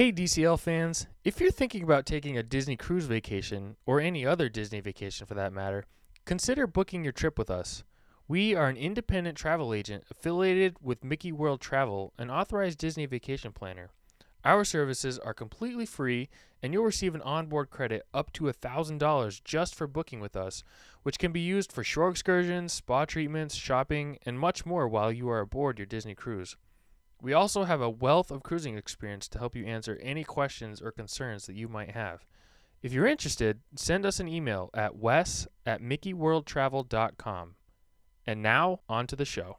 Hey, 0.00 0.12
DCL 0.12 0.58
fans, 0.58 1.08
if 1.24 1.42
you're 1.42 1.50
thinking 1.50 1.82
about 1.82 2.06
taking 2.06 2.38
a 2.38 2.42
Disney 2.42 2.74
cruise 2.74 3.04
vacation, 3.04 3.76
or 3.84 4.00
any 4.00 4.24
other 4.24 4.48
Disney 4.48 4.80
vacation 4.80 5.26
for 5.26 5.34
that 5.34 5.52
matter, 5.52 5.84
consider 6.24 6.66
booking 6.66 7.04
your 7.04 7.12
trip 7.12 7.38
with 7.38 7.50
us. 7.50 7.84
We 8.26 8.54
are 8.54 8.70
an 8.70 8.78
independent 8.78 9.36
travel 9.36 9.74
agent 9.74 10.04
affiliated 10.10 10.76
with 10.80 11.04
Mickey 11.04 11.32
World 11.32 11.60
Travel, 11.60 12.14
an 12.16 12.30
authorized 12.30 12.78
Disney 12.78 13.04
vacation 13.04 13.52
planner. 13.52 13.90
Our 14.42 14.64
services 14.64 15.18
are 15.18 15.34
completely 15.34 15.84
free, 15.84 16.30
and 16.62 16.72
you'll 16.72 16.84
receive 16.84 17.14
an 17.14 17.20
onboard 17.20 17.68
credit 17.68 18.06
up 18.14 18.32
to 18.32 18.44
$1,000 18.44 19.44
just 19.44 19.74
for 19.74 19.86
booking 19.86 20.20
with 20.20 20.34
us, 20.34 20.64
which 21.02 21.18
can 21.18 21.30
be 21.30 21.40
used 21.40 21.70
for 21.70 21.84
shore 21.84 22.08
excursions, 22.08 22.72
spa 22.72 23.04
treatments, 23.04 23.54
shopping, 23.54 24.16
and 24.24 24.40
much 24.40 24.64
more 24.64 24.88
while 24.88 25.12
you 25.12 25.28
are 25.28 25.40
aboard 25.40 25.78
your 25.78 25.84
Disney 25.84 26.14
cruise. 26.14 26.56
We 27.22 27.32
also 27.32 27.64
have 27.64 27.80
a 27.80 27.90
wealth 27.90 28.30
of 28.30 28.42
cruising 28.42 28.76
experience 28.78 29.28
to 29.28 29.38
help 29.38 29.54
you 29.54 29.66
answer 29.66 29.98
any 30.02 30.24
questions 30.24 30.80
or 30.80 30.90
concerns 30.90 31.46
that 31.46 31.56
you 31.56 31.68
might 31.68 31.90
have. 31.90 32.24
If 32.82 32.92
you're 32.92 33.06
interested, 33.06 33.60
send 33.76 34.06
us 34.06 34.20
an 34.20 34.28
email 34.28 34.70
at 34.72 34.96
wes 34.96 35.46
at 35.66 35.82
mickeyworldtravel.com. 35.82 37.54
And 38.26 38.42
now, 38.42 38.80
on 38.88 39.06
to 39.06 39.16
the 39.16 39.24
show. 39.24 39.58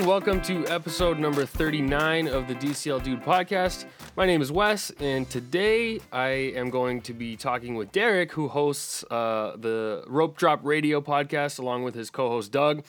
Everyone, 0.00 0.24
welcome 0.24 0.40
to 0.40 0.66
episode 0.72 1.18
number 1.18 1.44
39 1.44 2.26
of 2.28 2.48
the 2.48 2.54
DCL 2.54 3.02
Dude 3.02 3.22
podcast. 3.22 3.84
My 4.16 4.24
name 4.24 4.40
is 4.40 4.50
Wes, 4.50 4.90
and 4.98 5.28
today 5.28 6.00
I 6.10 6.28
am 6.28 6.70
going 6.70 7.02
to 7.02 7.12
be 7.12 7.36
talking 7.36 7.74
with 7.74 7.92
Derek, 7.92 8.32
who 8.32 8.48
hosts 8.48 9.04
uh, 9.10 9.56
the 9.58 10.02
Rope 10.06 10.38
Drop 10.38 10.60
Radio 10.62 11.02
podcast 11.02 11.58
along 11.58 11.82
with 11.82 11.94
his 11.94 12.08
co 12.08 12.30
host 12.30 12.50
Doug. 12.50 12.82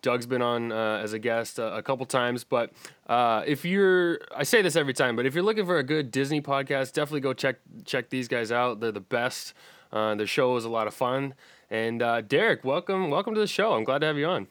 Doug's 0.00 0.24
been 0.24 0.40
on 0.40 0.72
uh, 0.72 1.00
as 1.02 1.12
a 1.12 1.18
guest 1.18 1.60
uh, 1.60 1.72
a 1.74 1.82
couple 1.82 2.06
times, 2.06 2.44
but 2.44 2.72
uh, 3.08 3.42
if 3.46 3.66
you're, 3.66 4.20
I 4.34 4.44
say 4.44 4.62
this 4.62 4.74
every 4.74 4.94
time, 4.94 5.16
but 5.16 5.26
if 5.26 5.34
you're 5.34 5.44
looking 5.44 5.66
for 5.66 5.76
a 5.76 5.84
good 5.84 6.10
Disney 6.10 6.40
podcast, 6.40 6.94
definitely 6.94 7.20
go 7.20 7.34
check 7.34 7.56
check 7.84 8.08
these 8.08 8.26
guys 8.26 8.50
out. 8.50 8.80
They're 8.80 8.90
the 8.90 9.00
best. 9.00 9.52
Uh, 9.92 10.14
their 10.14 10.26
show 10.26 10.56
is 10.56 10.64
a 10.64 10.70
lot 10.70 10.86
of 10.86 10.94
fun. 10.94 11.34
And 11.70 12.00
uh, 12.00 12.22
Derek, 12.22 12.64
welcome, 12.64 13.10
welcome 13.10 13.34
to 13.34 13.40
the 13.40 13.46
show. 13.46 13.74
I'm 13.74 13.84
glad 13.84 13.98
to 13.98 14.06
have 14.06 14.16
you 14.16 14.26
on. 14.26 14.48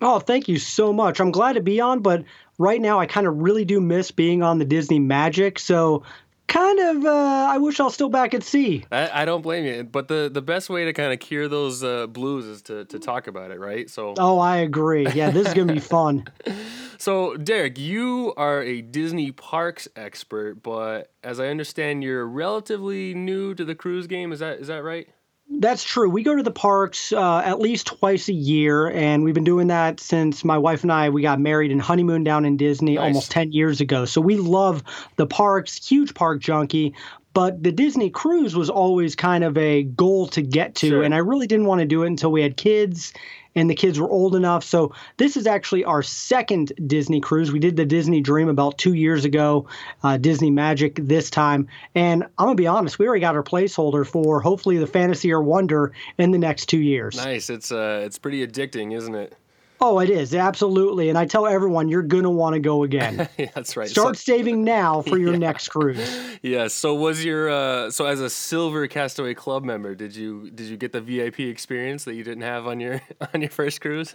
Oh, 0.00 0.18
thank 0.18 0.48
you 0.48 0.58
so 0.58 0.92
much. 0.92 1.20
I'm 1.20 1.30
glad 1.30 1.54
to 1.54 1.60
be 1.62 1.80
on, 1.80 2.00
but 2.00 2.24
right 2.58 2.80
now 2.80 3.00
I 3.00 3.06
kind 3.06 3.26
of 3.26 3.36
really 3.38 3.64
do 3.64 3.80
miss 3.80 4.10
being 4.10 4.42
on 4.42 4.58
the 4.58 4.64
Disney 4.64 4.98
Magic. 4.98 5.58
So, 5.58 6.02
kind 6.46 6.78
of, 6.78 7.04
uh, 7.04 7.46
I 7.50 7.58
wish 7.58 7.80
I 7.80 7.84
was 7.84 7.94
still 7.94 8.08
back 8.08 8.34
at 8.34 8.42
sea. 8.42 8.84
I, 8.92 9.22
I 9.22 9.24
don't 9.24 9.42
blame 9.42 9.64
you. 9.64 9.84
But 9.84 10.08
the, 10.08 10.30
the 10.32 10.42
best 10.42 10.68
way 10.68 10.84
to 10.84 10.92
kind 10.92 11.12
of 11.12 11.20
cure 11.20 11.48
those 11.48 11.82
uh, 11.82 12.06
blues 12.06 12.44
is 12.44 12.62
to, 12.62 12.84
to 12.86 12.98
talk 12.98 13.26
about 13.26 13.50
it, 13.50 13.58
right? 13.58 13.88
So. 13.88 14.14
Oh, 14.18 14.38
I 14.38 14.58
agree. 14.58 15.08
Yeah, 15.08 15.30
this 15.30 15.48
is 15.48 15.54
gonna 15.54 15.72
be 15.72 15.80
fun. 15.80 16.26
So, 16.96 17.36
Derek, 17.36 17.78
you 17.78 18.32
are 18.36 18.62
a 18.62 18.80
Disney 18.80 19.30
parks 19.30 19.88
expert, 19.96 20.62
but 20.62 21.10
as 21.22 21.40
I 21.40 21.48
understand, 21.48 22.02
you're 22.02 22.26
relatively 22.26 23.12
new 23.12 23.54
to 23.54 23.64
the 23.64 23.74
cruise 23.74 24.06
game. 24.06 24.32
Is 24.32 24.38
that 24.38 24.60
is 24.60 24.68
that 24.68 24.82
right? 24.82 25.08
That's 25.50 25.84
true. 25.84 26.08
We 26.08 26.22
go 26.22 26.34
to 26.36 26.42
the 26.42 26.50
parks 26.50 27.12
uh, 27.12 27.38
at 27.44 27.60
least 27.60 27.86
twice 27.86 28.28
a 28.28 28.32
year, 28.32 28.88
and 28.90 29.22
we've 29.24 29.34
been 29.34 29.44
doing 29.44 29.68
that 29.68 30.00
since 30.00 30.44
my 30.44 30.58
wife 30.58 30.82
and 30.82 30.92
I 30.92 31.10
we 31.10 31.22
got 31.22 31.38
married 31.38 31.70
and 31.70 31.80
honeymoon 31.80 32.24
down 32.24 32.44
in 32.44 32.56
Disney 32.56 32.94
Nice. 32.96 33.02
almost 33.04 33.30
ten 33.30 33.52
years 33.52 33.80
ago. 33.80 34.04
So 34.04 34.20
we 34.20 34.36
love 34.36 34.82
the 35.16 35.26
parks. 35.26 35.86
Huge 35.86 36.14
park 36.14 36.40
junkie. 36.40 36.94
But 37.34 37.62
the 37.64 37.72
Disney 37.72 38.10
cruise 38.10 38.54
was 38.54 38.70
always 38.70 39.16
kind 39.16 39.42
of 39.42 39.58
a 39.58 39.82
goal 39.82 40.28
to 40.28 40.40
get 40.42 40.76
to, 40.76 40.88
Sure. 40.88 41.02
and 41.02 41.12
I 41.14 41.18
really 41.18 41.46
didn't 41.48 41.66
want 41.66 41.80
to 41.80 41.84
do 41.86 42.04
it 42.04 42.06
until 42.06 42.30
we 42.30 42.42
had 42.42 42.56
kids 42.56 43.12
and 43.54 43.70
the 43.70 43.74
kids 43.74 44.00
were 44.00 44.08
old 44.08 44.34
enough. 44.34 44.64
So 44.64 44.92
this 45.16 45.36
is 45.36 45.46
actually 45.46 45.84
our 45.84 46.02
second 46.02 46.72
Disney 46.86 47.20
cruise. 47.20 47.52
We 47.52 47.58
did 47.58 47.76
the 47.76 47.84
Disney 47.84 48.20
Dream 48.20 48.48
about 48.48 48.78
two 48.78 48.94
years 48.94 49.24
ago, 49.24 49.66
uh, 50.02 50.16
Disney 50.16 50.50
Magic 50.50 50.96
this 50.96 51.30
time, 51.30 51.68
and 51.94 52.24
I'm 52.38 52.46
gonna 52.46 52.54
be 52.54 52.66
honest, 52.66 52.98
we 52.98 53.06
already 53.06 53.20
got 53.20 53.36
our 53.36 53.42
placeholder 53.42 54.06
for 54.06 54.40
hopefully 54.40 54.78
the 54.78 54.86
Fantasy 54.86 55.32
or 55.32 55.42
Wonder 55.42 55.92
in 56.18 56.30
the 56.30 56.38
next 56.38 56.66
two 56.66 56.80
years. 56.80 57.16
Nice. 57.16 57.50
It's 57.50 57.72
uh, 57.72 58.02
it's 58.04 58.18
pretty 58.18 58.46
addicting, 58.46 58.94
isn't 58.94 59.14
it? 59.14 59.36
Oh, 59.80 59.98
it 59.98 60.08
is 60.08 60.34
absolutely, 60.34 61.08
and 61.08 61.18
I 61.18 61.26
tell 61.26 61.46
everyone 61.46 61.88
you're 61.88 62.02
gonna 62.02 62.30
want 62.30 62.54
to 62.54 62.60
go 62.60 62.84
again. 62.84 63.28
yeah, 63.38 63.50
that's 63.54 63.76
right. 63.76 63.88
Start 63.88 64.16
saving 64.16 64.64
now 64.64 65.02
for 65.02 65.18
your 65.18 65.32
Yeah. 65.32 65.38
next 65.38 65.68
cruise. 65.68 66.38
Yeah. 66.42 66.68
So 66.68 66.94
was 66.94 67.24
your 67.24 67.50
uh, 67.50 67.90
so 67.90 68.06
as 68.06 68.20
a 68.20 68.30
silver 68.30 68.86
Castaway 68.86 69.34
Club 69.34 69.64
member, 69.64 69.94
did 69.94 70.14
you 70.16 70.50
did 70.50 70.66
you 70.66 70.76
get 70.76 70.92
the 70.92 71.00
VIP 71.00 71.40
experience 71.40 72.04
that 72.04 72.14
you 72.14 72.24
didn't 72.24 72.44
have 72.44 72.66
on 72.66 72.80
your 72.80 73.02
on 73.34 73.40
your 73.42 73.50
first 73.50 73.80
cruise? 73.80 74.14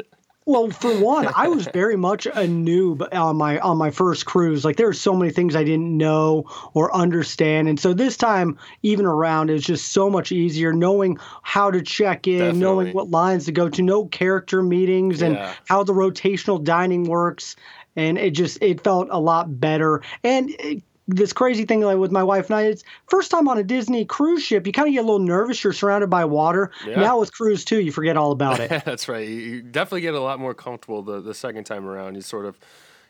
Well, 0.50 0.72
for 0.72 0.92
one, 1.00 1.30
I 1.36 1.48
was 1.48 1.68
very 1.74 1.96
much 1.96 2.26
a 2.26 2.48
noob 2.48 3.08
on 3.14 3.38
my 3.38 3.60
on 3.60 3.78
my 3.78 3.92
first 3.92 4.26
cruise. 4.26 4.66
Like 4.66 4.78
there 4.78 4.88
were 4.88 4.94
so 4.94 5.14
many 5.14 5.32
things 5.32 5.56
I 5.56 5.64
didn't 5.64 5.96
know 5.96 6.46
or 6.74 6.92
understand, 6.92 7.70
and 7.70 7.80
so 7.80 7.94
this 7.94 8.18
time, 8.18 8.58
even 8.82 9.06
around, 9.06 9.52
it's 9.52 9.64
just 9.64 9.92
so 9.94 10.10
much 10.10 10.32
easier 10.32 10.74
knowing 10.74 11.20
how 11.44 11.70
to 11.70 11.84
check 11.84 12.26
in, 12.26 12.40
Definitely. 12.40 12.60
knowing 12.60 12.94
what 12.94 13.12
lines 13.12 13.46
to 13.46 13.52
go 13.52 13.70
to, 13.70 13.84
know 13.84 14.06
character 14.06 14.64
meetings, 14.64 15.22
and 15.22 15.36
Yeah. 15.36 15.54
how 15.68 15.84
the 15.84 15.94
rotational 15.94 16.64
dining 16.64 17.04
works. 17.04 17.56
And 17.96 18.18
it 18.18 18.32
just 18.32 18.58
it 18.64 18.82
felt 18.82 19.08
a 19.12 19.20
lot 19.20 19.60
better. 19.60 20.02
And 20.24 20.50
it, 20.58 20.82
this 21.10 21.34
crazy 21.34 21.66
thing 21.66 21.82
like 21.82 21.98
with 21.98 22.12
my 22.12 22.24
wife 22.24 22.48
and 22.48 22.56
I, 22.56 22.64
it's 22.64 22.84
first 23.08 23.32
time 23.32 23.48
on 23.48 23.58
a 23.58 23.64
Disney 23.64 24.06
cruise 24.06 24.44
ship. 24.44 24.68
You 24.68 24.74
kind 24.74 24.88
of 24.88 24.94
get 24.94 25.00
a 25.00 25.08
little 25.08 25.20
nervous. 25.20 25.64
You're 25.64 25.74
surrounded 25.74 26.10
by 26.10 26.26
water. 26.26 26.72
Yeah. 26.86 27.00
Now 27.02 27.20
with 27.20 27.34
cruise 27.34 27.66
too, 27.66 27.82
you 27.82 27.92
forget 27.92 28.16
all 28.16 28.32
about 28.32 28.60
it. 28.60 28.70
That's 28.86 29.10
right. 29.10 29.28
You, 29.28 29.36
you 29.36 29.62
definitely 29.62 30.02
get 30.02 30.14
a 30.14 30.20
lot 30.20 30.40
more 30.40 30.54
comfortable 30.54 31.02
the, 31.02 31.20
the 31.20 31.34
second 31.34 31.64
time 31.64 31.88
around. 31.88 32.16
You 32.16 32.22
sort 32.22 32.46
of, 32.46 32.60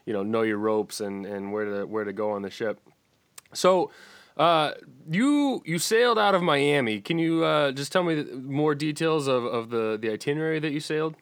you 0.05 0.13
know, 0.13 0.23
know 0.23 0.43
your 0.43 0.57
ropes 0.57 1.01
and, 1.01 1.25
and 1.25 1.51
where 1.51 1.65
to 1.65 1.85
where 1.85 2.05
to 2.05 2.13
go 2.13 2.31
on 2.31 2.41
the 2.41 2.49
ship. 2.49 2.79
So, 3.53 3.91
uh, 4.37 4.71
you 5.09 5.61
you 5.65 5.77
sailed 5.79 6.17
out 6.17 6.33
of 6.33 6.41
Miami. 6.41 7.01
Can 7.01 7.19
you 7.19 7.43
uh, 7.43 7.73
just 7.73 7.91
tell 7.91 8.03
me 8.03 8.23
more 8.23 8.73
details 8.73 9.27
of, 9.27 9.43
of 9.43 9.69
the, 9.69 9.97
the 10.01 10.11
itinerary 10.11 10.59
that 10.59 10.71
you 10.71 10.79
sailed? 10.79 11.15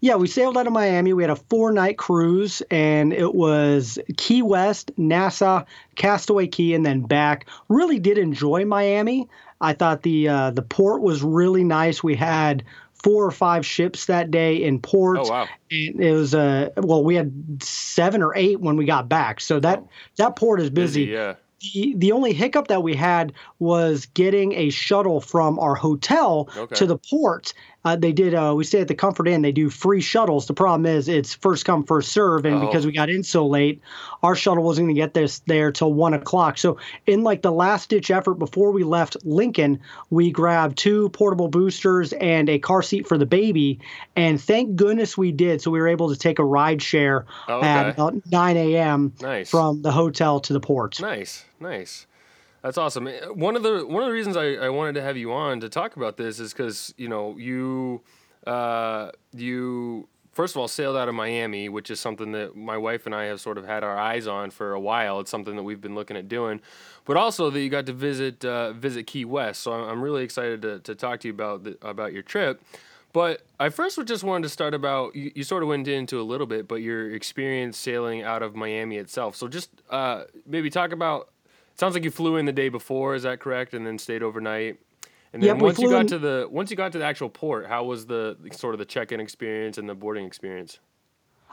Yeah, 0.00 0.16
we 0.16 0.26
sailed 0.28 0.56
out 0.56 0.66
of 0.66 0.72
Miami. 0.72 1.12
We 1.12 1.22
had 1.22 1.30
a 1.30 1.36
four 1.36 1.72
night 1.72 1.98
cruise, 1.98 2.62
and 2.70 3.12
it 3.12 3.34
was 3.34 3.98
Key 4.16 4.42
West, 4.42 4.90
Nassau, 4.96 5.64
Castaway 5.94 6.46
Cay, 6.46 6.72
and 6.72 6.84
then 6.86 7.02
back. 7.02 7.46
Really 7.68 7.98
did 7.98 8.16
enjoy 8.16 8.64
Miami. 8.64 9.28
I 9.60 9.74
thought 9.74 10.02
the 10.02 10.28
uh, 10.28 10.50
the 10.52 10.62
port 10.62 11.02
was 11.02 11.22
really 11.22 11.64
nice. 11.64 12.02
We 12.02 12.14
had 12.16 12.64
four 12.94 13.24
or 13.26 13.30
five 13.30 13.64
ships 13.66 14.06
that 14.06 14.30
day 14.30 14.56
in 14.62 14.80
port. 14.80 15.18
Oh 15.20 15.28
wow! 15.28 15.48
And 15.70 16.00
it 16.02 16.12
was 16.12 16.34
uh, 16.34 16.70
well, 16.78 17.04
we 17.04 17.14
had 17.14 17.62
seven 17.62 18.22
or 18.22 18.34
eight 18.36 18.58
when 18.60 18.76
we 18.76 18.86
got 18.86 19.08
back. 19.08 19.40
So 19.40 19.60
that 19.60 19.80
Oh. 19.80 19.88
that 20.16 20.34
port 20.36 20.60
is 20.62 20.70
busy. 20.70 21.04
Yeah. 21.04 21.34
The, 21.74 21.92
the 21.98 22.12
only 22.12 22.32
hiccup 22.32 22.68
that 22.68 22.82
we 22.82 22.94
had 22.96 23.34
was 23.58 24.06
getting 24.06 24.54
a 24.54 24.70
shuttle 24.70 25.20
from 25.20 25.58
our 25.58 25.74
hotel 25.74 26.48
Okay. 26.56 26.74
to 26.76 26.86
the 26.86 26.96
port. 26.96 27.52
Uh, 27.84 27.96
they 27.96 28.12
did. 28.12 28.34
Uh, 28.34 28.52
we 28.54 28.62
stay 28.64 28.80
at 28.82 28.88
the 28.88 28.94
Comfort 28.94 29.26
Inn. 29.26 29.40
They 29.40 29.52
do 29.52 29.70
free 29.70 30.02
shuttles. 30.02 30.46
The 30.46 30.52
problem 30.52 30.84
is 30.84 31.08
it's 31.08 31.34
first 31.34 31.64
come 31.64 31.82
first 31.82 32.12
serve, 32.12 32.44
and 32.44 32.56
Oh. 32.56 32.66
because 32.66 32.84
we 32.84 32.92
got 32.92 33.08
in 33.08 33.22
so 33.22 33.46
late, 33.46 33.80
our 34.22 34.36
shuttle 34.36 34.62
wasn't 34.62 34.86
going 34.88 34.94
to 34.94 35.00
get 35.00 35.14
this 35.14 35.38
there 35.46 35.72
till 35.72 35.92
one 35.94 36.12
o'clock. 36.12 36.58
So 36.58 36.76
in 37.06 37.22
like 37.22 37.40
the 37.40 37.50
last 37.52 37.88
ditch 37.88 38.10
effort 38.10 38.34
before 38.34 38.70
we 38.70 38.84
left 38.84 39.16
Lincoln, 39.24 39.80
we 40.10 40.30
grabbed 40.30 40.76
two 40.76 41.08
portable 41.10 41.48
boosters 41.48 42.12
and 42.12 42.50
a 42.50 42.58
car 42.58 42.82
seat 42.82 43.06
for 43.08 43.16
the 43.16 43.24
baby, 43.26 43.80
and 44.14 44.38
thank 44.38 44.76
goodness 44.76 45.16
we 45.16 45.32
did. 45.32 45.62
So 45.62 45.70
we 45.70 45.80
were 45.80 45.88
able 45.88 46.10
to 46.10 46.16
take 46.16 46.38
a 46.38 46.44
ride 46.44 46.82
share 46.82 47.24
Oh, 47.48 47.62
at 47.62 47.88
about 47.88 48.14
9 48.30 48.56
a.m. 48.58 49.14
Nice. 49.22 49.48
from 49.48 49.80
the 49.80 49.92
hotel 49.92 50.38
to 50.40 50.52
the 50.52 50.60
port. 50.60 51.00
Nice, 51.00 51.44
nice. 51.60 52.06
That's 52.62 52.78
awesome. 52.78 53.08
Eh, 53.08 53.26
One 53.26 53.56
of 53.56 53.62
the 53.62 53.86
one 53.86 54.02
of 54.02 54.08
the 54.08 54.12
reasons 54.12 54.36
I, 54.36 54.54
I 54.54 54.68
wanted 54.68 54.94
to 54.94 55.02
have 55.02 55.16
you 55.16 55.32
on 55.32 55.60
to 55.60 55.68
talk 55.68 55.96
about 55.96 56.16
this 56.16 56.40
is 56.40 56.52
because 56.52 56.94
you 56.96 57.08
know 57.08 57.36
you 57.38 58.02
uh, 58.46 59.10
you 59.34 60.08
first 60.32 60.54
of 60.54 60.60
all 60.60 60.68
sailed 60.68 60.96
out 60.96 61.08
of 61.08 61.14
Miami, 61.14 61.68
which 61.68 61.90
is 61.90 62.00
something 62.00 62.32
that 62.32 62.56
my 62.56 62.76
wife 62.76 63.06
and 63.06 63.14
I 63.14 63.24
have 63.24 63.40
sort 63.40 63.58
of 63.58 63.66
had 63.66 63.82
our 63.82 63.98
eyes 63.98 64.26
on 64.26 64.50
for 64.50 64.72
a 64.72 64.80
while. 64.80 65.20
It's 65.20 65.30
something 65.30 65.56
that 65.56 65.62
we've 65.62 65.80
been 65.80 65.94
looking 65.94 66.16
at 66.16 66.28
doing, 66.28 66.60
but 67.04 67.16
also 67.16 67.50
that 67.50 67.60
you 67.60 67.68
got 67.68 67.86
to 67.86 67.92
visit 67.92 68.44
uh, 68.44 68.72
visit 68.72 69.06
Key 69.06 69.24
West. 69.24 69.62
So 69.62 69.72
I'm, 69.72 70.00
really 70.00 70.24
excited 70.24 70.62
to, 70.62 70.78
to 70.80 70.94
talk 70.94 71.20
to 71.20 71.28
you 71.28 71.34
about 71.34 71.64
the, 71.64 71.78
about 71.82 72.12
your 72.12 72.22
trip. 72.22 72.62
But 73.12 73.42
I 73.58 73.70
first 73.70 73.98
would 73.98 74.06
just 74.06 74.22
wanted 74.22 74.44
to 74.44 74.48
start 74.50 74.72
about 74.72 75.16
you, 75.16 75.32
you 75.34 75.42
sort 75.42 75.62
of 75.64 75.68
went 75.68 75.88
into 75.88 76.20
a 76.20 76.22
little 76.22 76.46
bit, 76.46 76.68
but 76.68 76.76
your 76.76 77.12
experience 77.12 77.76
sailing 77.76 78.22
out 78.22 78.42
of 78.42 78.54
Miami 78.54 78.96
itself. 78.98 79.34
So 79.34 79.48
just 79.48 79.70
uh, 79.88 80.24
maybe 80.46 80.70
talk 80.70 80.92
about. 80.92 81.28
Sounds 81.80 81.94
like 81.94 82.04
you 82.04 82.10
flew 82.10 82.36
in 82.36 82.44
the 82.44 82.52
day 82.52 82.68
before. 82.68 83.14
Is 83.14 83.22
that 83.22 83.40
correct? 83.40 83.72
And 83.72 83.86
then 83.86 83.98
stayed 83.98 84.22
overnight. 84.22 84.78
And 85.32 85.42
then 85.42 85.48
Yep, 85.56 85.58
once 85.62 85.78
you 85.78 85.88
got 85.88 86.00
in- 86.02 86.06
to 86.08 86.18
the 86.18 86.46
once 86.50 86.70
you 86.70 86.76
got 86.76 86.92
to 86.92 86.98
the 86.98 87.04
actual 87.06 87.30
port, 87.30 87.66
how 87.66 87.84
was 87.84 88.04
the 88.04 88.36
sort 88.52 88.74
of 88.74 88.78
the 88.78 88.84
check-in 88.84 89.18
experience 89.18 89.78
and 89.78 89.88
the 89.88 89.94
boarding 89.94 90.26
experience? 90.26 90.78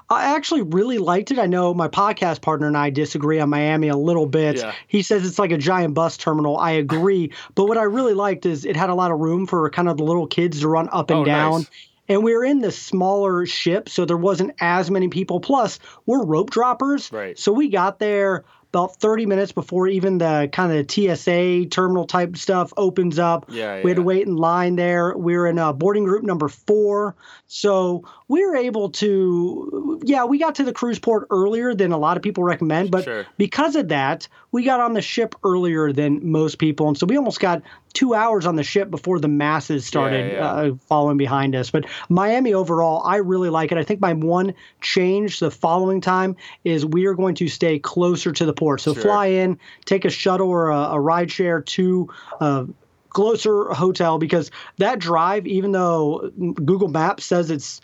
I 0.10 0.36
actually 0.36 0.64
really 0.64 0.98
liked 0.98 1.32
it. 1.32 1.40
I 1.40 1.46
know 1.46 1.74
my 1.74 1.88
podcast 1.88 2.42
partner 2.42 2.68
and 2.68 2.78
I 2.78 2.90
disagree 2.90 3.40
on 3.40 3.50
Miami 3.50 3.88
a 3.88 3.96
little 3.98 4.26
bit. 4.26 4.58
Yeah. 4.58 4.74
He 4.88 5.02
says 5.02 5.26
it's 5.26 5.40
like 5.40 5.52
a 5.52 5.58
giant 5.58 5.94
bus 5.94 6.18
terminal. 6.18 6.58
I 6.58 6.72
agree. 6.72 7.32
but 7.56 7.66
what 7.66 7.78
I 7.78 7.84
really 7.84 8.14
liked 8.14 8.46
is 8.46 8.66
it 8.66 8.76
had 8.76 8.90
a 8.90 8.96
lot 8.96 9.12
of 9.12 9.20
room 9.20 9.46
for 9.48 9.70
kind 9.70 9.88
of 9.88 9.96
the 9.98 10.04
little 10.04 10.28
kids 10.28 10.60
to 10.62 10.68
run 10.68 10.90
up 10.92 11.10
and 11.10 11.20
Oh, 11.22 11.26
down. 11.26 11.52
nice. 11.60 11.70
And 12.10 12.24
we 12.24 12.34
were 12.34 12.46
in 12.46 12.60
the 12.62 12.72
smaller 12.72 13.46
ship, 13.46 13.90
so 13.90 14.06
there 14.06 14.16
wasn't 14.16 14.52
as 14.62 14.90
many 14.90 15.10
people. 15.10 15.42
Plus, 15.42 15.78
we're 16.06 16.24
rope 16.24 16.50
droppers. 16.52 17.12
Right. 17.12 17.38
So 17.38 17.52
we 17.52 17.68
got 17.68 18.00
there 18.00 18.46
about 18.70 18.96
30 18.98 19.26
minutes 19.26 19.52
before 19.52 19.88
even 19.88 20.18
the 20.18 20.50
kind 20.52 20.72
of 20.72 20.92
TSA 20.92 21.66
terminal 21.68 22.06
type 22.06 22.38
stuff 22.38 22.74
opens 22.78 23.18
up. 23.18 23.46
Yeah, 23.50 23.82
We 23.84 23.90
had 23.90 23.96
to 23.96 24.04
wait 24.04 24.28
in 24.28 24.36
line 24.36 24.76
there. 24.76 25.16
We 25.18 25.36
were 25.38 25.48
in 25.48 25.58
uh, 25.58 25.74
boarding 25.74 26.04
group 26.04 26.24
number 26.24 26.48
four. 26.48 27.16
So 27.48 28.04
we 28.30 28.46
were 28.46 28.58
able 28.58 28.90
to, 28.90 30.02
yeah, 30.04 30.26
we 30.26 30.38
got 30.38 30.56
to 30.56 30.64
the 30.64 30.74
cruise 30.74 31.00
port 31.00 31.28
earlier 31.30 31.74
than 31.74 31.94
a 31.94 31.98
lot 31.98 32.18
of 32.18 32.24
people 32.24 32.44
recommend. 32.44 32.92
But 32.92 33.06
Sure. 33.06 33.26
because 33.38 33.78
of 33.78 33.88
that, 33.88 34.28
we 34.52 34.64
got 34.64 34.82
on 34.82 34.94
the 34.94 35.02
ship 35.02 35.34
earlier 35.46 35.94
than 35.94 36.30
most 36.30 36.58
people. 36.60 36.90
And 36.90 36.98
so 36.98 37.06
we 37.06 37.16
almost 37.16 37.40
got 37.40 37.62
two 37.94 38.14
hours 38.14 38.46
on 38.46 38.58
the 38.58 38.64
ship 38.64 38.92
before 38.92 39.20
the 39.20 39.30
masses 39.30 39.86
started 39.86 40.34
yeah. 40.34 40.46
Uh, 40.46 40.72
following 40.90 41.16
behind 41.16 41.56
us. 41.56 41.72
But 41.72 41.86
Miami 42.10 42.54
overall, 42.54 43.02
I 43.06 43.18
really 43.18 43.50
like 43.50 43.72
it. 43.72 43.78
I 43.78 43.84
think 43.84 44.02
my 44.02 44.12
one 44.12 44.54
change 44.82 45.40
the 45.40 45.50
following 45.50 46.02
time 46.02 46.36
is 46.66 46.86
we 46.86 47.06
are 47.06 47.14
going 47.14 47.36
to 47.36 47.48
stay 47.48 47.80
closer 47.80 48.34
to 48.34 48.46
the 48.46 48.54
port. 48.54 48.82
So 48.82 48.94
Sure. 48.94 49.04
fly 49.04 49.28
in, 49.28 49.58
take 49.86 50.04
a 50.04 50.10
shuttle 50.10 50.50
or 50.50 50.70
a, 50.70 50.78
a 50.78 51.00
ride 51.00 51.32
share 51.32 51.62
to 51.62 52.10
uh, 52.42 52.66
closer 53.10 53.70
hotel 53.70 54.18
because 54.20 54.52
that 54.78 55.00
drive, 55.00 55.48
even 55.48 55.72
though 55.72 56.30
Google 56.54 56.90
Maps 56.90 57.24
says 57.24 57.50
it's 57.50 57.80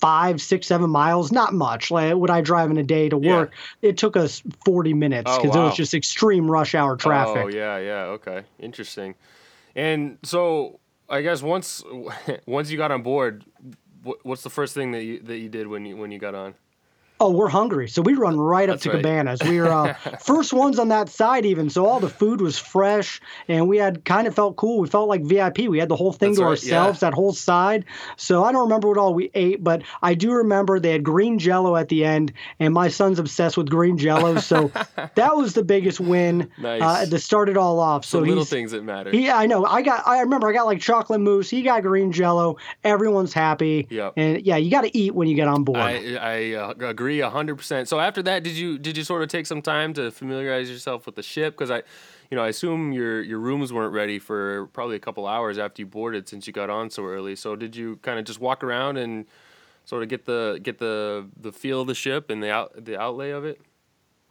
five, 0.00 0.40
six, 0.40 0.66
seven 0.66 0.90
miles, 0.90 1.30
not 1.30 1.52
much. 1.54 1.90
Like 1.90 2.14
would 2.14 2.30
I 2.30 2.40
drive 2.40 2.70
in 2.70 2.78
a 2.78 2.82
day 2.82 3.08
to 3.08 3.18
Yeah. 3.18 3.36
work? 3.36 3.54
It 3.82 3.98
took 3.98 4.16
us 4.16 4.42
40 4.64 4.94
minutes 4.94 5.30
Oh, 5.30 5.42
because 5.42 5.56
it 5.56 5.60
was 5.60 5.76
just 5.76 5.94
extreme 5.94 6.50
rush 6.50 6.74
hour 6.74 6.92
oh, 6.92 6.96
traffic. 6.96 7.44
Oh 7.44 7.48
yeah, 7.48 7.78
yeah, 7.78 8.02
okay, 8.16 8.44
interesting. 8.58 9.14
And 9.76 10.18
so 10.22 10.80
I 11.08 11.22
guess 11.22 11.42
once 11.42 11.82
once 12.46 12.70
you 12.70 12.76
got 12.76 12.90
on 12.90 13.02
board, 13.02 13.44
what's 14.22 14.42
the 14.42 14.50
first 14.50 14.74
thing 14.74 14.92
that 14.92 15.04
you 15.04 15.20
that 15.20 15.38
you 15.38 15.48
did 15.48 15.66
when 15.66 15.84
you 15.84 15.96
when 15.96 16.10
you 16.10 16.18
got 16.18 16.34
on? 16.34 16.54
Oh, 17.22 17.30
we're 17.30 17.48
hungry. 17.48 17.86
So 17.88 18.00
we 18.00 18.14
run 18.14 18.40
right 18.40 18.68
up 18.68 18.74
That's 18.76 18.84
to 18.84 18.90
right. 18.92 19.02
Cabanas. 19.02 19.40
We 19.42 19.60
were 19.60 19.68
uh, 19.68 19.92
first 20.20 20.54
ones 20.54 20.78
on 20.78 20.88
that 20.88 21.10
side, 21.10 21.44
even. 21.44 21.68
So 21.68 21.84
all 21.84 22.00
the 22.00 22.08
food 22.08 22.40
was 22.40 22.58
fresh, 22.58 23.20
and 23.46 23.68
we 23.68 23.76
had 23.76 24.04
kind 24.06 24.26
of 24.26 24.34
felt 24.34 24.56
cool. 24.56 24.80
We 24.80 24.88
felt 24.88 25.08
like 25.08 25.22
VIP. 25.22 25.58
We 25.68 25.78
had 25.78 25.90
the 25.90 25.96
whole 25.96 26.12
thing 26.12 26.30
That's 26.30 26.38
to 26.38 26.44
right, 26.44 26.50
ourselves, 26.50 27.02
yeah. 27.02 27.10
that 27.10 27.14
whole 27.14 27.32
side. 27.34 27.84
So 28.16 28.42
I 28.42 28.52
don't 28.52 28.62
remember 28.62 28.88
what 28.88 28.96
all 28.96 29.12
we 29.12 29.30
ate, 29.34 29.62
but 29.62 29.82
I 30.02 30.14
do 30.14 30.32
remember 30.32 30.80
they 30.80 30.92
had 30.92 31.02
green 31.04 31.38
jello 31.38 31.76
at 31.76 31.88
the 31.88 32.04
end, 32.06 32.32
and 32.58 32.72
my 32.72 32.88
son's 32.88 33.18
obsessed 33.18 33.56
with 33.58 33.68
green 33.68 33.98
jello. 33.98 34.38
So 34.38 34.68
that 35.14 35.36
was 35.36 35.52
the 35.52 35.62
biggest 35.62 36.00
win 36.00 36.50
Nice. 36.58 36.80
uh, 36.82 37.04
to 37.06 37.18
start 37.18 37.50
it 37.50 37.58
all 37.58 37.80
off. 37.80 38.06
So 38.06 38.20
So 38.20 38.24
little 38.24 38.44
things 38.46 38.70
that 38.72 38.82
matter. 38.82 39.14
Yeah, 39.14 39.36
I 39.36 39.44
know. 39.44 39.66
I 39.66 39.82
got. 39.82 40.06
I 40.06 40.20
remember. 40.20 40.48
I 40.48 40.52
got 40.54 40.64
like 40.64 40.80
chocolate 40.80 41.20
mousse. 41.20 41.50
He 41.50 41.60
got 41.62 41.82
green 41.82 42.12
jello. 42.12 42.56
Everyone's 42.82 43.34
happy. 43.34 43.86
Yep. 43.90 44.14
And 44.16 44.40
yeah, 44.46 44.56
you 44.56 44.70
got 44.70 44.82
to 44.82 44.96
eat 44.96 45.14
when 45.14 45.28
you 45.28 45.34
get 45.34 45.48
on 45.48 45.64
board. 45.64 45.78
I 45.80 46.14
I 46.16 46.52
uh, 46.54 46.74
agree 46.80 47.09
hundred 47.18 47.56
percent. 47.56 47.88
So 47.88 47.98
after 47.98 48.22
that, 48.22 48.44
did 48.44 48.56
you 48.56 48.78
did 48.78 48.96
you 48.96 49.02
sort 49.02 49.22
of 49.22 49.28
take 49.28 49.46
some 49.46 49.60
time 49.60 49.92
to 49.94 50.12
familiarize 50.12 50.70
yourself 50.70 51.06
with 51.06 51.16
the 51.16 51.22
ship? 51.22 51.54
Because 51.54 51.70
I, 51.70 51.82
you 52.30 52.36
know, 52.36 52.44
I 52.44 52.48
assume 52.48 52.92
your 52.92 53.20
your 53.22 53.40
rooms 53.40 53.72
weren't 53.72 53.92
ready 53.92 54.20
for 54.20 54.68
probably 54.68 54.96
a 54.96 55.00
couple 55.00 55.26
hours 55.26 55.58
after 55.58 55.82
you 55.82 55.86
boarded 55.86 56.28
since 56.28 56.46
you 56.46 56.52
got 56.52 56.70
on 56.70 56.88
so 56.90 57.04
early. 57.04 57.34
So 57.34 57.56
did 57.56 57.74
you 57.74 57.96
kind 58.02 58.18
of 58.20 58.24
just 58.24 58.40
walk 58.40 58.62
around 58.62 58.96
and 58.96 59.26
sort 59.84 60.04
of 60.04 60.08
get 60.08 60.26
the 60.26 60.60
get 60.62 60.78
the 60.78 61.26
the 61.40 61.50
feel 61.52 61.80
of 61.80 61.88
the 61.88 61.94
ship 61.94 62.30
and 62.30 62.40
the 62.42 62.50
out 62.50 62.84
the 62.84 62.96
outlay 62.96 63.30
of 63.30 63.44
it? 63.44 63.60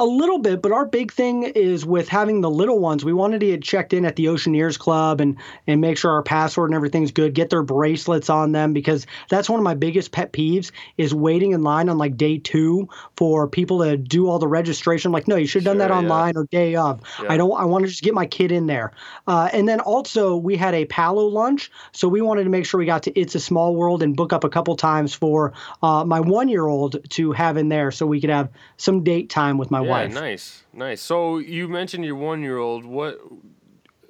A 0.02 0.06
little 0.06 0.40
bit, 0.40 0.62
but 0.62 0.72
our 0.72 0.86
big 0.86 1.12
thing 1.12 1.44
is 1.44 1.86
with 1.86 2.08
having 2.08 2.40
the 2.40 2.50
little 2.50 2.80
ones. 2.80 3.04
We 3.04 3.12
wanted 3.12 3.42
to 3.42 3.48
get 3.48 3.62
checked 3.62 3.92
in 3.92 4.06
at 4.06 4.16
the 4.16 4.28
Oceaneers 4.28 4.80
Club 4.80 5.20
and 5.20 5.36
and 5.68 5.82
make 5.82 5.98
sure 5.98 6.12
our 6.12 6.24
password 6.24 6.70
and 6.70 6.76
everything's 6.76 7.12
good. 7.12 7.34
Get 7.34 7.50
their 7.50 7.64
bracelets 7.64 8.30
on 8.30 8.54
them 8.54 8.72
because 8.72 9.06
that's 9.30 9.50
one 9.50 9.60
of 9.60 9.66
my 9.66 9.74
biggest 9.74 10.14
pet 10.14 10.32
peeves 10.32 10.72
is 10.98 11.14
waiting 11.14 11.52
in 11.52 11.64
line 11.64 11.90
on 11.90 11.98
like 11.98 12.16
day 12.16 12.38
two 12.38 12.88
for 13.18 13.46
people 13.48 13.84
to 13.84 13.98
do 13.98 14.30
all 14.30 14.40
the 14.40 14.48
registration. 14.48 15.12
Like, 15.12 15.28
no, 15.28 15.36
you 15.36 15.46
should 15.46 15.64
have 15.64 15.72
done 15.72 15.80
that 15.80 15.90
Sure, 15.90 15.96
yeah. 16.02 16.02
online 16.02 16.38
or 16.38 16.46
day 16.46 16.76
of. 16.76 17.02
Yeah. 17.22 17.34
I 17.34 17.38
don't. 17.38 17.60
I 17.60 17.66
want 17.66 17.84
to 17.84 17.90
just 17.90 18.02
get 18.02 18.14
my 18.14 18.26
kid 18.26 18.54
in 18.54 18.68
there. 18.68 18.94
Uh, 19.28 19.50
and 19.52 19.68
then 19.68 19.82
also 19.82 20.38
we 20.38 20.56
had 20.56 20.74
a 20.74 20.86
Palo 20.86 21.26
lunch, 21.26 21.72
so 21.92 22.08
we 22.08 22.22
wanted 22.22 22.46
to 22.46 22.50
make 22.50 22.66
sure 22.66 22.80
we 22.80 22.86
got 22.86 23.04
to 23.04 23.20
It's 23.20 23.36
a 23.36 23.40
Small 23.40 23.76
World 23.76 24.02
and 24.02 24.16
book 24.16 24.32
up 24.32 24.46
a 24.46 24.50
couple 24.50 24.78
times 24.78 25.14
for 25.14 25.52
uh, 25.84 26.06
my 26.06 26.22
one 26.22 26.48
year 26.48 26.68
old 26.68 26.98
to 27.10 27.34
have 27.34 27.58
in 27.58 27.68
there, 27.68 27.92
so 27.92 28.06
we 28.08 28.22
could 28.22 28.30
have 28.30 28.50
some 28.78 29.04
date 29.04 29.30
time 29.30 29.58
with 29.58 29.70
my 29.72 29.82
Yeah, 29.82 29.89
wife. 29.90 30.14
nice, 30.14 30.64
nice. 30.74 31.02
So 31.02 31.38
you 31.38 31.68
mentioned 31.68 32.06
your 32.06 32.16
one 32.16 32.42
year 32.42 32.58
old. 32.58 32.86
What 32.86 33.20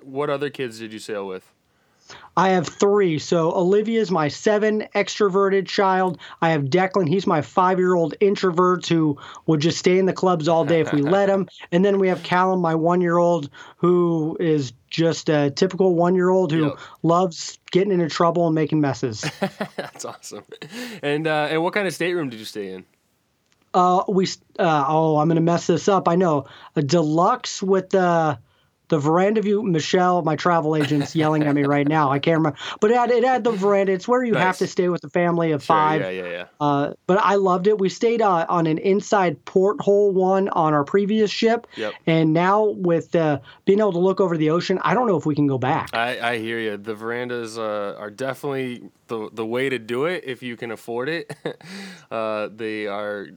what 0.02 0.30
other 0.30 0.50
kids 0.50 0.80
did 0.80 0.94
you 0.94 1.00
sail 1.00 1.28
with? 1.28 1.52
I 2.36 2.50
have 2.50 2.68
three. 2.68 3.20
So 3.20 3.52
Olivia's 3.52 4.10
my 4.10 4.30
seven 4.30 4.88
extroverted 4.96 5.68
child. 5.68 6.18
I 6.42 6.50
have 6.50 6.64
Declan. 6.64 7.08
He's 7.08 7.28
my 7.28 7.42
five 7.42 7.78
year 7.78 7.94
old 7.94 8.16
introvert 8.20 8.88
who 8.88 9.18
would 9.46 9.60
just 9.60 9.78
stay 9.78 10.00
in 10.00 10.08
the 10.08 10.14
clubs 10.14 10.48
all 10.48 10.66
day 10.66 10.80
if 10.80 10.92
we 10.92 11.02
let 11.18 11.30
him. 11.30 11.48
And 11.72 11.86
then 11.86 12.00
we 12.00 12.08
have 12.08 12.24
Callum, 12.24 12.62
my 12.62 12.74
one 12.74 13.02
year 13.02 13.18
old, 13.18 13.52
who 13.78 14.38
is 14.40 14.74
just 14.90 15.30
a 15.30 15.52
typical 15.52 15.94
one 15.94 16.16
year 16.16 16.30
old 16.30 16.52
who 16.52 16.70
Yep. 16.70 16.78
loves 17.04 17.60
getting 17.72 17.92
into 17.92 18.10
trouble 18.10 18.48
and 18.48 18.56
making 18.56 18.82
messes. 18.82 19.24
That's 19.76 20.04
awesome. 20.06 20.46
And 21.04 21.28
uh, 21.28 21.50
and 21.52 21.62
what 21.62 21.74
kind 21.74 21.88
of 21.88 21.94
stateroom 21.94 22.30
did 22.30 22.40
you 22.40 22.46
stay 22.46 22.72
in? 22.72 22.86
Uh, 23.74 24.04
we 24.08 24.28
uh, 24.58 24.86
oh, 24.88 25.18
I'm 25.18 25.28
gonna 25.28 25.42
mess 25.42 25.68
this 25.68 25.88
up. 25.88 26.08
I 26.08 26.16
know 26.16 26.46
a 26.76 26.82
deluxe 26.82 27.62
with 27.62 27.90
the 27.92 28.40
the 28.90 28.98
veranda 28.98 29.42
view. 29.42 29.62
Michelle, 29.64 30.24
my 30.24 30.36
travel 30.36 30.76
agent's 30.76 31.16
yelling 31.16 31.44
at 31.44 31.54
me 31.54 31.64
right 31.64 31.88
now. 31.88 32.10
I 32.10 32.18
can't 32.18 32.38
remember, 32.38 32.58
but 32.80 32.90
it 32.90 32.98
had 32.98 33.12
it 33.12 33.24
had 33.24 33.44
the 33.44 33.52
veranda. 33.52 33.92
It's 33.92 34.08
where 34.08 34.24
you 34.24 34.34
have 34.34 34.58
to 34.58 34.68
stay 34.68 34.90
with 34.90 35.04
a 35.04 35.10
family 35.10 35.52
of 35.52 35.62
Sure, 35.64 35.76
five. 35.76 36.02
Yeah, 36.02 36.10
yeah, 36.10 36.30
yeah. 36.30 36.46
Uh, 36.60 36.94
but 37.06 37.20
I 37.20 37.36
loved 37.36 37.68
it. 37.68 37.78
We 37.78 37.90
stayed 37.90 38.22
uh, 38.22 38.48
on 38.50 38.66
an 38.66 38.80
inside 38.80 39.46
porthole 39.46 40.12
one 40.12 40.50
on 40.50 40.74
our 40.74 40.84
previous 40.84 41.30
ship, 41.30 41.68
Yep. 41.78 41.94
and 42.08 42.34
now 42.34 42.64
with 42.66 43.16
uh, 43.16 43.40
being 43.66 43.80
able 43.80 43.94
to 43.94 44.00
look 44.00 44.20
over 44.20 44.36
the 44.38 44.50
ocean, 44.50 44.80
I 44.82 44.96
don't 44.96 45.08
know 45.08 45.18
if 45.18 45.26
we 45.28 45.36
can 45.36 45.46
go 45.46 45.60
back. 45.60 45.92
I, 45.94 46.20
I 46.32 46.38
hear 46.40 46.60
you. 46.60 46.76
The 46.78 46.96
verandas 46.96 47.60
uh, 47.60 47.96
are 48.00 48.10
definitely 48.10 48.90
the 49.08 49.30
the 49.32 49.46
way 49.46 49.70
to 49.70 49.78
do 49.78 50.06
it 50.06 50.24
if 50.26 50.42
you 50.42 50.58
can 50.58 50.72
afford 50.72 51.10
it. 51.10 51.32
uh, 52.12 52.50
they 52.56 52.88
are 52.88 53.28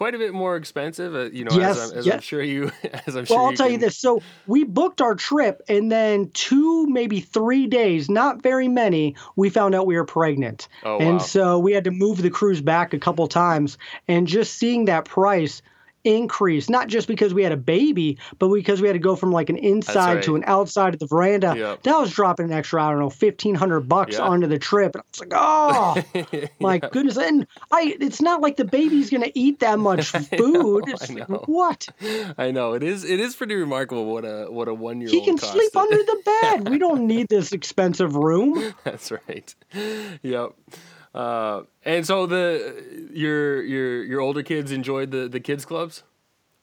quite 0.00 0.14
a 0.14 0.18
bit 0.18 0.32
more 0.32 0.56
expensive, 0.56 1.14
uh, 1.14 1.24
you 1.30 1.44
know, 1.44 1.54
Yes, 1.54 1.76
as, 1.76 1.92
I'm, 1.92 1.98
as 1.98 2.06
I'm 2.06 2.12
yes. 2.14 2.24
sure 2.24 2.42
you 2.42 2.72
as 3.06 3.16
I'm 3.16 3.26
sure 3.26 3.36
Well, 3.36 3.44
I'll 3.44 3.50
you 3.50 3.56
tell 3.58 3.68
you 3.68 3.76
this. 3.76 3.98
So 3.98 4.22
we 4.46 4.64
booked 4.64 5.02
our 5.02 5.14
trip, 5.14 5.60
and 5.68 5.92
then 5.92 6.30
two, 6.30 6.86
maybe 6.86 7.20
three 7.20 7.66
days, 7.66 8.08
not 8.08 8.42
very 8.42 8.66
many, 8.66 9.16
we 9.36 9.50
found 9.50 9.74
out 9.74 9.86
we 9.86 9.96
were 9.96 10.06
pregnant. 10.06 10.68
Oh, 10.84 10.96
and 10.96 11.18
wow. 11.18 11.18
so 11.18 11.58
we 11.58 11.74
had 11.74 11.84
to 11.84 11.90
move 11.90 12.22
the 12.22 12.30
cruise 12.30 12.62
back 12.62 12.94
a 12.94 12.98
couple 12.98 13.26
times. 13.26 13.76
And 14.08 14.26
just 14.26 14.54
seeing 14.54 14.86
that 14.86 15.04
price 15.04 15.60
increase, 16.04 16.68
not 16.70 16.88
just 16.88 17.06
because 17.08 17.34
we 17.34 17.42
had 17.42 17.52
a 17.52 17.56
baby, 17.56 18.18
but 18.38 18.48
because 18.48 18.80
we 18.80 18.88
had 18.88 18.94
to 18.94 18.98
go 18.98 19.16
from 19.16 19.32
like 19.32 19.50
an 19.50 19.56
inside 19.56 20.22
to 20.24 20.36
an 20.36 20.44
outside 20.46 20.94
of 20.94 21.00
the 21.00 21.06
veranda, 21.06 21.54
Yep. 21.56 21.82
that 21.82 21.98
was 21.98 22.10
dropping 22.12 22.46
an 22.46 22.52
extra, 22.52 22.82
I 22.82 22.90
don't 22.90 22.98
know, 23.00 23.10
1500 23.10 23.80
bucks 23.88 24.16
Yeah. 24.16 24.22
onto 24.22 24.46
the 24.46 24.58
trip. 24.58 24.94
And 24.94 25.02
I 25.02 25.06
was 25.12 25.20
like, 25.20 25.32
oh, 25.34 26.48
my 26.60 26.78
goodness. 26.78 27.16
And 27.18 27.46
I, 27.70 27.96
it's 28.00 28.20
not 28.20 28.40
like 28.40 28.56
the 28.56 28.64
baby's 28.64 29.10
going 29.10 29.22
to 29.22 29.38
eat 29.38 29.60
that 29.60 29.78
much 29.78 30.06
food. 30.10 30.40
know, 30.40 30.78
it's 30.86 31.10
I 31.10 31.14
like, 31.14 31.48
what? 31.48 31.88
I 32.38 32.50
know 32.50 32.72
it 32.74 32.82
is. 32.82 33.04
It 33.04 33.20
is 33.20 33.36
pretty 33.36 33.54
remarkable 33.54 34.06
what 34.12 34.24
a 34.24 34.46
what 34.50 34.68
a 34.68 34.74
one 34.74 35.00
year 35.00 35.10
old. 35.10 35.18
He 35.18 35.24
can 35.24 35.38
sleep 35.38 35.76
under 35.76 35.96
the 35.96 36.22
bed. 36.42 36.68
We 36.68 36.78
don't 36.78 37.06
need 37.06 37.28
this 37.28 37.52
expensive 37.52 38.14
room. 38.16 38.74
That's 38.84 39.10
right. 39.10 39.54
Yep. 40.22 40.52
Uh, 41.14 41.62
and 41.84 42.06
so 42.06 42.26
the 42.26 43.10
your 43.12 43.62
your 43.62 44.04
your 44.04 44.20
older 44.20 44.42
kids 44.42 44.70
enjoyed 44.70 45.10
the 45.10 45.28
the 45.28 45.40
kids 45.40 45.64
clubs. 45.64 46.02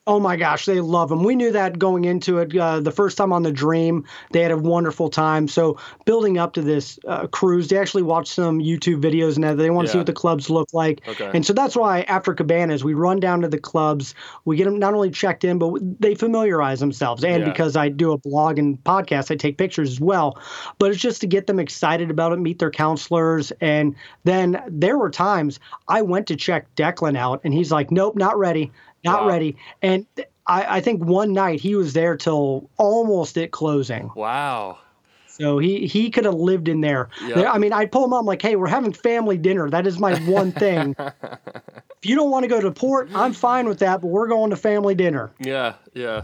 Oh 0.08 0.22
my 0.22 0.38
gosh, 0.38 0.66
they 0.66 0.80
love 0.80 1.10
them. 1.10 1.22
We 1.24 1.36
knew 1.36 1.52
that 1.52 1.78
going 1.78 2.06
into 2.06 2.38
it. 2.38 2.56
Uh, 2.56 2.80
the 2.80 2.92
first 2.92 3.18
time 3.18 3.34
on 3.34 3.44
the 3.44 3.52
Dream, 3.52 4.06
they 4.32 4.42
had 4.42 4.52
a 4.52 4.58
wonderful 4.58 5.10
time. 5.10 5.50
So 5.50 5.78
building 6.06 6.38
up 6.38 6.54
to 6.54 6.62
this 6.62 6.98
uh, 7.06 7.28
cruise, 7.28 7.68
they 7.68 7.78
actually 7.78 8.04
watched 8.04 8.34
some 8.34 8.60
YouTube 8.60 9.02
videos 9.02 9.36
and 9.36 9.44
that. 9.44 9.58
They 9.58 9.70
want 9.70 9.88
to 9.88 9.92
see 9.92 9.98
what 9.98 10.08
the 10.08 10.14
clubs 10.14 10.50
look 10.50 10.74
like. 10.74 11.06
Okay. 11.06 11.30
And 11.34 11.46
so 11.46 11.52
that's 11.52 11.76
why 11.76 12.04
after 12.04 12.34
Cabanas, 12.34 12.86
we 12.86 12.94
run 12.94 13.20
down 13.20 13.42
to 13.42 13.50
the 13.50 13.58
clubs. 13.60 14.16
We 14.46 14.56
get 14.56 14.64
them 14.64 14.80
not 14.80 14.94
only 14.94 15.12
checked 15.12 15.44
in, 15.44 15.60
but 15.60 15.74
they 16.00 16.16
familiarize 16.16 16.80
themselves. 16.80 17.26
And 17.26 17.42
Yeah. 17.44 17.52
because 17.52 17.76
I 17.76 17.90
do 17.90 18.14
a 18.14 18.18
blog 18.18 18.60
and 18.60 18.82
podcast, 18.86 19.30
I 19.30 19.36
take 19.36 19.58
pictures 19.58 19.92
as 19.92 20.00
well. 20.00 20.40
But 20.80 20.92
it's 20.92 21.02
just 21.02 21.20
to 21.22 21.28
get 21.28 21.48
them 21.48 21.60
excited 21.60 22.10
about 22.10 22.32
it, 22.32 22.40
meet 22.40 22.60
their 22.60 22.72
counselors. 22.72 23.52
And 23.60 23.94
then 24.24 24.64
there 24.70 24.98
were 24.98 25.10
times 25.10 25.60
I 25.90 26.02
went 26.02 26.28
to 26.28 26.38
check 26.38 26.74
Declan 26.78 27.18
out, 27.18 27.42
and 27.44 27.54
he's 27.54 27.74
like, 27.74 27.92
nope, 27.92 28.16
not 28.16 28.38
ready. 28.40 28.72
Not 29.04 29.22
Wow. 29.24 29.28
ready. 29.28 29.58
And 29.82 30.06
I, 30.46 30.78
I 30.78 30.82
think 30.82 31.04
one 31.04 31.34
night 31.34 31.60
he 31.60 31.76
was 31.76 31.94
there 31.94 32.18
till 32.18 32.70
almost 32.78 33.38
at 33.38 33.52
closing. 33.52 34.12
Wow. 34.16 34.80
So 35.28 35.60
he 35.60 35.86
he 35.86 36.10
could 36.10 36.26
have 36.26 36.34
lived 36.34 36.68
in 36.68 36.82
there. 36.82 37.10
Yeah. 37.24 37.52
I 37.52 37.60
mean, 37.60 37.72
I'd 37.72 37.92
pull 37.92 38.04
him 38.06 38.14
up 38.14 38.26
like, 38.26 38.42
hey, 38.42 38.56
we're 38.56 38.68
having 38.68 38.92
family 38.92 39.38
dinner. 39.38 39.70
That 39.70 39.86
is 39.86 40.00
my 40.00 40.16
one 40.22 40.52
thing. 40.52 40.96
if 41.00 42.06
you 42.06 42.16
don't 42.16 42.32
want 42.32 42.44
to 42.44 42.50
go 42.50 42.60
to 42.60 42.72
port, 42.72 43.10
I'm 43.14 43.34
fine 43.34 43.68
with 43.68 43.80
that, 43.80 44.02
but 44.02 44.08
we're 44.08 44.28
going 44.28 44.50
to 44.50 44.56
family 44.56 44.96
dinner. 44.96 45.32
Yeah, 45.40 45.76
yeah, 45.94 46.24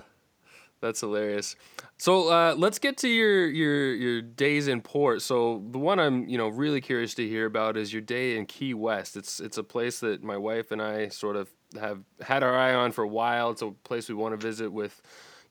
that's 0.81 1.01
hilarious. 1.01 1.55
So 1.97 2.29
uh, 2.29 2.55
let's 2.57 2.79
get 2.79 2.97
to 2.97 3.07
your 3.07 3.45
your 3.45 3.93
your 3.93 4.21
days 4.23 4.67
in 4.67 4.81
port. 4.81 5.21
So 5.21 5.63
the 5.69 5.77
one 5.77 5.99
I'm 5.99 6.27
you 6.27 6.39
know 6.39 6.47
really 6.47 6.81
curious 6.81 7.13
to 7.15 7.27
hear 7.27 7.45
about 7.45 7.77
is 7.77 7.93
your 7.93 8.01
day 8.01 8.35
in 8.35 8.47
Key 8.47 8.73
West. 8.73 9.15
It's 9.15 9.39
it's 9.39 9.59
a 9.59 9.63
place 9.63 9.99
that 9.99 10.23
my 10.23 10.37
wife 10.37 10.71
and 10.71 10.81
I 10.81 11.09
sort 11.09 11.35
of 11.35 11.51
have 11.79 11.99
had 12.21 12.43
our 12.43 12.55
eye 12.57 12.73
on 12.73 12.91
for 12.91 13.03
a 13.03 13.07
while. 13.07 13.51
It's 13.51 13.61
a 13.61 13.71
place 13.83 14.09
we 14.09 14.15
want 14.15 14.39
to 14.39 14.45
visit 14.45 14.71
with, 14.71 15.01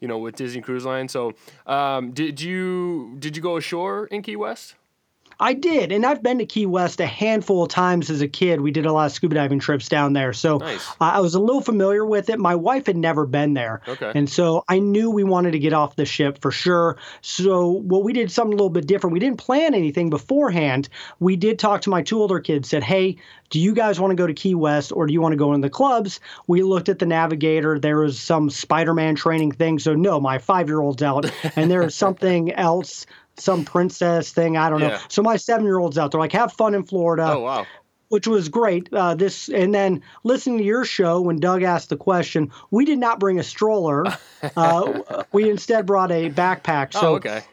you 0.00 0.08
know, 0.08 0.18
with 0.18 0.36
Disney 0.36 0.60
Cruise 0.60 0.84
Line. 0.84 1.08
So 1.08 1.34
um, 1.66 2.12
did 2.12 2.40
you 2.40 3.16
did 3.18 3.36
you 3.36 3.42
go 3.42 3.56
ashore 3.56 4.06
in 4.06 4.22
Key 4.22 4.36
West? 4.36 4.74
I 5.42 5.54
did, 5.54 5.90
and 5.92 6.06
I've 6.06 6.22
been 6.22 6.38
to 6.38 6.46
Key 6.46 6.66
West 6.66 7.00
a 7.00 7.06
handful 7.06 7.64
of 7.64 7.68
times 7.68 8.08
as 8.10 8.20
a 8.22 8.28
kid. 8.28 8.60
We 8.60 8.70
did 8.70 8.86
a 8.86 8.92
lot 8.92 9.06
of 9.06 9.12
scuba 9.12 9.34
diving 9.34 9.58
trips 9.58 9.88
down 9.88 10.12
there, 10.12 10.32
so 10.32 10.58
Nice. 10.58 10.88
I 11.00 11.16
I 11.16 11.20
was 11.20 11.34
a 11.34 11.40
little 11.40 11.60
familiar 11.60 12.06
with 12.06 12.30
it. 12.30 12.38
My 12.38 12.54
wife 12.54 12.86
had 12.86 12.96
never 12.96 13.26
been 13.26 13.54
there, 13.54 13.82
Okay. 13.88 14.12
and 14.14 14.30
so 14.30 14.64
I 14.68 14.78
knew 14.78 15.10
we 15.10 15.24
wanted 15.24 15.50
to 15.50 15.58
get 15.58 15.72
off 15.72 15.96
the 15.96 16.04
ship 16.06 16.38
for 16.40 16.50
sure. 16.52 16.96
So 17.20 17.68
what 17.68 18.04
we 18.04 18.12
did 18.12 18.30
something 18.30 18.52
a 18.54 18.56
little 18.56 18.70
bit 18.70 18.86
different. 18.86 19.12
We 19.12 19.20
didn't 19.20 19.38
plan 19.38 19.74
anything 19.74 20.08
beforehand. 20.10 20.88
We 21.20 21.36
did 21.36 21.58
talk 21.58 21.82
to 21.82 21.90
my 21.90 22.02
two 22.02 22.20
older 22.20 22.38
kids. 22.40 22.68
Said, 22.68 22.84
"Hey, 22.84 23.16
do 23.50 23.58
you 23.60 23.74
guys 23.74 23.98
want 24.00 24.12
to 24.12 24.16
go 24.16 24.26
to 24.26 24.32
Key 24.34 24.54
West 24.54 24.92
or 24.94 25.06
do 25.06 25.12
you 25.12 25.20
want 25.20 25.32
to 25.32 25.36
go 25.36 25.52
in 25.54 25.60
the 25.60 25.68
clubs?" 25.70 26.20
We 26.46 26.62
looked 26.62 26.88
at 26.88 27.00
the 27.00 27.06
navigator. 27.06 27.78
There 27.78 27.98
was 27.98 28.18
some 28.18 28.48
Spider-Man 28.48 29.16
training 29.16 29.52
thing. 29.52 29.78
So 29.80 29.94
no, 29.94 30.20
my 30.20 30.38
five-year-old's 30.38 31.02
out, 31.02 31.30
and 31.56 31.68
there 31.70 31.82
was 31.82 31.94
something 31.96 32.52
else. 32.54 33.06
Some 33.36 33.64
princess 33.64 34.30
thing, 34.30 34.56
I 34.56 34.70
don't 34.70 34.80
know. 34.80 34.98
So 35.08 35.22
my 35.22 35.36
seven-year-old's 35.36 35.98
out 35.98 36.10
there, 36.10 36.20
like 36.20 36.32
have 36.32 36.52
fun 36.52 36.74
in 36.74 36.84
Florida 36.84 37.32
oh 37.32 37.40
wow. 37.40 37.66
which 38.08 38.26
was 38.26 38.48
great. 38.48 38.92
Uh, 38.92 39.14
this 39.14 39.48
and 39.48 39.74
then 39.74 40.02
listening 40.22 40.58
to 40.58 40.64
your 40.64 40.84
show 40.84 41.20
when 41.20 41.40
Doug 41.40 41.62
asked 41.62 41.88
the 41.88 41.96
question, 41.96 42.50
we 42.70 42.84
did 42.84 42.98
not 42.98 43.18
bring 43.18 43.38
a 43.38 43.42
stroller. 43.42 44.04
Uh, 44.56 45.24
we 45.30 45.48
instead 45.48 45.86
brought 45.86 46.10
a 46.10 46.28
backpack. 46.28 46.92
So 46.92 47.12
oh 47.12 47.14
okay. 47.14 47.44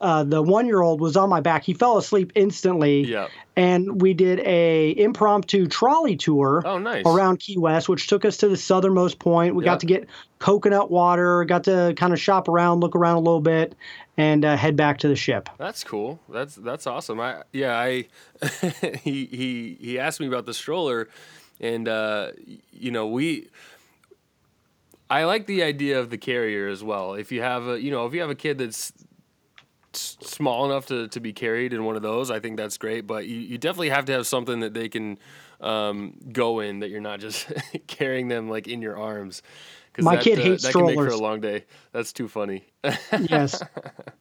Uh, 0.00 0.22
the 0.22 0.40
one-year-old 0.42 1.00
was 1.00 1.16
on 1.16 1.28
my 1.28 1.40
back. 1.40 1.64
He 1.64 1.74
fell 1.74 1.98
asleep 1.98 2.30
instantly. 2.36 3.02
Yeah. 3.04 3.28
And 3.56 4.00
we 4.00 4.14
did 4.14 4.38
a 4.40 4.94
impromptu 4.96 5.66
trolley 5.66 6.16
tour 6.16 6.62
Oh 6.64 6.78
nice. 6.78 7.04
around 7.04 7.40
Key 7.40 7.58
West, 7.58 7.88
which 7.88 8.06
took 8.06 8.24
us 8.24 8.36
to 8.36 8.48
the 8.48 8.56
southernmost 8.56 9.18
point. 9.18 9.56
We 9.56 9.64
Yeah. 9.64 9.72
got 9.72 9.80
to 9.80 9.86
get 9.86 10.06
coconut 10.38 10.90
water, 10.92 11.44
got 11.44 11.64
to 11.64 11.94
kind 11.96 12.12
of 12.12 12.20
shop 12.20 12.48
around, 12.48 12.78
look 12.78 12.94
around 12.94 13.16
a 13.16 13.20
little 13.20 13.40
bit, 13.40 13.74
and 14.16 14.44
uh, 14.44 14.56
head 14.56 14.76
back 14.76 14.98
to 14.98 15.08
the 15.08 15.16
ship. 15.16 15.48
That's 15.58 15.82
cool. 15.82 16.20
That's 16.28 16.54
that's 16.54 16.86
awesome. 16.86 17.18
I 17.18 17.42
yeah, 17.52 17.76
I 17.76 18.06
he 19.02 19.26
he 19.26 19.76
he 19.80 19.98
asked 19.98 20.20
me 20.20 20.28
about 20.28 20.46
the 20.46 20.54
stroller 20.54 21.08
and 21.60 21.88
uh 21.88 22.30
you 22.72 22.92
know, 22.92 23.08
we 23.08 23.48
I 25.10 25.24
like 25.24 25.46
the 25.46 25.62
idea 25.62 25.98
of 25.98 26.10
the 26.10 26.18
carrier 26.18 26.68
as 26.68 26.84
well. 26.84 27.14
If 27.14 27.32
you 27.32 27.42
have 27.42 27.66
a 27.66 27.80
you 27.82 27.90
know, 27.90 28.06
if 28.06 28.14
you 28.14 28.20
have 28.20 28.30
a 28.30 28.34
kid 28.36 28.58
that's 28.58 28.92
small 29.92 30.66
enough 30.66 30.86
to, 30.86 31.08
to 31.08 31.20
be 31.20 31.32
carried 31.32 31.72
in 31.72 31.84
one 31.84 31.96
of 31.96 32.02
those, 32.02 32.30
I 32.30 32.40
think 32.40 32.56
that's 32.56 32.78
great. 32.78 33.06
But 33.06 33.26
you, 33.26 33.36
you 33.36 33.58
definitely 33.58 33.90
have 33.90 34.04
to 34.06 34.12
have 34.12 34.26
something 34.26 34.60
that 34.60 34.74
they 34.74 34.88
can 34.88 35.18
um, 35.60 36.14
go 36.32 36.60
in 36.60 36.80
that 36.80 36.90
you're 36.90 37.00
not 37.00 37.20
just 37.20 37.50
carrying 37.86 38.28
them 38.28 38.48
like 38.48 38.68
in 38.68 38.82
your 38.82 38.96
arms. 38.98 39.42
My 39.98 40.16
that, 40.16 40.24
kid 40.24 40.38
uh, 40.38 40.42
hates 40.42 40.62
that 40.62 40.72
can 40.72 40.86
make 40.86 40.96
for 40.96 41.08
a 41.08 41.16
long 41.16 41.40
day. 41.40 41.64
That's 41.92 42.12
too 42.12 42.28
funny. 42.28 42.64
Yes. 42.84 43.62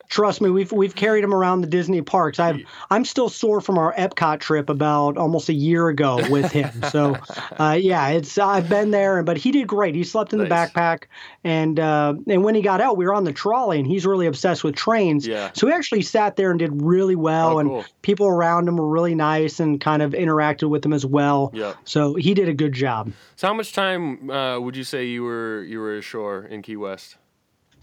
Trust 0.09 0.39
me, 0.39 0.49
we've 0.49 0.71
we've 0.71 0.95
carried 0.95 1.21
him 1.21 1.33
around 1.33 1.61
the 1.61 1.67
Disney 1.67 2.01
parks. 2.01 2.39
I've 2.39 2.61
I'm 2.89 3.03
still 3.03 3.27
sore 3.27 3.59
from 3.59 3.77
our 3.77 3.93
Epcot 3.95 4.39
trip 4.39 4.69
about 4.69 5.17
almost 5.17 5.49
a 5.49 5.53
year 5.53 5.89
ago 5.89 6.25
with 6.29 6.49
him. 6.49 6.71
So, 6.91 7.17
uh, 7.59 7.77
yeah, 7.79 8.07
it's 8.09 8.37
I've 8.37 8.69
been 8.69 8.91
there, 8.91 9.21
but 9.21 9.35
he 9.35 9.51
did 9.51 9.67
great. 9.67 9.95
He 9.95 10.05
slept 10.05 10.31
in 10.31 10.39
the 10.39 10.45
backpack, 10.45 11.03
and 11.43 11.77
uh, 11.77 12.13
and 12.25 12.45
when 12.45 12.55
he 12.55 12.61
got 12.61 12.79
out, 12.79 12.95
we 12.95 13.05
were 13.05 13.13
on 13.13 13.25
the 13.25 13.33
trolley, 13.33 13.79
and 13.79 13.85
he's 13.87 14.05
really 14.05 14.27
obsessed 14.27 14.63
with 14.63 14.75
trains. 14.75 15.27
Yeah. 15.27 15.51
So 15.53 15.67
he 15.67 15.73
actually 15.73 16.03
sat 16.03 16.37
there 16.37 16.51
and 16.51 16.57
did 16.59 16.81
really 16.81 17.15
well, 17.17 17.55
Oh, 17.57 17.59
and 17.59 17.69
cool. 17.69 17.85
people 18.01 18.27
around 18.27 18.65
him 18.69 18.77
were 18.77 18.87
really 18.87 19.13
nice 19.13 19.59
and 19.59 19.81
kind 19.81 20.01
of 20.01 20.13
interacted 20.13 20.69
with 20.69 20.85
him 20.85 20.93
as 20.93 21.05
well. 21.05 21.51
Yep. 21.53 21.75
So 21.83 22.15
he 22.15 22.33
did 22.33 22.47
a 22.47 22.53
good 22.53 22.71
job. 22.71 23.11
So 23.35 23.47
how 23.47 23.53
much 23.53 23.73
time 23.73 24.29
uh, 24.31 24.57
would 24.61 24.77
you 24.77 24.85
say 24.85 25.05
you 25.05 25.23
were 25.23 25.63
you 25.63 25.79
were 25.79 25.97
ashore 25.97 26.45
in 26.45 26.61
Key 26.61 26.77
West? 26.77 27.17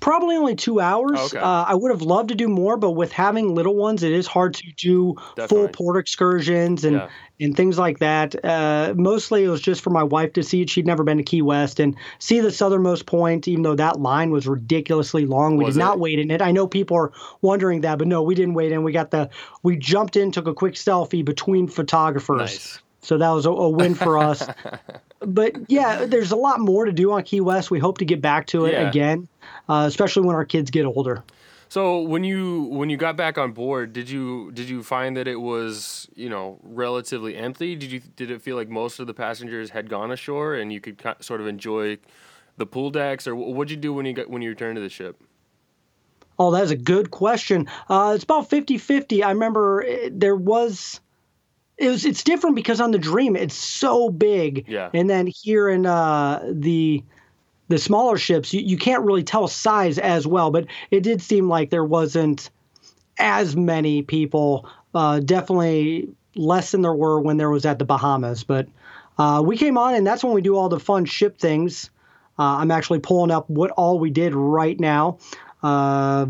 Probably 0.04 0.36
only 0.36 0.54
two 0.54 0.80
hours. 0.80 1.18
Okay. 1.18 1.38
Uh, 1.38 1.64
I 1.66 1.74
would 1.74 1.90
have 1.90 2.02
loved 2.02 2.28
to 2.28 2.34
do 2.34 2.46
more, 2.46 2.76
but 2.76 2.90
with 2.90 3.10
having 3.10 3.54
little 3.54 3.74
ones, 3.74 4.02
it 4.02 4.12
is 4.12 4.26
hard 4.26 4.52
to 4.52 4.70
do 4.76 5.14
full 5.48 5.66
port 5.68 5.96
excursions 5.96 6.84
and 6.84 6.96
Yeah. 6.96 7.08
and 7.40 7.56
things 7.56 7.78
like 7.78 8.00
that. 8.00 8.44
Uh, 8.44 8.92
mostly, 8.98 9.44
it 9.44 9.48
was 9.48 9.62
just 9.62 9.80
for 9.80 9.88
my 9.88 10.02
wife 10.02 10.34
to 10.34 10.42
see 10.42 10.60
it. 10.60 10.68
She'd 10.68 10.84
never 10.84 11.04
been 11.04 11.16
to 11.16 11.22
Key 11.22 11.40
West 11.40 11.80
and 11.80 11.96
see 12.18 12.40
the 12.40 12.52
southernmost 12.52 13.06
point, 13.06 13.48
even 13.48 13.62
though 13.62 13.76
that 13.76 13.98
line 13.98 14.30
was 14.30 14.46
ridiculously 14.46 15.24
long. 15.24 15.56
We 15.56 15.64
Was 15.64 15.76
did 15.76 15.80
not 15.80 15.98
wait 15.98 16.18
in 16.18 16.30
it. 16.30 16.42
I 16.42 16.50
know 16.52 16.66
people 16.66 16.98
are 16.98 17.12
wondering 17.40 17.80
that, 17.80 17.96
but 17.96 18.06
no, 18.06 18.22
we 18.22 18.34
didn't 18.34 18.52
wait 18.52 18.72
in. 18.72 18.82
We 18.82 18.92
got 18.92 19.10
the 19.10 19.30
we 19.62 19.78
jumped 19.78 20.16
in, 20.16 20.32
took 20.32 20.46
a 20.46 20.52
quick 20.52 20.74
selfie 20.74 21.24
between 21.24 21.66
photographers. 21.66 22.38
Nice. 22.38 22.78
So 23.00 23.16
that 23.16 23.30
was 23.30 23.46
a, 23.46 23.50
a 23.50 23.70
win 23.70 23.94
for 23.94 24.18
us. 24.18 24.46
but 25.26 25.54
yeah, 25.68 26.06
there's 26.06 26.32
a 26.32 26.36
lot 26.36 26.60
more 26.60 26.84
to 26.84 26.92
do 26.92 27.12
on 27.12 27.22
Key 27.22 27.40
West. 27.40 27.70
We 27.70 27.78
hope 27.78 27.98
to 27.98 28.04
get 28.04 28.20
back 28.20 28.46
to 28.48 28.66
it 28.66 28.72
Yeah. 28.72 28.88
again, 28.88 29.28
uh, 29.68 29.84
especially 29.86 30.26
when 30.26 30.36
our 30.36 30.44
kids 30.44 30.70
get 30.70 30.84
older. 30.84 31.22
So 31.68 32.02
when 32.02 32.22
you 32.22 32.64
when 32.64 32.88
you 32.90 32.96
got 32.96 33.16
back 33.16 33.36
on 33.36 33.52
board, 33.52 33.92
did 33.92 34.08
you 34.08 34.52
did 34.52 34.68
you 34.68 34.82
find 34.82 35.16
that 35.16 35.26
it 35.26 35.40
was 35.40 36.08
you 36.14 36.28
know 36.28 36.58
relatively 36.62 37.36
empty? 37.36 37.74
Did 37.74 37.90
you 37.90 38.00
did 38.16 38.30
it 38.30 38.42
feel 38.42 38.54
like 38.54 38.68
most 38.68 39.00
of 39.00 39.06
the 39.06 39.14
passengers 39.14 39.70
had 39.70 39.88
gone 39.90 40.12
ashore 40.12 40.54
and 40.54 40.72
you 40.72 40.80
could 40.80 41.02
sort 41.20 41.40
of 41.40 41.46
enjoy 41.48 41.98
the 42.56 42.66
pool 42.66 42.90
decks, 42.90 43.26
or 43.26 43.34
what'd 43.34 43.70
you 43.70 43.76
do 43.76 43.92
when 43.92 44.06
you 44.06 44.12
got 44.12 44.30
when 44.30 44.40
you 44.42 44.50
returned 44.50 44.76
to 44.76 44.80
the 44.82 44.88
ship? 44.88 45.20
Oh, 46.38 46.50
that's 46.50 46.70
a 46.70 46.76
good 46.76 47.10
question. 47.10 47.68
Uh, 47.88 48.12
it's 48.14 48.24
about 48.24 48.50
50 48.50 48.78
50. 48.78 49.22
I 49.22 49.30
remember 49.30 49.84
eh, 49.86 50.10
there 50.12 50.36
was. 50.36 51.00
It 51.76 51.88
was, 51.88 52.04
it's 52.04 52.22
different 52.22 52.54
because 52.56 52.80
on 52.80 52.92
the 52.92 52.98
Dream 52.98 53.34
it's 53.36 53.54
so 53.54 54.08
big, 54.10 54.66
Yeah. 54.68 54.90
and 54.94 55.10
then 55.10 55.26
here 55.26 55.68
in 55.68 55.86
uh, 55.86 56.44
the 56.52 57.02
the 57.68 57.78
smaller 57.78 58.18
ships 58.18 58.52
you, 58.52 58.60
you 58.60 58.76
can't 58.76 59.02
really 59.04 59.24
tell 59.24 59.48
size 59.48 59.98
as 59.98 60.26
well. 60.26 60.50
But 60.50 60.66
it 60.90 61.02
did 61.02 61.20
seem 61.22 61.48
like 61.48 61.70
there 61.70 61.84
wasn't 61.84 62.50
as 63.18 63.56
many 63.56 64.02
people. 64.02 64.68
Uh, 64.94 65.18
definitely 65.20 66.08
less 66.36 66.70
than 66.70 66.82
there 66.82 66.94
were 66.94 67.20
when 67.20 67.36
there 67.36 67.50
was 67.50 67.64
at 67.66 67.78
the 67.80 67.84
Bahamas. 67.84 68.44
But 68.44 68.68
uh, 69.18 69.42
we 69.44 69.56
came 69.56 69.76
on, 69.76 69.94
and 69.94 70.06
that's 70.06 70.22
when 70.22 70.34
we 70.34 70.42
do 70.42 70.56
all 70.56 70.68
the 70.68 70.78
fun 70.78 71.04
ship 71.04 71.38
things. 71.38 71.90
Uh, 72.38 72.58
I'm 72.58 72.70
actually 72.70 73.00
pulling 73.00 73.30
up 73.30 73.48
what 73.50 73.70
all 73.72 73.98
we 73.98 74.10
did 74.10 74.34
right 74.34 74.78
now 74.78 75.18
uh, 75.62 76.26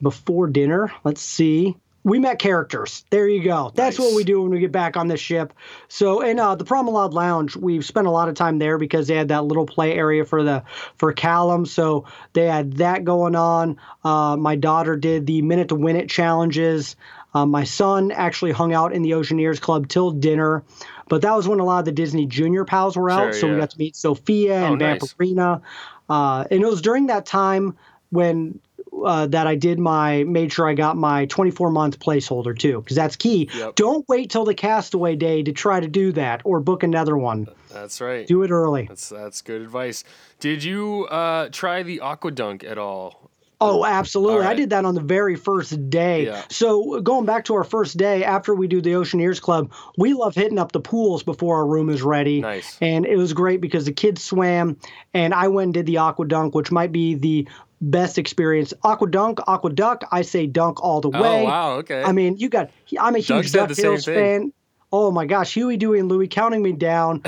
before 0.00 0.46
dinner. 0.46 0.92
Let's 1.02 1.20
see. 1.22 1.76
We 2.04 2.18
met 2.18 2.38
characters. 2.38 3.04
There 3.08 3.26
you 3.26 3.42
go. 3.42 3.72
That's 3.74 3.98
what 3.98 4.14
we 4.14 4.24
do 4.24 4.42
when 4.42 4.50
we 4.50 4.60
get 4.60 4.72
back 4.72 4.96
on 4.96 5.08
this 5.08 5.20
ship. 5.20 5.54
So, 5.88 6.20
in 6.20 6.38
uh, 6.38 6.54
the 6.54 6.64
Promenade 6.64 7.14
Lounge, 7.14 7.56
we've 7.56 7.84
spent 7.84 8.06
a 8.06 8.10
lot 8.10 8.28
of 8.28 8.34
time 8.34 8.58
there 8.58 8.76
because 8.76 9.06
they 9.08 9.14
had 9.16 9.28
that 9.28 9.46
little 9.46 9.64
play 9.64 9.94
area 9.94 10.26
for 10.26 10.42
the 10.42 10.62
for 10.96 11.14
Callum. 11.14 11.64
So 11.64 12.04
they 12.34 12.46
had 12.46 12.74
that 12.74 13.04
going 13.04 13.34
on. 13.34 13.78
Uh, 14.04 14.36
my 14.36 14.54
daughter 14.54 14.96
did 14.96 15.26
the 15.26 15.40
minute 15.40 15.68
to 15.68 15.74
win 15.74 15.96
it 15.96 16.10
challenges. 16.10 16.94
Uh, 17.32 17.46
my 17.46 17.64
son 17.64 18.12
actually 18.12 18.52
hung 18.52 18.74
out 18.74 18.92
in 18.92 19.02
the 19.02 19.10
Oceaneers 19.14 19.58
Club 19.60 19.88
till 19.88 20.10
dinner. 20.10 20.62
But 21.08 21.22
that 21.22 21.34
was 21.34 21.48
when 21.48 21.58
a 21.58 21.64
lot 21.64 21.80
of 21.80 21.84
the 21.86 21.92
Disney 21.92 22.26
Junior 22.26 22.64
pals 22.64 22.96
were 22.96 23.10
out. 23.10 23.32
Sure, 23.32 23.40
so 23.40 23.50
we 23.50 23.56
got 23.56 23.70
to 23.70 23.78
meet 23.78 23.96
Sofia 23.96 24.56
and 24.56 24.82
Oh, 24.82 24.86
nice. 24.86 25.00
Vampirina. 25.00 25.62
Uh, 26.08 26.44
and 26.50 26.62
it 26.62 26.66
was 26.66 26.80
during 26.82 27.06
that 27.06 27.26
time 27.26 27.76
when 28.10 28.60
uh, 29.04 29.26
that 29.26 29.46
I 29.46 29.54
did 29.54 29.78
my 29.78 30.24
made 30.24 30.52
sure 30.52 30.68
I 30.68 30.74
got 30.74 30.96
my 30.96 31.26
24 31.26 31.70
month 31.70 31.98
placeholder 31.98 32.58
too, 32.58 32.80
because 32.80 32.96
that's 32.96 33.16
key. 33.16 33.50
Yep. 33.54 33.74
Don't 33.74 34.08
wait 34.08 34.30
till 34.30 34.44
the 34.44 34.54
castaway 34.54 35.16
day 35.16 35.42
to 35.42 35.52
try 35.52 35.80
to 35.80 35.88
do 35.88 36.12
that 36.12 36.42
or 36.44 36.60
book 36.60 36.82
another 36.82 37.16
one. 37.16 37.48
That's 37.72 38.00
right. 38.00 38.26
Do 38.26 38.42
it 38.42 38.50
early. 38.50 38.86
That's 38.86 39.08
that's 39.08 39.42
good 39.42 39.62
advice. 39.62 40.04
Did 40.40 40.62
you 40.62 41.06
uh, 41.06 41.48
try 41.50 41.82
the 41.82 42.00
aqua 42.00 42.30
dunk 42.30 42.64
at 42.64 42.78
all? 42.78 43.30
Oh, 43.60 43.84
absolutely. 43.84 44.44
All 44.44 44.50
I 44.50 44.54
did 44.54 44.70
that 44.70 44.84
on 44.84 44.94
the 44.94 45.00
very 45.00 45.36
first 45.36 45.88
day. 45.88 46.26
Yeah. 46.26 46.42
So, 46.50 47.00
going 47.00 47.24
back 47.24 47.44
to 47.46 47.54
our 47.54 47.64
first 47.64 47.96
day, 47.96 48.24
after 48.24 48.54
we 48.54 48.66
do 48.66 48.80
the 48.80 48.90
Oceaneers 48.90 49.40
Club, 49.40 49.72
we 49.96 50.12
love 50.12 50.34
hitting 50.34 50.58
up 50.58 50.72
the 50.72 50.80
pools 50.80 51.22
before 51.22 51.56
our 51.56 51.66
room 51.66 51.88
is 51.88 52.02
ready. 52.02 52.40
Nice. 52.40 52.76
And 52.80 53.06
it 53.06 53.16
was 53.16 53.32
great 53.32 53.60
because 53.60 53.84
the 53.84 53.92
kids 53.92 54.22
swam, 54.22 54.76
and 55.14 55.32
I 55.32 55.48
went 55.48 55.68
and 55.68 55.74
did 55.74 55.86
the 55.86 55.98
aqua 55.98 56.26
dunk, 56.26 56.54
which 56.54 56.72
might 56.72 56.92
be 56.92 57.14
the 57.14 57.48
best 57.90 58.18
experience. 58.18 58.74
Aqua 58.82 59.08
dunk, 59.08 59.40
aqua 59.46 59.70
duck, 59.70 60.04
I 60.10 60.22
say 60.22 60.46
dunk 60.46 60.82
all 60.82 61.00
the 61.00 61.10
oh, 61.10 61.22
way. 61.22 61.42
Oh 61.42 61.44
wow, 61.44 61.72
okay. 61.78 62.02
I 62.02 62.12
mean, 62.12 62.36
you 62.38 62.48
got, 62.48 62.70
I'm 62.98 63.14
a 63.14 63.18
huge 63.18 63.50
said 63.50 63.68
the 63.68 63.74
same 63.74 63.92
DuckTales 63.92 64.04
fan. 64.04 64.52
Oh 64.92 65.10
my 65.10 65.26
gosh, 65.26 65.54
Huey, 65.54 65.76
Dewey, 65.76 65.98
and 65.98 66.08
Louie 66.08 66.28
counting 66.28 66.62
me 66.62 66.70
down, 66.70 67.20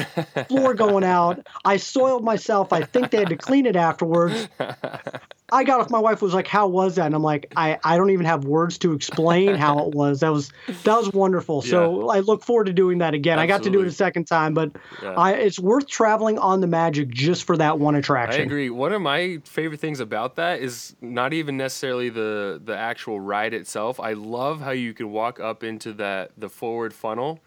floor 0.49 0.75
going 0.75 1.03
out. 1.19 1.45
I 1.65 1.79
soiled 1.79 2.25
myself. 2.25 2.73
I 2.73 2.83
think 2.85 3.11
they 3.11 3.19
had 3.19 3.31
to 3.31 3.37
clean 3.37 3.67
it 3.67 3.75
afterwards. 3.75 4.49
I 5.51 5.63
got 5.63 5.81
off. 5.81 5.91
My 5.91 5.99
wife 6.01 6.21
was 6.23 6.35
like, 6.35 6.49
"How 6.49 6.67
was 6.67 6.97
that?" 6.97 7.07
And 7.07 7.15
I'm 7.15 7.23
like, 7.23 7.53
"I, 7.57 7.79
I 7.85 7.97
don't 7.97 8.11
even 8.11 8.27
have 8.27 8.45
words 8.45 8.79
to 8.79 8.93
explain 8.93 9.55
how 9.55 9.79
it 9.87 9.95
was. 9.95 10.21
That 10.21 10.33
was 10.33 10.51
that 10.85 10.97
was 10.97 11.13
wonderful. 11.13 11.63
So 11.63 12.11
I 12.11 12.21
look 12.21 12.43
forward 12.43 12.67
to 12.67 12.73
doing 12.73 12.99
that 12.99 13.15
again. 13.15 13.39
I 13.39 13.47
got 13.47 13.63
to 13.63 13.71
do 13.71 13.81
it 13.81 13.87
a 13.87 13.93
second 13.93 14.25
time, 14.25 14.55
but 14.55 14.73
Yeah. 15.03 15.13
I 15.13 15.33
it's 15.33 15.59
worth 15.59 15.87
traveling 15.87 16.39
on 16.39 16.61
the 16.61 16.67
Magic 16.67 17.09
just 17.11 17.45
for 17.45 17.57
that 17.59 17.79
one 17.79 17.95
attraction. 17.95 18.41
I 18.41 18.45
agree. 18.45 18.71
One 18.71 18.93
of 18.93 19.01
my 19.03 19.39
favorite 19.45 19.81
things 19.81 20.01
about 20.01 20.37
that 20.37 20.61
is 20.61 20.97
not 21.01 21.33
even 21.33 21.57
necessarily 21.57 22.09
the 22.09 22.61
the 22.65 22.77
actual 22.77 23.21
ride 23.21 23.55
itself. 23.55 24.01
I 24.01 24.15
love 24.15 24.61
how 24.61 24.73
you 24.73 24.95
can 24.95 25.13
walk 25.13 25.39
up 25.39 25.63
into 25.63 25.93
that 25.95 26.33
the 26.37 26.49
forward 26.49 26.93
funnel 26.93 27.41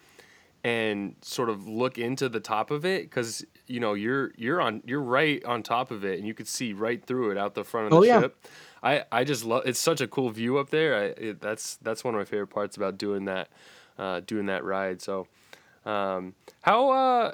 and 0.64 1.16
sort 1.22 1.50
of 1.50 1.68
look 1.68 1.98
into 1.98 2.28
the 2.28 2.40
top 2.40 2.70
of 2.72 2.86
it 2.86 3.04
because 3.04 3.46
you 3.68 3.80
know 3.80 3.94
you're 3.94 4.32
you're 4.36 4.60
on 4.62 4.82
you're 4.86 5.02
right 5.02 5.44
on 5.46 5.64
top 5.64 5.90
of 5.92 6.04
it 6.04 6.18
and 6.20 6.28
you 6.28 6.34
could 6.34 6.48
see 6.48 6.74
right 6.74 7.04
through 7.04 7.32
it 7.32 7.38
out 7.38 7.56
the 7.56 7.64
front 7.64 7.86
of 7.88 7.92
the 7.92 7.98
Oh, 7.98 8.04
yeah. 8.04 8.22
ship. 8.22 8.46
I, 8.84 9.04
I 9.12 9.24
just 9.24 9.46
love 9.46 9.64
it's 9.66 9.80
such 9.80 10.02
a 10.02 10.08
cool 10.08 10.30
view 10.30 10.58
up 10.58 10.70
there. 10.70 10.96
I, 10.96 11.04
it, 11.22 11.42
that's 11.42 11.78
that's 11.78 12.04
one 12.04 12.14
of 12.14 12.20
my 12.20 12.26
favorite 12.26 12.48
parts 12.48 12.76
about 12.78 12.98
doing 12.98 13.26
that 13.26 13.50
uh, 13.98 14.22
doing 14.26 14.48
that 14.48 14.64
ride. 14.64 15.02
So 15.02 15.28
um, 15.86 16.34
how 16.62 16.90
uh, 16.92 17.34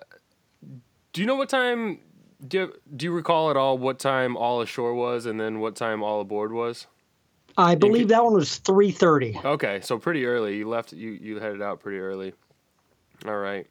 do 1.14 1.22
you 1.22 1.28
know 1.28 1.36
what 1.36 1.50
time 1.50 2.00
do 2.48 2.58
you, 2.60 2.74
do 2.96 3.06
you 3.06 3.12
recall 3.12 3.50
at 3.50 3.58
all 3.58 3.78
what 3.78 3.98
time 4.00 4.38
all 4.38 4.62
ashore 4.62 4.94
was 4.94 5.26
and 5.26 5.40
then 5.40 5.60
what 5.60 5.76
time 5.76 6.04
all 6.04 6.22
aboard 6.22 6.52
was? 6.52 6.88
I 7.58 7.76
believe 7.76 8.10
that 8.10 8.24
one 8.24 8.34
was 8.34 8.60
3:30. 8.60 9.44
Okay, 9.46 9.80
so 9.82 9.98
pretty 9.98 10.26
early. 10.26 10.58
You 10.58 10.68
left 10.68 10.94
you 10.94 11.12
you 11.12 11.40
headed 11.40 11.62
out 11.62 11.80
pretty 11.80 12.00
early. 12.00 12.34
All 13.30 13.38
right. 13.38 13.68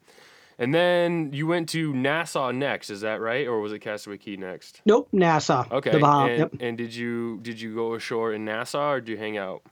And 0.59 0.73
then 0.73 1.31
you 1.33 1.49
went 1.49 1.69
to 1.71 1.93
Nassau 1.93 2.53
next, 2.53 2.89
is 2.89 3.01
that 3.01 3.21
right? 3.21 3.47
Or 3.49 3.59
was 3.61 3.73
it 3.73 3.81
Castaway 3.81 4.19
Cay 4.19 4.37
next? 4.37 4.81
Nope, 4.87 5.09
Nassau. 5.13 5.65
Okay. 5.71 5.91
The 5.91 5.99
Bahamas. 5.99 6.31
and, 6.31 6.39
Yep. 6.53 6.63
and 6.63 6.79
did 6.79 6.95
you 6.95 7.41
did 7.43 7.61
you 7.61 7.75
go 7.75 7.95
ashore 7.95 8.33
in 8.33 8.45
Nassau 8.45 8.93
or 8.93 9.01
did 9.01 9.09
you 9.09 9.17
hang 9.17 9.37
out? 9.37 9.63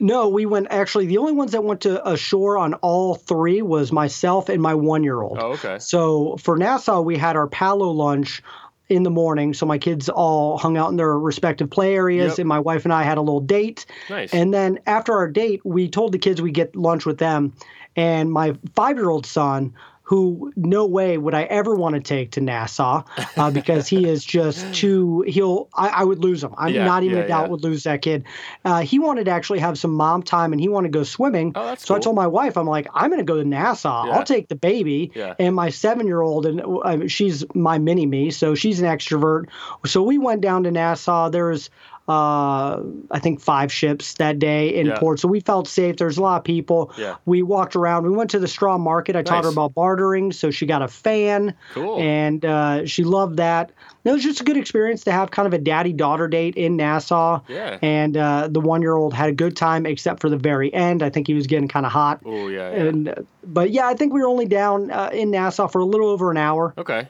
No, 0.00 0.28
we 0.30 0.46
went 0.46 0.66
actually. 0.70 1.06
The 1.06 1.18
only 1.18 1.32
ones 1.32 1.52
that 1.52 1.62
went 1.62 1.82
to 1.82 2.04
ashore 2.08 2.58
on 2.58 2.74
all 2.74 3.14
three 3.14 3.62
was 3.62 3.92
myself 3.92 4.48
and 4.48 4.60
my 4.60 4.74
one-year-old. 4.74 5.38
Oh, 5.40 5.52
okay. 5.52 5.78
So 5.78 6.36
for 6.38 6.56
Nassau, 6.56 7.02
we 7.02 7.16
had 7.16 7.36
our 7.36 7.46
Palo 7.46 7.90
lunch 7.90 8.42
in 8.88 9.04
the 9.04 9.10
morning. 9.10 9.54
So 9.54 9.64
my 9.64 9.78
kids 9.78 10.08
all 10.08 10.58
hung 10.58 10.76
out 10.76 10.90
in 10.90 10.96
their 10.96 11.16
respective 11.16 11.70
play 11.70 11.94
areas, 11.94 12.32
Yep. 12.32 12.38
and 12.40 12.48
my 12.48 12.58
wife 12.58 12.84
and 12.84 12.92
I 12.92 13.04
had 13.04 13.16
a 13.16 13.20
little 13.20 13.40
date. 13.40 13.86
Nice. 14.10 14.34
And 14.34 14.52
then 14.52 14.80
after 14.86 15.12
our 15.12 15.28
date, 15.28 15.60
we 15.64 15.88
told 15.88 16.10
the 16.10 16.18
kids 16.18 16.42
we'd 16.42 16.52
get 16.54 16.74
lunch 16.74 17.06
with 17.06 17.18
them. 17.18 17.52
And 17.96 18.32
my 18.32 18.56
five 18.74 18.96
year 18.96 19.10
old 19.10 19.26
son, 19.26 19.74
who 20.04 20.52
no 20.56 20.84
way 20.84 21.16
would 21.16 21.32
I 21.32 21.44
ever 21.44 21.74
want 21.74 21.94
to 21.94 22.00
take 22.00 22.32
to 22.32 22.40
Nassau 22.40 23.04
uh, 23.36 23.50
because 23.52 23.88
he 23.88 24.06
is 24.06 24.24
just 24.24 24.74
too, 24.74 25.24
he'll, 25.26 25.68
I, 25.74 25.88
I 25.88 26.04
would 26.04 26.18
lose 26.18 26.42
him. 26.42 26.54
I'm 26.58 26.74
Yeah, 26.74 26.84
not 26.84 27.02
even 27.02 27.16
yeah, 27.18 27.24
a 27.24 27.28
doubt 27.28 27.44
yeah. 27.44 27.48
would 27.48 27.62
lose 27.62 27.84
that 27.84 28.02
kid. 28.02 28.24
Uh, 28.64 28.80
he 28.80 28.98
wanted 28.98 29.24
to 29.24 29.30
actually 29.30 29.60
have 29.60 29.78
some 29.78 29.94
mom 29.94 30.22
time 30.22 30.52
and 30.52 30.60
he 30.60 30.68
wanted 30.68 30.92
to 30.92 30.98
go 30.98 31.04
swimming. 31.04 31.52
Oh, 31.54 31.64
that's 31.64 31.86
so 31.86 31.94
I 31.94 31.98
told 31.98 32.16
my 32.16 32.26
wife, 32.26 32.58
I'm 32.58 32.66
like, 32.66 32.88
I'm 32.92 33.08
going 33.10 33.20
to 33.20 33.24
go 33.24 33.36
to 33.36 33.48
Nassau. 33.48 34.10
I'll 34.10 34.24
take 34.24 34.48
the 34.48 34.56
baby. 34.56 35.12
And 35.38 35.54
my 35.54 35.70
seven 35.70 36.06
year 36.06 36.20
old, 36.20 36.44
and 36.44 36.60
uh, 36.60 37.06
she's 37.08 37.44
my 37.54 37.78
mini 37.78 38.04
me, 38.04 38.30
so 38.32 38.54
she's 38.54 38.80
an 38.80 38.86
extrovert. 38.86 39.46
So 39.86 40.02
we 40.02 40.18
went 40.18 40.42
down 40.42 40.64
to 40.64 40.70
Nassau. 40.70 41.30
There 41.30 41.46
was, 41.46 41.70
uh, 42.12 42.82
I 43.10 43.18
think, 43.18 43.40
five 43.40 43.72
ships 43.72 44.14
that 44.14 44.38
day 44.38 44.74
in 44.74 44.86
Yeah. 44.86 44.98
port. 44.98 45.20
So 45.20 45.28
we 45.28 45.40
felt 45.40 45.66
safe. 45.68 45.96
There's 45.96 46.18
a 46.18 46.22
lot 46.22 46.36
of 46.38 46.44
people. 46.44 46.92
Yeah. 46.98 47.16
We 47.24 47.42
walked 47.42 47.74
around. 47.76 48.04
We 48.04 48.10
went 48.10 48.30
to 48.30 48.38
the 48.38 48.48
straw 48.48 48.78
market. 48.78 49.16
I 49.16 49.22
taught 49.22 49.44
her 49.44 49.50
about 49.50 49.74
bartering. 49.74 50.32
So 50.32 50.50
she 50.50 50.66
got 50.66 50.82
a 50.82 50.88
fan. 50.88 51.54
Cool. 51.72 51.98
And 52.00 52.44
uh, 52.44 52.86
she 52.86 53.04
loved 53.04 53.36
that. 53.38 53.72
It 54.04 54.10
was 54.10 54.22
just 54.22 54.40
a 54.40 54.44
good 54.44 54.56
experience 54.56 55.04
to 55.04 55.12
have 55.12 55.30
kind 55.30 55.46
of 55.46 55.52
a 55.54 55.58
daddy 55.58 55.92
daughter 55.92 56.26
date 56.28 56.56
in 56.56 56.76
Nassau. 56.76 57.40
Yeah. 57.48 57.78
And 57.82 58.16
uh, 58.16 58.48
the 58.50 58.60
one 58.60 58.82
year 58.82 58.94
old 58.94 59.14
had 59.14 59.28
a 59.28 59.32
good 59.32 59.56
time, 59.56 59.86
except 59.86 60.20
for 60.20 60.28
the 60.28 60.36
very 60.36 60.72
end. 60.74 61.02
I 61.02 61.10
think 61.10 61.26
he 61.28 61.34
was 61.34 61.46
getting 61.46 61.68
kind 61.68 61.86
of 61.86 61.92
hot. 61.92 62.20
Oh 62.24 62.48
yeah. 62.48 62.70
yeah. 62.70 62.82
And 62.84 63.08
uh, 63.08 63.14
but 63.44 63.70
yeah, 63.70 63.86
I 63.86 63.94
think 63.94 64.12
we 64.12 64.20
were 64.20 64.28
only 64.28 64.46
down 64.46 64.90
uh, 64.90 65.10
in 65.12 65.30
Nassau 65.30 65.68
for 65.68 65.80
a 65.80 65.84
little 65.84 66.08
over 66.08 66.30
an 66.30 66.36
hour. 66.36 66.74
Okay. 66.76 67.06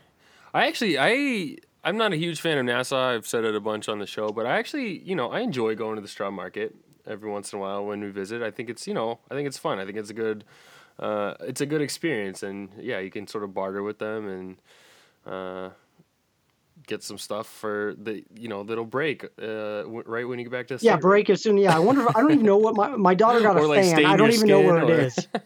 I 0.55 0.67
actually 0.67 0.99
I 0.99 1.57
I'm 1.85 1.97
not 1.97 2.13
a 2.13 2.17
huge 2.17 2.41
fan 2.41 2.59
of 2.59 2.65
Nassau. 2.65 3.15
I've 3.15 3.27
said 3.27 3.45
it 3.45 3.55
a 3.55 3.61
bunch 3.61 3.89
on 3.89 3.99
the 3.99 4.07
show, 4.07 4.29
but 4.31 4.47
I 4.47 4.57
actually, 4.59 4.99
you 5.01 5.17
know, 5.17 5.31
I 5.31 5.41
enjoy 5.41 5.75
going 5.75 5.97
to 5.97 6.03
the 6.03 6.09
straw 6.09 6.31
market 6.31 6.75
every 7.07 7.29
once 7.29 7.53
in 7.53 7.59
a 7.59 7.63
while 7.63 7.85
when 7.85 8.01
we 8.01 8.11
visit. 8.11 8.43
I 8.43 8.51
think 8.53 8.71
it's, 8.71 8.87
you 8.87 8.95
know, 8.95 9.19
I 9.31 9.35
think 9.35 9.49
it's 9.49 9.59
fun. 9.59 9.79
I 9.81 9.85
think 9.85 9.99
it's 9.99 10.11
a 10.11 10.15
good 10.15 10.45
uh 10.99 11.35
it's 11.41 11.63
a 11.63 11.67
good 11.67 11.81
experience 11.81 12.43
and 12.43 12.69
yeah, 12.79 12.99
you 13.01 13.11
can 13.11 13.27
sort 13.27 13.43
of 13.45 13.55
barter 13.55 13.83
with 13.83 13.99
them 13.99 14.29
and 14.29 14.57
uh 15.33 15.71
get 16.87 17.03
some 17.03 17.17
stuff 17.17 17.47
for 17.47 17.95
the 17.97 18.25
you 18.37 18.49
know 18.49 18.63
that'll 18.65 18.85
break 18.85 19.25
uh 19.25 19.83
w- 19.83 20.03
right 20.07 20.27
when 20.29 20.39
you 20.39 20.45
get 20.45 20.53
back 20.53 20.67
to 20.69 20.77
the 20.77 20.85
Yeah, 20.85 20.97
break 20.97 21.31
as 21.31 21.43
soon. 21.43 21.57
Yeah, 21.57 21.75
I 21.75 21.79
wonder. 21.79 22.03
If, 22.03 22.15
I 22.17 22.21
don't 22.21 22.33
even 22.33 22.45
know 22.47 22.59
what 22.59 22.75
my 22.77 22.89
my 22.97 23.15
daughter 23.15 23.41
got 23.41 23.57
a 23.57 23.61
Or, 23.61 23.67
like, 23.67 23.83
fan. 23.85 24.05
I 24.05 24.17
don't 24.17 24.31
even 24.33 24.49
know 24.49 24.61
where 24.61 24.85
or- 24.85 24.91
it 24.93 25.07
is. 25.07 25.27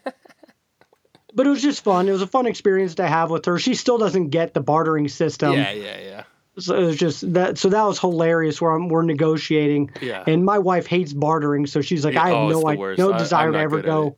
But 1.37 1.47
it 1.47 1.51
was 1.51 1.63
just 1.63 1.85
fun. 1.85 2.09
It 2.09 2.13
was 2.13 2.23
a 2.23 2.27
fun 2.27 2.47
experience 2.47 2.97
to 2.97 3.07
have 3.07 3.31
with 3.31 3.45
her. 3.45 3.59
She 3.59 3.75
still 3.75 3.99
doesn't 3.99 4.31
get 4.31 4.55
the 4.55 4.61
bartering 4.61 5.07
system. 5.09 5.53
yeah, 5.53 5.71
yeah, 5.71 6.01
yeah. 6.01 6.23
So 6.59 6.75
it 6.75 6.85
was 6.87 6.97
just 6.97 7.35
that. 7.35 7.59
So 7.59 7.69
that 7.69 7.83
was 7.85 8.01
hilarious. 8.01 8.61
Where 8.61 8.73
I'm, 8.73 8.89
we're 8.89 9.03
negotiating, 9.03 9.91
Yeah. 10.01 10.25
and 10.27 10.45
my 10.45 10.59
wife 10.59 10.87
hates 10.87 11.13
bartering, 11.13 11.67
so 11.67 11.83
she's 11.83 12.05
like, 12.05 12.15
Yeah, 12.15 12.25
I 12.25 12.29
have 12.31 12.37
oh, 12.39 12.49
no 12.49 12.61
worst. 12.61 12.99
no 12.99 13.13
I- 13.13 13.19
desire 13.19 13.53
to 13.53 13.59
ever 13.59 13.83
go. 13.83 14.17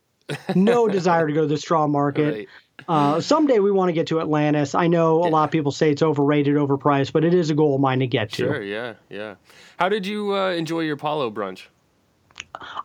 no 0.55 0.87
desire 0.97 1.27
to 1.27 1.33
go 1.33 1.41
to 1.41 1.47
the 1.47 1.57
straw 1.57 1.85
market. 1.87 2.33
Right. 2.33 2.47
Uh, 2.87 3.19
someday 3.19 3.59
we 3.59 3.71
want 3.71 3.89
to 3.89 3.93
get 3.93 4.07
to 4.07 4.21
Atlantis. 4.21 4.73
I 4.73 4.87
know 4.87 5.25
a 5.25 5.27
lot 5.27 5.43
of 5.43 5.51
people 5.51 5.73
say 5.73 5.91
it's 5.91 6.01
overrated, 6.01 6.55
overpriced, 6.55 7.11
but 7.11 7.25
it 7.25 7.33
is 7.33 7.49
a 7.49 7.53
goal 7.53 7.75
of 7.75 7.81
mine 7.81 7.99
to 7.99 8.07
get 8.07 8.31
to. 8.31 8.45
Sure, 8.45 8.63
yeah, 8.63 8.93
yeah. 9.09 9.35
How 9.77 9.89
did 9.89 10.07
you 10.07 10.33
uh, 10.33 10.51
enjoy 10.51 10.81
your 10.81 10.95
Palo 10.95 11.29
brunch? 11.29 11.63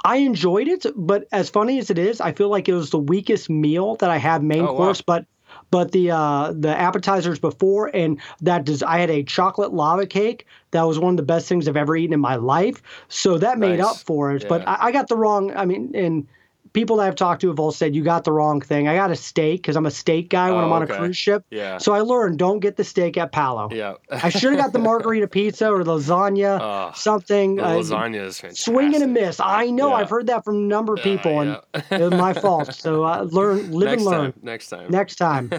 I 0.05 0.17
enjoyed 0.17 0.69
it, 0.69 0.87
but 0.95 1.27
as 1.33 1.51
funny 1.51 1.79
as 1.79 1.91
it 1.91 1.99
is, 1.99 2.21
I 2.21 2.33
feel 2.33 2.49
like 2.49 2.69
it 2.69 2.75
was 2.75 2.91
the 2.91 2.99
weakest 2.99 3.49
meal 3.51 3.97
that 3.97 4.11
I 4.11 4.19
had 4.19 4.43
main 4.43 4.69
Oh, 4.69 4.73
wow. 4.73 4.77
course. 4.77 5.01
But 5.01 5.27
but 5.71 5.93
the 5.93 6.11
uh, 6.11 6.53
the 6.57 6.77
appetizers 6.77 7.39
before 7.39 7.91
and 7.95 8.21
that 8.43 8.65
does 8.65 8.83
I 8.83 8.99
had 8.99 9.11
a 9.11 9.23
chocolate 9.23 9.73
lava 9.73 10.07
cake 10.07 10.47
that 10.73 10.83
was 10.83 10.99
one 10.99 11.15
of 11.15 11.17
the 11.17 11.23
best 11.23 11.49
things 11.49 11.69
I've 11.69 11.77
ever 11.77 11.97
eaten 11.97 12.15
in 12.15 12.21
my 12.21 12.37
life. 12.37 12.83
So 13.09 13.39
that 13.39 13.59
made 13.59 13.79
Nice. 13.79 13.81
up 13.81 13.97
for 14.07 14.33
it. 14.33 14.47
But 14.49 14.67
I, 14.69 14.77
I 14.81 14.93
got 14.93 15.09
the 15.09 15.17
wrong. 15.17 15.55
I 15.57 15.65
mean, 15.65 15.93
and 15.95 16.27
people 16.75 16.97
that 16.97 17.07
I've 17.07 17.15
talked 17.15 17.41
to 17.41 17.49
have 17.49 17.59
all 17.59 17.73
said 17.73 17.95
you 17.95 18.03
got 18.05 18.25
the 18.25 18.33
wrong 18.33 18.61
thing. 18.61 18.87
I 18.89 18.95
got 18.95 19.11
a 19.11 19.17
steak 19.17 19.63
because 19.63 19.77
I'm 19.77 19.87
a 19.87 19.91
steak 19.91 20.29
guy 20.29 20.51
when 20.51 20.61
Oh, 20.61 20.67
I'm 20.67 20.73
on 20.73 20.83
okay. 20.83 20.93
a 20.95 20.99
cruise 20.99 21.17
ship. 21.17 21.45
Yeah. 21.51 21.79
So 21.79 21.95
I 21.95 22.01
learned 22.01 22.39
don't 22.39 22.59
get 22.61 22.77
the 22.77 22.85
steak 22.85 23.17
at 23.17 23.33
Palo. 23.33 23.71
Yeah. 23.73 23.95
I 24.11 24.29
should 24.29 24.53
have 24.53 24.61
got 24.61 24.73
the 24.75 24.79
margarita 24.91 25.27
pizza 25.29 25.71
or 25.71 25.83
the 25.85 25.93
lasagna, 25.97 26.59
Oh, 26.61 26.93
something. 26.95 27.59
uh, 27.59 27.69
lasagna 27.77 28.27
is 28.27 28.39
fantastic. 28.41 28.73
Swing 28.75 28.95
and 28.95 29.05
a 29.05 29.07
miss. 29.07 29.41
I 29.41 29.71
know. 29.71 29.89
Yeah. 29.89 29.95
I've 29.95 30.11
heard 30.11 30.27
that 30.27 30.45
from 30.45 30.57
a 30.57 30.61
number 30.61 30.93
of 30.95 31.01
people, 31.01 31.41
and 31.41 31.59
yeah. 31.75 31.81
it 31.93 32.01
was 32.01 32.11
my 32.11 32.35
fault. 32.35 32.75
So 32.75 33.05
uh, 33.05 33.23
learn, 33.31 33.71
live 33.73 33.89
next 33.91 34.03
and 34.03 34.11
learn. 34.11 34.33
time. 34.33 34.41
Next 34.43 34.69
time. 34.69 34.91
Next 34.91 35.15
time. 35.17 35.51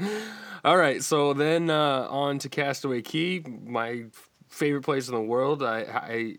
All 0.64 0.76
right. 0.76 1.02
So 1.02 1.32
then 1.34 1.70
uh, 1.70 2.06
on 2.08 2.38
to 2.40 2.48
Castaway 2.48 3.02
Cay, 3.02 3.42
my 3.64 4.04
favorite 4.48 4.82
place 4.82 5.08
in 5.08 5.14
the 5.14 5.20
world. 5.20 5.62
I, 5.62 5.80
I 5.82 6.36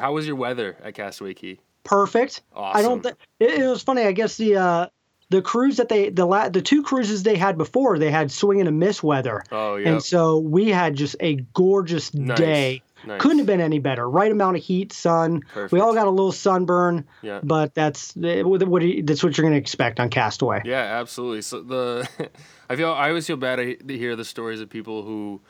how 0.00 0.12
was 0.12 0.26
your 0.26 0.36
weather 0.36 0.76
at 0.82 0.94
Castaway 0.94 1.34
Cay? 1.34 1.60
Perfect. 1.88 2.42
I 2.54 2.82
don't 2.82 2.98
Awesome. 2.98 3.02
think 3.02 3.16
it, 3.40 3.60
it 3.62 3.68
was 3.68 3.82
funny. 3.82 4.02
I 4.02 4.12
guess 4.12 4.36
the 4.36 4.56
uh, 4.56 4.86
the 5.30 5.40
cruise 5.42 5.78
that 5.78 5.88
they 5.88 6.10
the 6.10 6.26
la- 6.26 6.48
the 6.50 6.60
two 6.62 6.82
cruises 6.82 7.22
they 7.22 7.36
had 7.36 7.56
before 7.56 7.98
they 7.98 8.10
had 8.10 8.30
swing 8.30 8.60
and 8.60 8.68
a 8.68 8.72
miss 8.72 9.02
weather, 9.02 9.42
Oh 9.50 9.76
yeah. 9.76 9.88
and 9.90 10.02
so 10.02 10.38
we 10.38 10.68
had 10.68 10.94
just 10.96 11.16
a 11.20 11.36
gorgeous 11.54 12.12
Nice. 12.14 12.38
day. 12.38 12.82
Nice. 13.06 13.20
Couldn't 13.20 13.38
have 13.38 13.46
been 13.46 13.60
any 13.60 13.78
better. 13.78 14.10
Right 14.10 14.30
amount 14.30 14.56
of 14.56 14.62
heat, 14.62 14.92
sun. 14.92 15.42
We 15.70 15.78
all 15.80 15.94
got 15.94 16.08
a 16.08 16.10
little 16.10 16.32
sunburn, 16.32 17.06
Yeah. 17.22 17.38
but 17.44 17.72
that's 17.72 18.14
eh, 18.16 18.42
what 18.42 18.82
you- 18.82 19.02
that's 19.04 19.22
what 19.22 19.38
you're 19.38 19.44
gonna 19.46 19.56
expect 19.56 19.98
on 20.00 20.10
Castaway. 20.10 20.62
Yeah, 20.64 20.82
absolutely. 21.00 21.42
So 21.42 21.62
the 21.62 22.08
I 22.68 22.76
feel 22.76 22.90
I 22.92 23.08
always 23.08 23.26
feel 23.26 23.36
bad 23.38 23.56
to 23.56 23.76
to 23.76 23.96
hear 23.96 24.14
the 24.16 24.24
stories 24.26 24.60
of 24.60 24.68
people 24.68 25.04
who, 25.04 25.40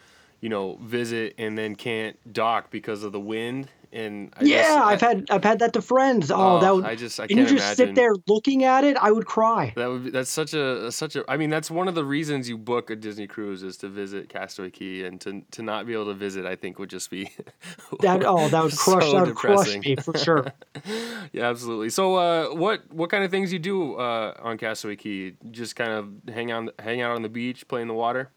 you 0.41 0.49
know, 0.51 0.79
visit 0.83 1.35
and 1.39 1.57
then 1.59 1.75
can't 1.75 2.17
dock 2.33 2.71
because 2.71 3.03
of 3.03 3.13
the 3.13 3.21
wind. 3.21 3.69
And 3.91 4.35
I 4.39 4.45
yeah, 4.45 4.83
I've 4.85 5.03
I- 5.03 5.07
had 5.07 5.25
I've 5.31 5.45
had 5.45 5.59
that 5.61 5.73
to 5.73 5.81
friends. 5.83 6.31
Oh, 6.31 6.37
Oh, 6.57 6.61
that 6.61 6.75
would, 6.75 6.85
I 6.85 6.95
just- 6.95 7.19
I 7.19 7.23
and 7.25 7.31
you 7.33 7.45
just 7.45 7.53
imagine. 7.55 7.77
sit 7.77 7.95
there 7.95 8.13
looking 8.27 8.65
at 8.65 8.85
it. 8.85 8.97
I 8.99 9.11
would 9.11 9.25
cry. 9.27 9.73
That 9.77 9.89
would 9.89 10.05
be, 10.05 10.11
that's 10.11 10.31
such 10.31 10.53
a 10.53 10.93
such 10.93 11.17
a 11.17 11.25
I 11.27 11.37
mean 11.39 11.49
that's 11.49 11.71
one 11.71 11.89
of 11.89 11.95
the 11.95 12.05
reasons 12.05 12.49
you 12.49 12.59
book 12.59 12.91
a 12.91 12.97
Disney 12.97 13.27
cruise 13.27 13.63
is 13.63 13.77
to 13.79 13.89
visit 13.89 14.29
Castaway 14.29 14.71
Cay 14.71 15.05
and 15.05 15.19
to 15.23 15.43
to 15.53 15.63
not 15.63 15.87
be 15.87 15.95
able 15.95 16.07
to 16.07 16.15
visit 16.15 16.45
I 16.45 16.55
think 16.57 16.79
would 16.79 16.91
just 16.91 17.11
be 17.11 17.31
That 18.01 18.25
oh, 18.27 18.49
that 18.49 18.63
would 18.63 18.77
crush 18.77 19.05
so 19.05 19.13
that 19.13 19.27
would 19.27 19.35
crush 19.37 19.73
depressing. 19.73 19.81
me 19.83 19.97
for 19.97 20.17
sure. 20.19 20.47
yeah 21.33 21.49
absolutely 21.49 21.89
so 21.91 22.17
uh 22.17 22.55
what 22.55 22.83
what 22.93 23.11
kind 23.11 23.25
of 23.25 23.31
things 23.31 23.53
you 23.53 23.59
do 23.59 23.95
uh 23.95 24.35
on 24.43 24.59
Castaway 24.59 24.97
Cay 24.97 25.33
just 25.51 25.77
kind 25.77 25.93
of 25.93 26.35
hang 26.35 26.53
on 26.53 26.71
hang 26.79 27.01
out 27.01 27.13
on 27.17 27.23
the 27.23 27.29
beach 27.29 27.67
play 27.69 27.81
in 27.83 27.89
the 27.89 27.95
water 27.95 28.31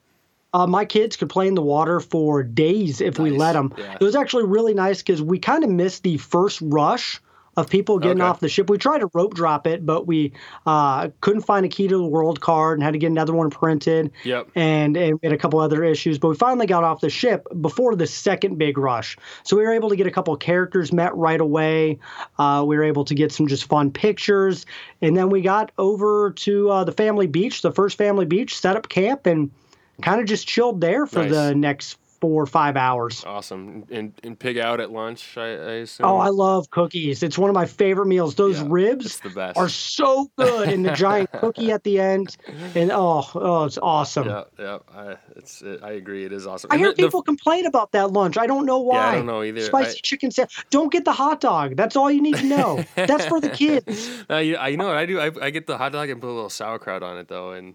Uh, 0.53 0.67
my 0.67 0.85
kids 0.85 1.15
could 1.15 1.29
play 1.29 1.47
in 1.47 1.55
the 1.55 1.61
water 1.61 1.99
for 1.99 2.43
days 2.43 2.99
if 3.01 3.17
we 3.17 3.31
let 3.31 3.53
them. 3.53 3.73
Yeah. 3.77 3.95
It 3.99 4.03
was 4.03 4.15
actually 4.15 4.45
really 4.45 4.73
nice 4.73 4.97
because 5.01 5.21
we 5.21 5.39
kind 5.39 5.63
of 5.63 5.69
missed 5.69 6.03
the 6.03 6.17
first 6.17 6.59
rush 6.61 7.21
of 7.57 7.69
people 7.69 7.99
getting 7.99 8.21
Okay. 8.21 8.29
off 8.29 8.39
the 8.39 8.47
ship. 8.47 8.69
We 8.69 8.77
tried 8.77 8.99
to 8.99 9.09
rope 9.13 9.33
drop 9.33 9.67
it, 9.67 9.85
but 9.85 10.07
we 10.07 10.31
uh, 10.65 11.09
couldn't 11.19 11.41
find 11.41 11.65
a 11.65 11.69
key 11.69 11.87
to 11.89 11.97
the 11.97 12.05
world 12.05 12.39
card 12.39 12.77
and 12.77 12.83
had 12.83 12.93
to 12.93 12.97
get 12.97 13.07
another 13.11 13.33
one 13.33 13.49
printed. 13.49 14.11
Yep. 14.23 14.51
And, 14.55 14.95
and 14.95 15.19
we 15.21 15.27
had 15.27 15.33
a 15.33 15.37
couple 15.37 15.59
other 15.59 15.83
issues, 15.83 16.17
but 16.17 16.29
we 16.29 16.35
finally 16.35 16.65
got 16.65 16.85
off 16.85 17.01
the 17.01 17.09
ship 17.09 17.45
before 17.59 17.95
the 17.97 18.07
second 18.07 18.57
big 18.57 18.77
rush. 18.77 19.17
So 19.43 19.57
we 19.57 19.63
were 19.63 19.73
able 19.73 19.89
to 19.89 19.97
get 19.97 20.07
a 20.07 20.11
couple 20.11 20.33
of 20.33 20.39
characters 20.39 20.93
met 20.93 21.13
right 21.13 21.41
away. 21.41 21.99
Uh, 22.39 22.63
we 22.65 22.77
were 22.77 22.85
able 22.85 23.03
to 23.03 23.15
get 23.15 23.33
some 23.33 23.47
just 23.47 23.65
fun 23.65 23.91
pictures. 23.91 24.65
And 25.01 25.15
then 25.17 25.29
we 25.29 25.41
got 25.41 25.73
over 25.77 26.31
to 26.31 26.69
uh, 26.69 26.83
the 26.85 26.93
family 26.93 27.27
beach, 27.27 27.61
the 27.63 27.71
first 27.73 27.97
family 27.97 28.25
beach, 28.25 28.57
set 28.57 28.77
up 28.77 28.87
camp, 28.87 29.25
and 29.25 29.51
kind 30.01 30.19
of 30.21 30.27
just 30.27 30.47
chilled 30.47 30.81
there 30.81 31.05
for 31.05 31.19
Nice. 31.23 31.31
the 31.31 31.55
next 31.55 31.97
four 32.21 32.43
or 32.43 32.45
five 32.45 32.77
hours. 32.77 33.23
Awesome. 33.25 33.83
And 33.89 34.13
and 34.21 34.37
pig 34.37 34.59
out 34.59 34.79
at 34.79 34.91
lunch, 34.91 35.35
I, 35.39 35.41
I 35.47 35.71
assume. 35.81 36.05
Oh, 36.05 36.17
I 36.17 36.27
love 36.27 36.69
cookies. 36.69 37.23
It's 37.23 37.35
one 37.35 37.49
of 37.49 37.55
my 37.55 37.65
favorite 37.65 38.05
meals. 38.05 38.35
Those 38.35 38.59
Yeah, 38.61 38.67
ribs 38.69 39.19
the 39.21 39.53
are 39.55 39.67
so 39.67 40.29
good, 40.37 40.69
and 40.69 40.85
the 40.85 40.91
giant 40.93 41.31
cookie 41.31 41.71
at 41.71 41.83
the 41.83 41.99
end, 41.99 42.37
and 42.75 42.91
oh, 42.91 43.27
oh, 43.33 43.63
it's 43.63 43.79
awesome. 43.81 44.27
Yeah, 44.27 44.43
yeah. 44.59 44.77
I, 44.95 45.15
it's. 45.35 45.63
It, 45.63 45.81
I 45.81 45.93
agree. 45.93 46.23
It 46.23 46.31
is 46.31 46.45
awesome. 46.45 46.69
I 46.71 46.75
And 46.75 46.81
hear 46.81 46.91
the- 46.91 46.97
the- 46.97 47.07
people 47.07 47.23
complain 47.23 47.65
about 47.65 47.91
that 47.93 48.11
lunch. 48.11 48.37
I 48.37 48.45
don't 48.45 48.67
know 48.67 48.77
why. 48.81 48.97
Yeah, 48.97 49.09
I 49.09 49.15
don't 49.15 49.25
know 49.25 49.41
either. 49.41 49.61
Spicy 49.61 49.97
I- 49.97 50.01
chicken 50.03 50.29
sandwich. 50.29 50.63
Don't 50.69 50.91
get 50.91 51.05
the 51.05 51.13
hot 51.13 51.41
dog. 51.41 51.75
That's 51.75 51.95
all 51.95 52.11
you 52.11 52.21
need 52.21 52.35
to 52.35 52.45
know. 52.45 52.85
That's 52.95 53.25
for 53.25 53.41
the 53.41 53.49
kids. 53.63 54.23
Uh, 54.29 54.35
you, 54.37 54.57
I, 54.57 54.67
you 54.67 54.77
know 54.77 54.85
what 54.85 54.97
I 54.97 55.07
do? 55.07 55.19
I, 55.19 55.31
I 55.41 55.49
get 55.49 55.65
the 55.65 55.75
hot 55.79 55.91
dog 55.91 56.07
and 56.11 56.21
put 56.21 56.29
a 56.29 56.33
little 56.35 56.51
sauerkraut 56.51 57.01
on 57.01 57.17
it 57.17 57.29
though, 57.29 57.53
and 57.53 57.73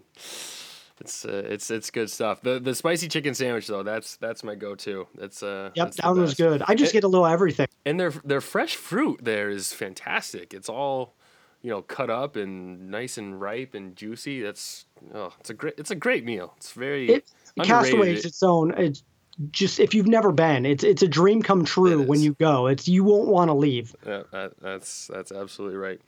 it's 0.99 1.25
uh, 1.25 1.43
it's 1.45 1.69
it's 1.69 1.91
good 1.91 2.09
stuff. 2.09 2.41
The 2.41 2.59
the 2.59 2.73
spicy 2.75 3.07
chicken 3.07 3.33
sandwich 3.33 3.67
though, 3.67 3.83
that's 3.83 4.17
that's 4.17 4.43
my 4.43 4.55
go-to. 4.55 5.07
That's 5.15 5.43
uh. 5.43 5.71
Yep, 5.75 5.85
that's 5.85 5.97
that 5.97 6.07
one 6.07 6.21
was 6.21 6.33
good. 6.33 6.63
I 6.67 6.75
just 6.75 6.91
It- 6.91 6.93
get 6.93 7.03
a 7.03 7.07
little 7.07 7.27
everything. 7.27 7.67
And 7.85 7.99
their 7.99 8.11
their 8.23 8.41
fresh 8.41 8.75
fruit 8.75 9.19
there 9.23 9.49
is 9.49 9.73
fantastic. 9.73 10.53
It's 10.53 10.69
all, 10.69 11.13
you 11.61 11.69
know, 11.69 11.81
cut 11.81 12.09
up 12.09 12.35
and 12.35 12.89
nice 12.89 13.17
and 13.17 13.39
ripe 13.39 13.73
and 13.75 13.95
juicy. 13.95 14.41
That's 14.41 14.85
oh, 15.13 15.33
it's 15.39 15.49
a 15.49 15.53
great 15.53 15.75
it's 15.77 15.91
a 15.91 15.95
great 15.95 16.25
meal. 16.25 16.53
It's 16.57 16.71
very 16.71 17.09
It. 17.09 17.31
Castaway 17.63 18.13
is 18.13 18.25
its 18.25 18.43
own. 18.43 18.71
It's 18.77 19.03
just 19.51 19.79
if 19.79 19.93
you've 19.93 20.07
never 20.07 20.31
been, 20.31 20.65
it's 20.65 20.83
it's 20.83 21.03
a 21.03 21.07
dream 21.07 21.41
come 21.43 21.63
true 21.63 22.01
when 22.03 22.19
you 22.21 22.33
go. 22.33 22.67
It's 22.67 22.87
you 22.87 23.03
won't 23.03 23.27
want 23.27 23.49
to 23.49 23.53
leave. 23.53 23.95
Yeah, 24.05 24.23
that, 24.31 24.53
that's 24.61 25.07
that's 25.07 25.31
absolutely 25.31 25.77
right. 25.77 26.01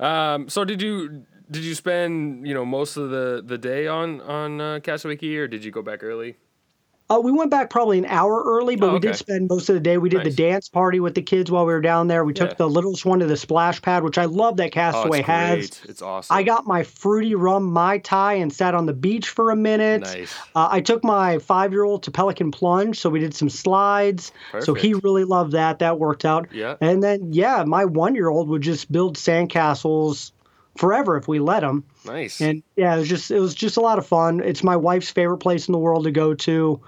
Um, 0.00 0.48
so 0.48 0.64
did 0.64 0.80
you 0.80 1.24
did 1.50 1.64
you 1.64 1.74
spend 1.74 2.46
you 2.46 2.54
know 2.54 2.64
most 2.64 2.96
of 2.96 3.10
the, 3.10 3.42
the 3.44 3.58
day 3.58 3.86
on 3.86 4.20
on 4.22 4.60
uh, 4.60 4.80
Castaway 4.82 5.16
Cay, 5.16 5.36
or 5.36 5.48
did 5.48 5.64
you 5.64 5.70
go 5.70 5.82
back 5.82 6.02
early? 6.02 6.36
Uh, 7.10 7.18
we 7.18 7.32
went 7.32 7.50
back 7.50 7.70
probably 7.70 7.96
an 7.96 8.04
hour 8.04 8.42
early, 8.44 8.76
but 8.76 8.90
Oh, 8.90 8.92
we 8.92 8.98
did 8.98 9.16
spend 9.16 9.48
most 9.48 9.70
of 9.70 9.74
the 9.74 9.80
day. 9.80 9.96
We 9.96 10.10
did 10.10 10.18
Nice. 10.24 10.26
the 10.26 10.42
dance 10.42 10.68
party 10.68 11.00
with 11.00 11.14
the 11.14 11.22
kids 11.22 11.50
while 11.50 11.64
we 11.64 11.72
were 11.72 11.80
down 11.80 12.06
there. 12.06 12.22
We 12.22 12.34
took 12.34 12.50
Yeah. 12.50 12.56
the 12.58 12.68
littlest 12.68 13.06
one 13.06 13.20
to 13.20 13.26
the 13.26 13.34
splash 13.38 13.80
pad, 13.80 14.04
which 14.04 14.18
I 14.18 14.26
love 14.26 14.58
that 14.58 14.66
Oh, 14.66 14.70
Castaway 14.72 15.20
it's 15.20 15.26
has. 15.26 15.56
great. 15.70 15.90
It's 15.90 16.02
awesome. 16.02 16.36
I 16.36 16.42
got 16.42 16.66
my 16.66 16.82
fruity 16.82 17.34
rum 17.34 17.64
mai 17.72 17.96
tai 17.96 18.34
and 18.34 18.52
sat 18.52 18.74
on 18.74 18.84
the 18.84 18.92
beach 18.92 19.30
for 19.30 19.50
a 19.50 19.56
minute. 19.56 20.02
nice. 20.02 20.34
Uh, 20.54 20.68
I 20.70 20.82
took 20.82 21.02
my 21.02 21.38
five 21.38 21.72
year 21.72 21.82
old 21.84 22.02
to 22.02 22.10
Pelican 22.10 22.50
Plunge, 22.50 23.00
so 23.00 23.08
we 23.08 23.20
did 23.20 23.32
some 23.34 23.48
slides. 23.48 24.30
So 24.60 24.74
he 24.74 24.92
really 24.92 25.24
loved 25.24 25.52
that. 25.52 25.78
That 25.78 25.98
worked 25.98 26.26
out. 26.26 26.48
Yeah. 26.52 26.74
And 26.82 27.02
then, 27.02 27.32
yeah, 27.32 27.64
my 27.66 27.86
one 27.86 28.16
year 28.16 28.28
old 28.28 28.50
would 28.50 28.60
just 28.60 28.92
build 28.92 29.16
sandcastles 29.16 30.32
forever 30.78 31.16
if 31.16 31.26
we 31.28 31.40
let 31.40 31.60
them. 31.60 31.84
Nice. 32.04 32.40
And 32.40 32.62
yeah, 32.76 32.94
it 32.94 33.00
was 33.00 33.08
just 33.08 33.30
it 33.30 33.40
was 33.40 33.54
just 33.54 33.76
a 33.76 33.80
lot 33.80 33.98
of 33.98 34.06
fun. 34.06 34.40
It's 34.40 34.62
my 34.62 34.76
wife's 34.76 35.10
favorite 35.10 35.38
place 35.38 35.68
in 35.68 35.72
the 35.72 35.78
world 35.78 36.04
to 36.04 36.10
go 36.10 36.34
to. 36.34 36.80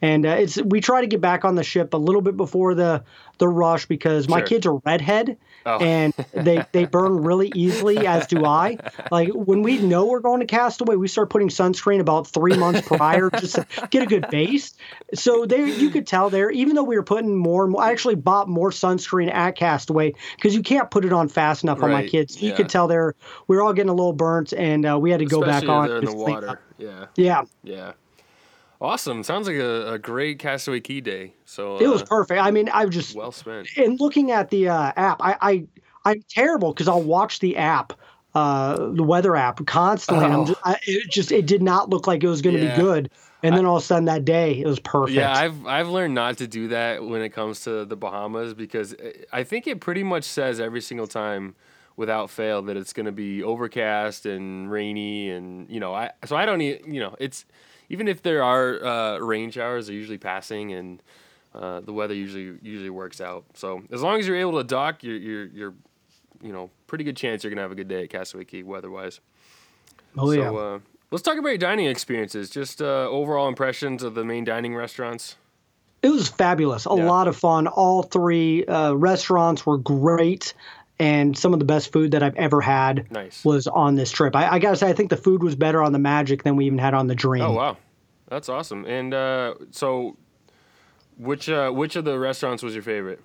And 0.00 0.26
uh, 0.26 0.36
it's 0.38 0.56
we 0.62 0.80
try 0.80 1.00
to 1.00 1.06
get 1.06 1.20
back 1.20 1.44
on 1.44 1.54
the 1.56 1.64
ship 1.64 1.92
a 1.94 1.96
little 1.96 2.20
bit 2.20 2.36
before 2.36 2.74
the 2.74 3.02
the 3.38 3.48
rush 3.48 3.86
because 3.86 4.28
my 4.28 4.38
Sure. 4.40 4.46
kids 4.46 4.66
are 4.66 4.76
redhead 4.84 5.36
Oh. 5.68 5.78
and 5.80 6.14
they 6.32 6.64
they 6.72 6.86
burn 6.86 7.22
really 7.22 7.52
easily 7.54 8.06
as 8.06 8.26
do 8.26 8.46
I. 8.46 8.78
Like 9.10 9.28
when 9.34 9.62
we 9.62 9.78
know 9.78 10.06
we're 10.06 10.20
going 10.20 10.40
to 10.40 10.46
Castaway, 10.46 10.96
we 10.96 11.08
start 11.08 11.28
putting 11.28 11.48
sunscreen 11.48 12.00
about 12.00 12.26
3 12.26 12.56
months 12.56 12.88
prior 12.88 13.28
just 13.30 13.56
to 13.56 13.66
get 13.90 14.02
a 14.02 14.06
good 14.06 14.26
base. 14.30 14.74
So 15.14 15.44
there 15.44 15.66
you 15.66 15.90
could 15.90 16.06
tell 16.06 16.30
there 16.30 16.50
even 16.50 16.74
though 16.74 16.84
we 16.84 16.96
were 16.96 17.02
putting 17.02 17.36
more 17.36 17.64
and 17.64 17.72
more 17.72 17.82
I 17.82 17.90
actually 17.90 18.14
bought 18.14 18.48
more 18.48 18.70
sunscreen 18.70 19.32
at 19.32 19.56
Castaway 19.56 20.14
because 20.36 20.54
you 20.54 20.62
can't 20.62 20.90
put 20.90 21.04
it 21.04 21.12
on 21.12 21.28
fast 21.28 21.62
enough 21.62 21.82
on 21.82 21.90
my 21.90 22.06
kids. 22.06 22.40
You 22.40 22.50
yeah. 22.50 22.56
could 22.56 22.70
tell 22.70 22.88
they're 22.88 23.14
we 23.46 23.56
were 23.56 23.62
all 23.62 23.74
getting 23.74 23.90
a 23.90 23.94
little 23.94 24.14
burnt 24.14 24.54
and 24.54 24.86
uh, 24.86 24.98
we 24.98 25.10
had 25.10 25.20
to 25.20 25.26
go 25.26 25.42
back 25.42 25.68
on 25.68 25.90
in 25.90 26.04
the 26.06 26.14
water. 26.14 26.60
Yeah. 26.78 27.06
Yeah, 27.16 27.42
Yeah. 27.62 27.92
Awesome. 28.80 29.22
Sounds 29.24 29.48
like 29.48 29.56
a, 29.56 29.94
a 29.94 29.98
great 29.98 30.38
Castaway 30.38 30.80
Cay 30.80 31.00
day. 31.00 31.34
So 31.44 31.78
it 31.78 31.88
was 31.88 32.02
uh, 32.02 32.06
perfect. 32.06 32.40
I 32.40 32.50
mean, 32.50 32.68
I 32.68 32.86
just 32.86 33.14
well 33.16 33.32
spent. 33.32 33.68
and 33.76 33.98
looking 34.00 34.30
at 34.30 34.50
the 34.50 34.68
uh, 34.68 34.92
app, 34.96 35.20
I, 35.20 35.36
I 35.40 35.66
I'm 36.04 36.22
terrible 36.28 36.72
because 36.72 36.86
I'll 36.86 37.02
watch 37.02 37.40
the 37.40 37.56
app, 37.56 37.92
uh, 38.34 38.76
the 38.92 39.02
weather 39.02 39.34
app 39.34 39.64
constantly. 39.66 40.26
Oh. 40.26 40.44
just, 40.46 40.60
I, 40.64 40.76
it 40.86 41.10
just 41.10 41.32
it 41.32 41.46
did 41.46 41.60
not 41.62 41.90
look 41.90 42.06
like 42.06 42.22
it 42.22 42.28
was 42.28 42.40
going 42.40 42.56
to 42.56 42.62
Yeah. 42.62 42.76
be 42.76 42.80
good, 42.82 43.10
and 43.42 43.56
then 43.56 43.66
all 43.66 43.78
of 43.78 43.82
a 43.82 43.86
sudden 43.86 44.04
that 44.04 44.24
day 44.24 44.60
it 44.60 44.66
was 44.66 44.78
perfect. 44.78 45.16
Yeah, 45.16 45.32
I've 45.36 45.66
I've 45.66 45.88
learned 45.88 46.14
not 46.14 46.38
to 46.38 46.46
do 46.46 46.68
that 46.68 47.04
when 47.04 47.20
it 47.20 47.30
comes 47.30 47.64
to 47.64 47.84
the 47.84 47.96
Bahamas 47.96 48.54
because 48.54 48.94
I- 49.02 49.40
I 49.40 49.42
think 49.44 49.66
it 49.66 49.80
pretty 49.80 50.04
much 50.04 50.22
says 50.24 50.60
every 50.60 50.82
single 50.82 51.08
time 51.08 51.56
without 51.96 52.30
fail 52.30 52.62
that 52.62 52.76
it's 52.76 52.92
going 52.92 53.06
to 53.06 53.12
be 53.12 53.42
overcast 53.42 54.24
and 54.24 54.70
rainy 54.70 55.30
and 55.30 55.68
you 55.68 55.80
know 55.80 55.92
I 55.92 56.12
so 56.26 56.36
I 56.36 56.46
don't 56.46 56.60
e- 56.62 56.78
you 56.86 57.00
know 57.00 57.16
it's 57.18 57.44
even 57.88 58.08
if 58.08 58.22
there 58.22 58.42
are 58.42 58.84
uh, 58.84 59.18
rain 59.18 59.50
showers 59.50 59.86
they're 59.86 59.96
usually 59.96 60.18
passing 60.18 60.72
and 60.72 61.02
uh, 61.54 61.80
the 61.80 61.92
weather 61.92 62.14
usually 62.14 62.58
usually 62.62 62.90
works 62.90 63.20
out 63.20 63.44
so 63.54 63.82
as 63.90 64.02
long 64.02 64.18
as 64.18 64.26
you're 64.26 64.36
able 64.36 64.58
to 64.58 64.64
dock 64.64 65.02
you're 65.02 65.16
you're, 65.16 65.44
you're 65.46 65.74
you 66.42 66.52
know 66.52 66.70
pretty 66.86 67.04
good 67.04 67.16
chance 67.16 67.42
you're 67.42 67.50
gonna 67.50 67.62
have 67.62 67.72
a 67.72 67.74
good 67.74 67.88
day 67.88 68.04
at 68.04 68.10
Castaway 68.10 68.44
Cay 68.44 68.62
weather 68.62 68.90
wise. 68.90 69.20
oh 70.16 70.30
yeah. 70.30 70.48
So 70.50 70.56
uh, 70.56 70.78
let's 71.10 71.22
talk 71.22 71.36
about 71.38 71.48
your 71.48 71.58
dining 71.58 71.86
experiences. 71.86 72.48
Just 72.50 72.80
uh, 72.80 73.08
overall 73.08 73.48
impressions 73.48 74.02
of 74.02 74.14
the 74.14 74.24
main 74.24 74.44
dining 74.44 74.74
restaurants. 74.74 75.36
It 76.00 76.10
was 76.10 76.28
fabulous. 76.28 76.86
A 76.86 76.90
Yeah. 76.96 77.08
lot 77.08 77.26
of 77.26 77.36
fun. 77.36 77.66
All 77.66 78.04
three 78.04 78.64
uh, 78.66 78.92
restaurants 78.92 79.66
were 79.66 79.78
great, 79.78 80.54
and 80.98 81.36
some 81.36 81.52
of 81.52 81.58
the 81.58 81.64
best 81.64 81.92
food 81.92 82.10
that 82.12 82.22
I've 82.22 82.34
ever 82.36 82.60
had 82.60 83.10
Nice. 83.10 83.44
was 83.44 83.66
on 83.66 83.94
this 83.94 84.10
trip. 84.10 84.34
I, 84.34 84.54
I 84.54 84.58
gotta 84.58 84.76
say, 84.76 84.88
I 84.88 84.92
think 84.92 85.10
the 85.10 85.16
food 85.16 85.42
was 85.42 85.54
better 85.54 85.82
on 85.82 85.92
the 85.92 85.98
Magic 85.98 86.42
than 86.42 86.56
we 86.56 86.66
even 86.66 86.78
had 86.78 86.94
on 86.94 87.06
the 87.06 87.14
Dream. 87.14 87.42
Oh 87.42 87.52
wow, 87.52 87.76
that's 88.28 88.48
awesome. 88.48 88.84
And 88.84 89.14
uh, 89.14 89.54
so, 89.70 90.16
which 91.18 91.48
uh, 91.48 91.70
which 91.70 91.96
of 91.96 92.04
the 92.04 92.18
restaurants 92.18 92.62
was 92.62 92.74
your 92.74 92.82
favorite? 92.82 93.20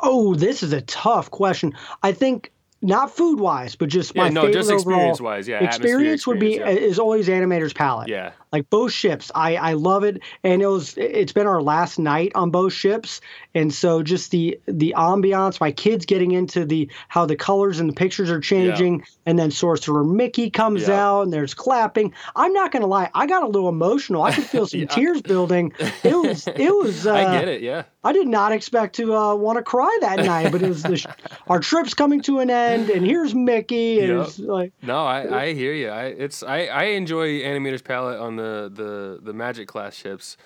Oh, 0.00 0.34
this 0.34 0.62
is 0.62 0.72
a 0.72 0.80
tough 0.82 1.30
question. 1.30 1.74
I 2.02 2.12
think 2.12 2.52
not 2.80 3.10
food 3.16 3.40
wise, 3.40 3.74
but 3.74 3.88
just 3.88 4.14
my 4.14 4.28
no, 4.28 4.42
favorite 4.42 4.52
just 4.54 4.70
overall- 4.70 4.80
experience-wise, 5.10 5.48
yeah, 5.48 5.56
atmosphere 5.56 5.86
experience 5.96 6.26
would 6.26 6.38
be 6.38 6.54
experience, 6.54 6.80
is 6.80 6.98
always 6.98 7.28
Animator's 7.28 7.72
Palette. 7.72 8.08
Yeah, 8.08 8.32
like 8.52 8.70
both 8.70 8.92
ships 8.92 9.30
i 9.34 9.56
i 9.56 9.72
love 9.72 10.04
it. 10.04 10.22
And 10.44 10.62
it 10.62 10.66
was 10.68 10.94
it's 10.96 11.32
been 11.32 11.46
our 11.46 11.60
last 11.60 11.98
night 11.98 12.32
on 12.34 12.50
both 12.50 12.72
ships. 12.72 13.20
And 13.54 13.74
so 13.74 14.02
just 14.02 14.30
the 14.30 14.60
the 14.66 14.94
ambiance 14.96 15.60
my 15.60 15.72
kids 15.72 16.06
getting 16.06 16.30
into 16.32 16.64
the 16.64 16.88
how 17.08 17.26
the 17.26 17.34
colors 17.36 17.80
and 17.80 17.88
the 17.88 17.94
pictures 17.94 18.30
are 18.30 18.40
changing. 18.40 19.02
And 19.26 19.38
then 19.38 19.50
sorcerer 19.50 20.04
mickey 20.04 20.48
comes 20.48 20.86
Yeah. 20.88 21.04
out 21.04 21.22
and 21.22 21.32
there's 21.32 21.54
clapping. 21.54 22.14
I'm 22.36 22.52
not 22.52 22.70
gonna 22.72 22.86
lie 22.86 23.10
i 23.14 23.26
got 23.26 23.42
a 23.42 23.48
little 23.48 23.68
emotional. 23.68 24.22
I 24.22 24.32
could 24.32 24.44
feel 24.44 24.66
some 24.68 24.80
Yeah. 24.80 24.86
tears 24.86 25.20
building. 25.20 25.72
It 26.04 26.14
was 26.16 26.46
it 26.46 26.74
was 26.74 27.06
uh, 27.08 27.14
I 27.14 27.24
get 27.40 27.48
it. 27.48 27.60
Yeah, 27.62 27.82
I 28.04 28.12
did 28.12 28.28
not 28.28 28.52
expect 28.52 28.94
to 28.96 29.14
uh, 29.14 29.34
want 29.34 29.56
to 29.58 29.62
cry 29.64 29.94
that 30.02 30.20
night, 30.24 30.52
but 30.52 30.62
it 30.62 30.68
was 30.68 30.82
the 30.84 30.96
sh- 30.96 31.06
our 31.48 31.58
trip's 31.58 31.92
coming 31.94 32.22
to 32.22 32.38
an 32.38 32.48
end, 32.50 32.67
and 32.68 33.06
here's 33.06 33.34
Mickey, 33.34 34.00
and 34.00 34.18
Yep. 34.18 34.26
it's 34.26 34.38
like 34.38 34.72
no, 34.82 35.04
I, 35.04 35.42
I 35.44 35.54
hear 35.54 35.72
you. 35.72 35.88
I 35.88 36.04
it's 36.06 36.42
I, 36.42 36.66
I 36.66 36.82
enjoy 36.84 37.40
Animator's 37.42 37.82
Palette 37.82 38.20
on 38.20 38.36
the 38.36 38.70
the 38.72 39.20
the 39.22 39.32
Magic 39.32 39.68
class 39.68 39.94
ships, 39.94 40.36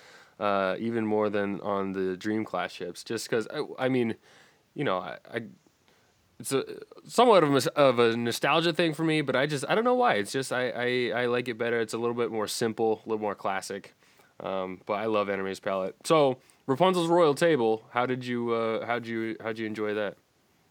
uh, 0.41 0.77
even 0.79 1.07
more 1.07 1.31
than 1.31 1.61
on 1.61 1.93
the 1.93 2.17
Dream 2.17 2.45
class 2.45 2.73
ships. 2.73 3.05
Just 3.05 3.29
because 3.29 3.47
I, 3.49 3.87
I 3.87 3.89
mean, 3.89 4.15
you 4.75 4.85
know, 4.85 4.99
I. 4.99 5.19
I 5.33 5.43
it's 6.41 6.51
a 6.51 6.65
somewhat 7.07 7.45
of 7.45 7.55
a, 7.55 7.79
of 7.79 7.99
a 8.01 8.17
nostalgia 8.17 8.73
thing 8.73 8.95
for 8.95 9.05
me, 9.05 9.21
but 9.21 9.37
I 9.37 9.47
just 9.47 9.65
I 9.69 9.77
don't 9.77 9.85
know 9.85 9.95
why. 9.95 10.15
It's 10.15 10.33
just 10.33 10.53
I, 10.53 10.71
I, 11.15 11.23
I 11.23 11.27
like 11.27 11.47
it 11.47 11.57
better. 11.57 11.79
It's 11.81 11.93
a 11.95 11.99
little 11.99 12.17
bit 12.17 12.33
more 12.33 12.49
simple, 12.49 13.01
a 13.07 13.09
little 13.09 13.23
more 13.23 13.37
classic. 13.37 13.95
Um, 14.41 14.81
but 14.85 14.95
I 14.95 15.05
love 15.07 15.29
Animator's 15.29 15.61
Palette. 15.61 15.95
So 16.05 16.39
Rapunzel's 16.67 17.07
Royal 17.07 17.35
Table. 17.35 17.85
How 17.91 18.07
did 18.07 18.25
you 18.25 18.53
uh, 18.53 18.85
how'd 18.87 19.07
you 19.07 19.37
how'd 19.41 19.57
you 19.57 19.67
enjoy 19.69 19.95
that? 19.95 20.17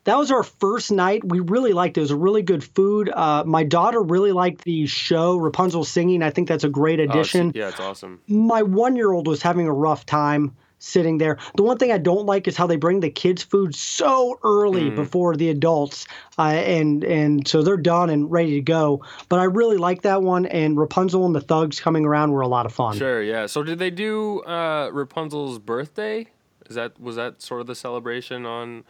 That 0.05 0.17
was 0.17 0.31
our 0.31 0.43
first 0.43 0.91
night. 0.91 1.23
We 1.23 1.39
really 1.39 1.73
liked 1.73 1.97
it. 1.97 2.01
It 2.01 2.03
was 2.03 2.13
really 2.13 2.41
good 2.41 2.63
food. 2.63 3.09
Uh, 3.09 3.43
my 3.45 3.63
daughter 3.63 4.01
really 4.01 4.31
liked 4.31 4.63
the 4.63 4.87
show 4.87 5.37
Rapunzel 5.37 5.83
singing. 5.83 6.23
I 6.23 6.29
think 6.31 6.47
that's 6.47 6.63
a 6.63 6.69
great 6.69 6.99
Oh, 6.99 7.03
it's- 7.03 7.15
addition. 7.15 7.51
yeah, 7.55 7.69
it's 7.69 7.79
awesome. 7.79 8.19
My 8.27 8.61
one 8.63 8.95
year 8.95 9.11
old 9.11 9.27
was 9.27 9.41
having 9.41 9.67
a 9.67 9.73
rough 9.73 10.05
time 10.05 10.55
sitting 10.83 11.19
there. 11.19 11.37
The 11.55 11.61
one 11.61 11.77
thing 11.77 11.91
I 11.91 11.99
don't 11.99 12.25
like 12.25 12.47
is 12.47 12.57
how 12.57 12.65
they 12.65 12.75
bring 12.75 13.01
the 13.01 13.11
kids 13.11 13.43
food 13.43 13.75
so 13.75 14.39
early 14.43 14.89
Mm. 14.89 14.95
before 14.95 15.35
the 15.35 15.49
adults, 15.51 16.07
uh, 16.39 16.41
and 16.41 17.03
and 17.03 17.47
so 17.47 17.61
they're 17.61 17.77
done 17.77 18.09
and 18.09 18.31
ready 18.31 18.53
to 18.55 18.61
go. 18.61 19.03
But 19.29 19.37
I 19.39 19.43
really 19.43 19.77
like 19.77 20.01
that 20.01 20.23
one. 20.23 20.47
And 20.47 20.79
Rapunzel 20.79 21.23
and 21.27 21.35
the 21.35 21.41
thugs 21.41 21.79
coming 21.79 22.03
around 22.03 22.31
were 22.31 22.41
a 22.41 22.47
lot 22.47 22.65
of 22.65 22.73
fun. 22.73 22.97
Sure, 22.97 23.21
yeah. 23.21 23.45
So 23.45 23.61
did 23.61 23.77
they 23.77 23.91
do 23.91 24.39
uh, 24.39 24.89
Rapunzel's 24.91 25.59
birthday? 25.59 26.25
Is 26.67 26.75
that 26.75 26.99
was 26.99 27.15
that 27.15 27.43
sort 27.43 27.61
of 27.61 27.67
the 27.67 27.75
celebration 27.75 28.47
on 28.47 28.83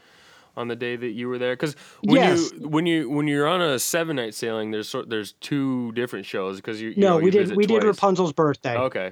on 0.55 0.67
the 0.67 0.75
day 0.75 0.95
that 0.95 1.11
you 1.11 1.27
were 1.29 1.37
there? 1.37 1.53
Because 1.53 1.75
when 2.03 2.17
Yes. 2.21 2.51
you 2.51 2.67
when 2.67 2.85
you 2.85 3.09
when 3.09 3.27
you're 3.27 3.47
on 3.47 3.61
a 3.61 3.79
seven 3.79 4.15
night 4.15 4.33
sailing, 4.33 4.71
there's 4.71 4.89
sort 4.89 5.09
there's 5.09 5.33
two 5.33 5.91
different 5.93 6.25
shows 6.25 6.57
because 6.57 6.81
you, 6.81 6.89
you 6.89 6.95
no, 6.97 7.09
know, 7.11 7.17
we 7.17 7.25
you 7.25 7.31
did 7.31 7.41
visit 7.41 7.57
we 7.57 7.65
did. 7.65 7.83
Rapunzel's 7.83 8.33
birthday. 8.33 8.75
Okay, 8.77 9.11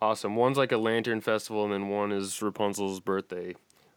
awesome. 0.00 0.36
One's 0.36 0.58
like 0.58 0.72
a 0.72 0.78
lantern 0.78 1.20
festival, 1.20 1.64
and 1.64 1.72
then 1.72 1.88
one 1.88 2.12
is 2.12 2.40
Rapunzel's 2.42 3.00
birthday, 3.00 3.54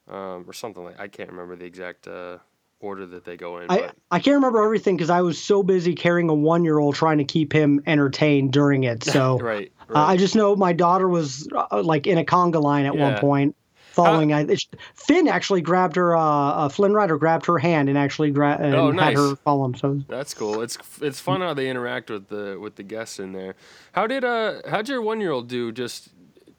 um, 0.09 0.45
or 0.47 0.53
something 0.53 0.83
like. 0.83 0.99
I 0.99 1.07
can't 1.07 1.29
remember 1.29 1.55
the 1.55 1.65
exact 1.65 2.07
uh, 2.07 2.37
order 2.79 3.05
that 3.05 3.23
they 3.25 3.37
go 3.37 3.57
in. 3.59 3.71
I, 3.71 3.79
but 3.79 3.95
I 4.11 4.19
can't 4.19 4.35
remember 4.35 4.63
everything 4.63 4.95
because 4.95 5.09
I 5.09 5.21
was 5.21 5.41
so 5.41 5.63
busy 5.63 5.95
carrying 5.95 6.29
a 6.29 6.33
one 6.35 6.63
year 6.63 6.77
old 6.77 6.95
trying 6.95 7.17
to 7.19 7.23
keep 7.25 7.51
him 7.53 7.81
entertained 7.87 8.53
during 8.53 8.83
it. 8.83 9.03
So 9.03 9.39
right, 9.41 9.71
uh. 9.89 9.93
I 10.05 10.17
just 10.17 10.35
know 10.35 10.55
my 10.55 10.73
daughter 10.73 11.07
was 11.07 11.47
uh, 11.55 11.81
like 11.81 12.05
in 12.07 12.17
a 12.17 12.25
conga 12.25 12.61
line 12.61 12.85
at 12.85 12.95
Yeah. 12.95 13.03
one 13.03 13.15
point. 13.15 13.55
Following, 13.95 14.33
I, 14.33 14.55
Finn 14.93 15.27
actually 15.27 15.61
grabbed 15.61 15.95
her. 15.95 16.15
Uh, 16.15 16.21
uh, 16.21 16.69
Flynn 16.69 16.93
Rider 16.93 17.17
grabbed 17.17 17.45
her 17.47 17.57
hand 17.57 17.89
and 17.89 17.97
actually 17.97 18.31
gra- 18.31 18.57
and 18.59 18.75
Oh, 18.75 18.91
had 18.91 19.13
her 19.15 19.35
follow 19.37 19.65
him. 19.65 19.75
So 19.75 20.01
That's 20.07 20.33
cool. 20.33 20.61
It's 20.61 20.77
it's 21.01 21.19
fun 21.19 21.41
how 21.41 21.53
they 21.53 21.69
interact 21.69 22.09
with 22.09 22.27
the 22.29 22.57
with 22.59 22.75
the 22.75 22.83
guests 22.83 23.19
in 23.19 23.31
there. 23.31 23.55
How 23.93 24.05
did 24.07 24.23
uh 24.23 24.61
how'd 24.69 24.89
your 24.89 25.01
one 25.01 25.21
year 25.21 25.31
old 25.31 25.47
do? 25.47 25.71
Just 25.71 26.09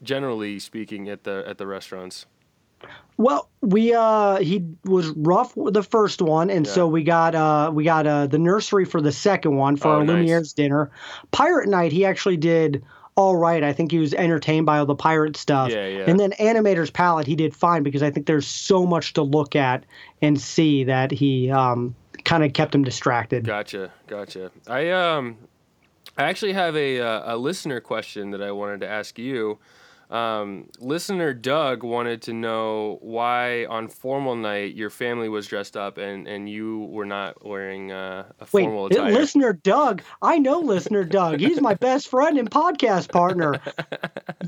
generally 0.02 0.58
speaking, 0.58 1.08
at 1.08 1.24
the 1.24 1.44
at 1.46 1.58
the 1.58 1.66
restaurants. 1.66 2.26
Well, 3.16 3.48
we 3.62 3.94
uh 3.94 4.36
he 4.36 4.64
was 4.84 5.08
rough 5.10 5.56
with 5.56 5.72
the 5.74 5.82
first 5.82 6.20
one, 6.20 6.50
and 6.50 6.66
so 6.66 6.86
we 6.86 7.02
got 7.02 7.34
uh 7.34 7.70
we 7.72 7.84
got 7.84 8.06
uh 8.06 8.26
the 8.26 8.38
nursery 8.38 8.84
for 8.84 9.00
the 9.00 9.12
second 9.12 9.56
one 9.56 9.76
for 9.76 9.88
Oh, 9.88 9.92
our 9.98 10.04
nice. 10.04 10.16
Lumiere's 10.16 10.52
dinner. 10.52 10.90
Pirate 11.32 11.68
Night, 11.68 11.92
he 11.92 12.04
actually 12.04 12.36
did 12.36 12.84
all 13.16 13.36
right. 13.36 13.64
I 13.64 13.72
think 13.72 13.90
he 13.90 13.98
was 13.98 14.12
entertained 14.14 14.66
by 14.66 14.78
all 14.78 14.86
the 14.86 14.94
pirate 14.94 15.36
stuff. 15.36 15.70
Yeah, 15.70 15.86
yeah. 15.86 16.04
And 16.06 16.20
then 16.20 16.32
Animator's 16.32 16.90
Palette, 16.90 17.26
he 17.26 17.34
did 17.34 17.56
fine 17.56 17.82
because 17.82 18.02
I 18.02 18.10
think 18.10 18.26
there's 18.26 18.46
so 18.46 18.86
much 18.86 19.14
to 19.14 19.22
look 19.22 19.56
at 19.56 19.84
and 20.22 20.40
see 20.40 20.84
that 20.84 21.10
he 21.10 21.50
um 21.50 21.94
kind 22.24 22.44
of 22.44 22.52
kept 22.52 22.74
him 22.74 22.84
distracted. 22.84 23.44
Gotcha, 23.44 23.90
gotcha. 24.06 24.50
I 24.68 24.90
um, 24.90 25.38
I 26.18 26.24
actually 26.24 26.52
have 26.52 26.76
a 26.76 27.00
uh, 27.00 27.34
a 27.34 27.36
listener 27.36 27.80
question 27.80 28.30
that 28.30 28.42
I 28.42 28.52
wanted 28.52 28.80
to 28.80 28.88
ask 28.88 29.18
you. 29.18 29.58
Um, 30.10 30.68
listener 30.78 31.34
Doug 31.34 31.82
wanted 31.82 32.22
to 32.22 32.32
know 32.32 32.98
why 33.00 33.66
on 33.66 33.88
formal 33.88 34.36
night 34.36 34.74
your 34.74 34.90
family 34.90 35.28
was 35.28 35.46
dressed 35.46 35.76
up 35.76 35.98
and, 35.98 36.28
and 36.28 36.48
you 36.48 36.84
were 36.90 37.06
not 37.06 37.44
wearing 37.44 37.90
uh, 37.90 38.24
a 38.38 38.46
Wait, 38.52 38.64
formal 38.64 38.86
attire. 38.86 39.12
listener 39.12 39.52
Doug. 39.52 40.02
I 40.22 40.38
know 40.38 40.60
listener 40.60 41.02
Doug. 41.04 41.40
He's 41.40 41.60
my 41.60 41.74
best 41.74 42.08
friend 42.08 42.38
and 42.38 42.50
podcast 42.50 43.10
partner. 43.10 43.60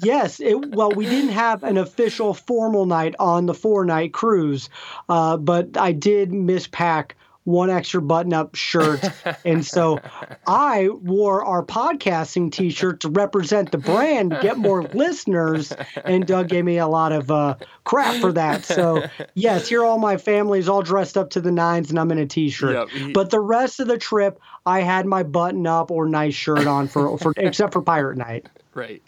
Yes, 0.00 0.38
it, 0.38 0.74
well, 0.76 0.90
we 0.92 1.06
didn't 1.06 1.30
have 1.30 1.64
an 1.64 1.76
official 1.76 2.32
formal 2.32 2.86
night 2.86 3.16
on 3.18 3.46
the 3.46 3.54
four 3.54 3.84
night 3.84 4.12
cruise, 4.12 4.68
uh, 5.08 5.36
but 5.36 5.76
I 5.76 5.90
did 5.90 6.30
mispack 6.30 7.12
one 7.48 7.70
extra 7.70 8.02
button 8.02 8.34
up 8.34 8.54
shirt. 8.54 9.02
and 9.44 9.64
so 9.64 9.98
I 10.46 10.90
wore 10.90 11.42
our 11.42 11.64
podcasting 11.64 12.52
t 12.52 12.68
shirt 12.68 13.00
to 13.00 13.08
represent 13.08 13.72
the 13.72 13.78
brand 13.78 14.36
get 14.42 14.58
more 14.58 14.82
listeners. 14.94 15.72
And 16.04 16.26
Doug 16.26 16.48
gave 16.48 16.64
me 16.64 16.76
a 16.76 16.86
lot 16.86 17.12
of 17.12 17.30
uh, 17.30 17.56
crap 17.84 18.20
for 18.20 18.32
that. 18.32 18.66
So, 18.66 19.04
yes, 19.34 19.66
here 19.66 19.82
all 19.82 19.98
my 19.98 20.18
family's 20.18 20.68
all 20.68 20.82
dressed 20.82 21.16
up 21.16 21.30
to 21.30 21.40
the 21.40 21.50
nines 21.50 21.88
and 21.88 21.98
I'm 21.98 22.10
in 22.12 22.18
a 22.18 22.26
t 22.26 22.50
shirt. 22.50 22.90
Yep, 22.92 23.12
But 23.14 23.30
the 23.30 23.40
rest 23.40 23.80
of 23.80 23.88
the 23.88 23.98
trip, 23.98 24.38
I 24.66 24.80
had 24.80 25.06
my 25.06 25.22
button 25.22 25.66
up 25.66 25.90
or 25.90 26.06
nice 26.06 26.34
shirt 26.34 26.66
on 26.66 26.86
for, 26.86 27.16
for 27.16 27.32
except 27.38 27.72
for 27.72 27.80
Pirate 27.80 28.18
Night. 28.18 28.46
Right. 28.78 29.02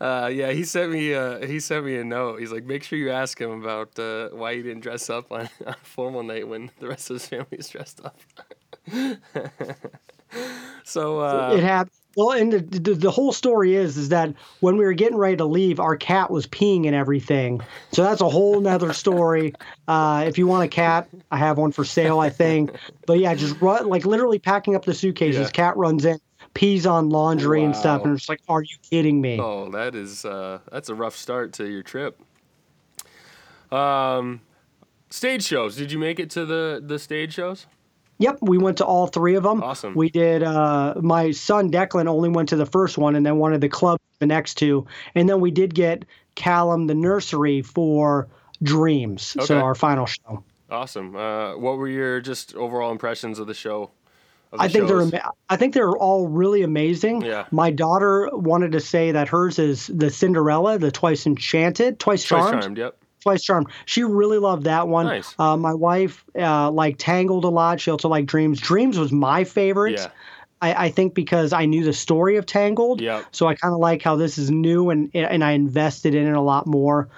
Uh, 0.00 0.30
yeah, 0.32 0.52
he 0.52 0.62
sent 0.62 0.92
me. 0.92 1.14
Uh, 1.14 1.44
he 1.44 1.58
sent 1.58 1.84
me 1.84 1.96
a 1.96 2.04
note. 2.04 2.38
He's 2.38 2.52
like, 2.52 2.64
make 2.64 2.84
sure 2.84 2.96
you 2.96 3.10
ask 3.10 3.40
him 3.40 3.50
about 3.50 3.98
uh, 3.98 4.28
why 4.28 4.54
he 4.54 4.62
didn't 4.62 4.82
dress 4.82 5.10
up 5.10 5.32
on, 5.32 5.48
on 5.66 5.74
formal 5.82 6.22
night 6.22 6.46
when 6.46 6.70
the 6.78 6.86
rest 6.86 7.10
of 7.10 7.14
his 7.14 7.26
family 7.26 7.46
is 7.58 7.68
dressed 7.68 8.00
up. 8.04 8.20
so 10.84 11.20
uh, 11.20 11.54
it 11.56 11.64
happened. 11.64 11.90
Well, 12.16 12.30
and 12.30 12.52
the, 12.52 12.60
the 12.60 12.94
the 12.94 13.10
whole 13.10 13.32
story 13.32 13.74
is 13.74 13.96
is 13.96 14.10
that 14.10 14.32
when 14.60 14.76
we 14.76 14.84
were 14.84 14.92
getting 14.92 15.16
ready 15.16 15.36
to 15.36 15.44
leave, 15.44 15.80
our 15.80 15.96
cat 15.96 16.30
was 16.30 16.46
peeing 16.46 16.86
and 16.86 16.94
everything. 16.94 17.60
So 17.90 18.04
that's 18.04 18.20
a 18.20 18.28
whole 18.28 18.60
nother 18.60 18.92
story. 18.92 19.54
Uh, 19.88 20.24
if 20.24 20.38
you 20.38 20.46
want 20.46 20.64
a 20.64 20.68
cat, 20.68 21.08
I 21.32 21.38
have 21.38 21.58
one 21.58 21.72
for 21.72 21.84
sale, 21.84 22.20
I 22.20 22.30
think. 22.30 22.70
But 23.06 23.18
yeah, 23.18 23.34
just 23.34 23.60
run 23.60 23.88
like 23.88 24.06
literally 24.06 24.38
packing 24.38 24.76
up 24.76 24.84
the 24.84 24.94
suitcases. 24.94 25.48
Yeah. 25.48 25.50
Cat 25.50 25.76
runs 25.76 26.04
in, 26.04 26.20
pees 26.54 26.86
on 26.86 27.10
laundry 27.10 27.62
and 27.64 27.74
stuff, 27.76 28.00
Wow. 28.00 28.06
and 28.06 28.16
it's 28.18 28.28
like, 28.28 28.40
are 28.48 28.62
you 28.62 28.76
kidding 28.90 29.20
me? 29.20 29.38
oh, 29.40 29.70
that 29.70 29.94
is 29.94 30.24
uh, 30.24 30.60
that's 30.70 30.88
a 30.88 30.94
rough 30.94 31.16
start 31.16 31.52
to 31.54 31.66
your 31.68 31.82
trip. 31.82 32.20
Um, 33.72 34.40
stage 35.10 35.42
shows. 35.44 35.76
Did 35.76 35.90
you 35.92 35.98
make 35.98 36.18
it 36.20 36.30
to 36.30 36.44
the 36.46 36.82
the 36.84 36.98
stage 36.98 37.34
shows? 37.34 37.66
Yep, 38.18 38.38
we 38.42 38.58
went 38.58 38.78
to 38.78 38.84
all 38.84 39.08
three 39.08 39.34
of 39.34 39.42
them. 39.42 39.60
Awesome. 39.62 39.94
We 39.94 40.08
did. 40.08 40.44
Uh, 40.44 40.94
my 41.00 41.32
son 41.32 41.70
Declan 41.72 42.06
only 42.06 42.28
went 42.28 42.48
to 42.50 42.56
the 42.56 42.66
first 42.66 42.96
one, 42.96 43.16
and 43.16 43.26
then 43.26 43.38
one 43.38 43.52
of 43.52 43.60
the 43.60 43.68
club 43.68 43.98
the 44.20 44.26
next 44.26 44.54
two, 44.54 44.86
and 45.16 45.28
then 45.28 45.40
we 45.40 45.50
did 45.50 45.74
get 45.74 46.04
Callum 46.36 46.86
the 46.86 46.94
nursery 46.94 47.60
for 47.62 48.28
Dreams. 48.62 49.36
So 49.44 49.58
our 49.60 49.74
final 49.74 50.06
show. 50.06 50.44
Awesome. 50.70 51.14
Uh, 51.16 51.56
what 51.56 51.76
were 51.76 51.88
your 51.88 52.20
just 52.20 52.54
overall 52.54 52.92
impressions 52.92 53.38
of 53.40 53.46
the 53.48 53.54
show? 53.54 53.90
I 54.58 54.68
think 54.68 54.88
shows? 54.88 55.10
they're. 55.10 55.22
I 55.48 55.56
think 55.56 55.74
they're 55.74 55.96
all 55.96 56.28
really 56.28 56.62
amazing. 56.62 57.22
Yeah. 57.22 57.46
My 57.50 57.70
daughter 57.70 58.30
wanted 58.32 58.72
to 58.72 58.80
say 58.80 59.12
that 59.12 59.28
hers 59.28 59.58
is 59.58 59.86
the 59.86 60.10
Cinderella, 60.10 60.78
the 60.78 60.90
Twice 60.90 61.26
Enchanted, 61.26 61.98
Twice 61.98 62.24
Twice 62.24 62.42
Charmed, 62.42 62.62
charmed. 62.62 62.78
Yep. 62.78 62.96
Twice 63.22 63.42
Charmed. 63.42 63.68
She 63.86 64.04
really 64.04 64.38
loved 64.38 64.64
that 64.64 64.86
one. 64.86 65.06
Nice. 65.06 65.34
Uh, 65.38 65.56
my 65.56 65.74
wife 65.74 66.24
uh, 66.38 66.70
liked 66.70 67.00
Tangled 67.00 67.44
a 67.44 67.48
lot. 67.48 67.80
She 67.80 67.90
also 67.90 68.08
liked 68.08 68.26
Dreams. 68.26 68.60
Dreams 68.60 68.98
was 68.98 69.12
my 69.12 69.44
favorite. 69.44 69.98
Yeah. 69.98 70.08
I, 70.60 70.86
I 70.86 70.88
think 70.90 71.14
because 71.14 71.52
I 71.52 71.66
knew 71.66 71.84
the 71.84 71.92
story 71.92 72.36
of 72.36 72.46
Tangled. 72.46 73.00
Yep. 73.00 73.26
So 73.32 73.46
I 73.46 73.54
kind 73.54 73.74
of 73.74 73.80
like 73.80 74.02
how 74.02 74.16
this 74.16 74.38
is 74.38 74.50
new 74.50 74.90
and 74.90 75.10
and 75.14 75.44
I 75.44 75.52
invested 75.52 76.14
in 76.14 76.26
it 76.26 76.36
a 76.36 76.40
lot 76.40 76.66
more. 76.66 77.08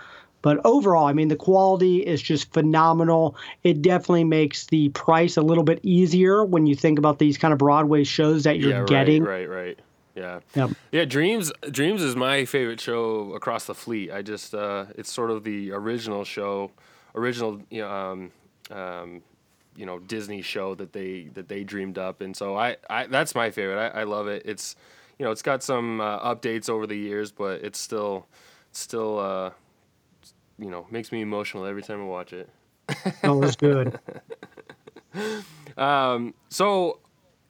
But 0.46 0.60
overall, 0.64 1.06
I 1.06 1.12
mean, 1.12 1.26
the 1.26 1.34
quality 1.34 2.06
is 2.06 2.22
just 2.22 2.52
phenomenal. 2.52 3.34
It 3.64 3.82
definitely 3.82 4.22
makes 4.22 4.66
the 4.66 4.90
price 4.90 5.36
a 5.36 5.42
little 5.42 5.64
bit 5.64 5.80
easier 5.82 6.44
when 6.44 6.68
you 6.68 6.76
think 6.76 7.00
about 7.00 7.18
these 7.18 7.36
kind 7.36 7.50
of 7.50 7.58
Broadway 7.58 8.04
shows 8.04 8.44
that 8.44 8.60
you're 8.60 8.70
yeah, 8.70 8.84
getting. 8.84 9.24
Right, 9.24 9.48
right, 9.48 9.66
right. 9.66 9.78
Yeah. 10.14 10.38
Yep. 10.54 10.70
Yeah, 10.92 11.04
Dreams 11.04 11.50
Dreams 11.68 12.00
is 12.00 12.14
my 12.14 12.44
favorite 12.44 12.80
show 12.80 13.32
across 13.32 13.64
the 13.64 13.74
fleet. 13.74 14.12
I 14.12 14.22
just 14.22 14.54
uh 14.54 14.84
it's 14.94 15.12
sort 15.12 15.32
of 15.32 15.42
the 15.42 15.72
original 15.72 16.22
show, 16.22 16.70
original 17.16 17.60
you 17.68 17.82
know, 17.82 17.90
um 17.90 18.30
um 18.70 19.22
you 19.74 19.84
know 19.84 19.98
Disney 19.98 20.42
show 20.42 20.76
that 20.76 20.92
they 20.92 21.24
that 21.34 21.48
they 21.48 21.64
dreamed 21.64 21.98
up 21.98 22.20
and 22.20 22.36
so 22.36 22.56
I, 22.56 22.76
I 22.88 23.08
that's 23.08 23.34
my 23.34 23.50
favorite. 23.50 23.80
I, 23.80 24.02
I 24.02 24.04
love 24.04 24.28
it. 24.28 24.42
It's 24.44 24.76
you 25.18 25.24
know, 25.24 25.32
it's 25.32 25.42
got 25.42 25.64
some 25.64 26.00
uh, 26.00 26.20
updates 26.20 26.70
over 26.70 26.86
the 26.86 26.96
years, 26.96 27.32
but 27.32 27.64
it's 27.64 27.80
still 27.80 28.28
still 28.70 29.18
uh 29.18 29.50
you 30.58 30.70
know, 30.70 30.86
makes 30.90 31.12
me 31.12 31.20
emotional 31.20 31.64
every 31.66 31.82
time 31.82 32.00
I 32.00 32.04
watch 32.04 32.32
it. 32.32 32.48
Oh, 33.24 33.36
was 33.38 33.56
good. 33.56 33.98
Um, 35.76 36.34
so 36.48 37.00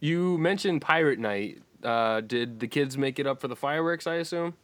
you 0.00 0.38
mentioned 0.38 0.82
Pirate 0.82 1.18
Night. 1.18 1.62
Uh, 1.82 2.20
did 2.20 2.60
the 2.60 2.66
kids 2.66 2.96
make 2.98 3.18
it 3.18 3.26
up 3.26 3.40
for 3.40 3.48
the 3.48 3.56
fireworks? 3.56 4.06
I 4.06 4.14
assume. 4.16 4.54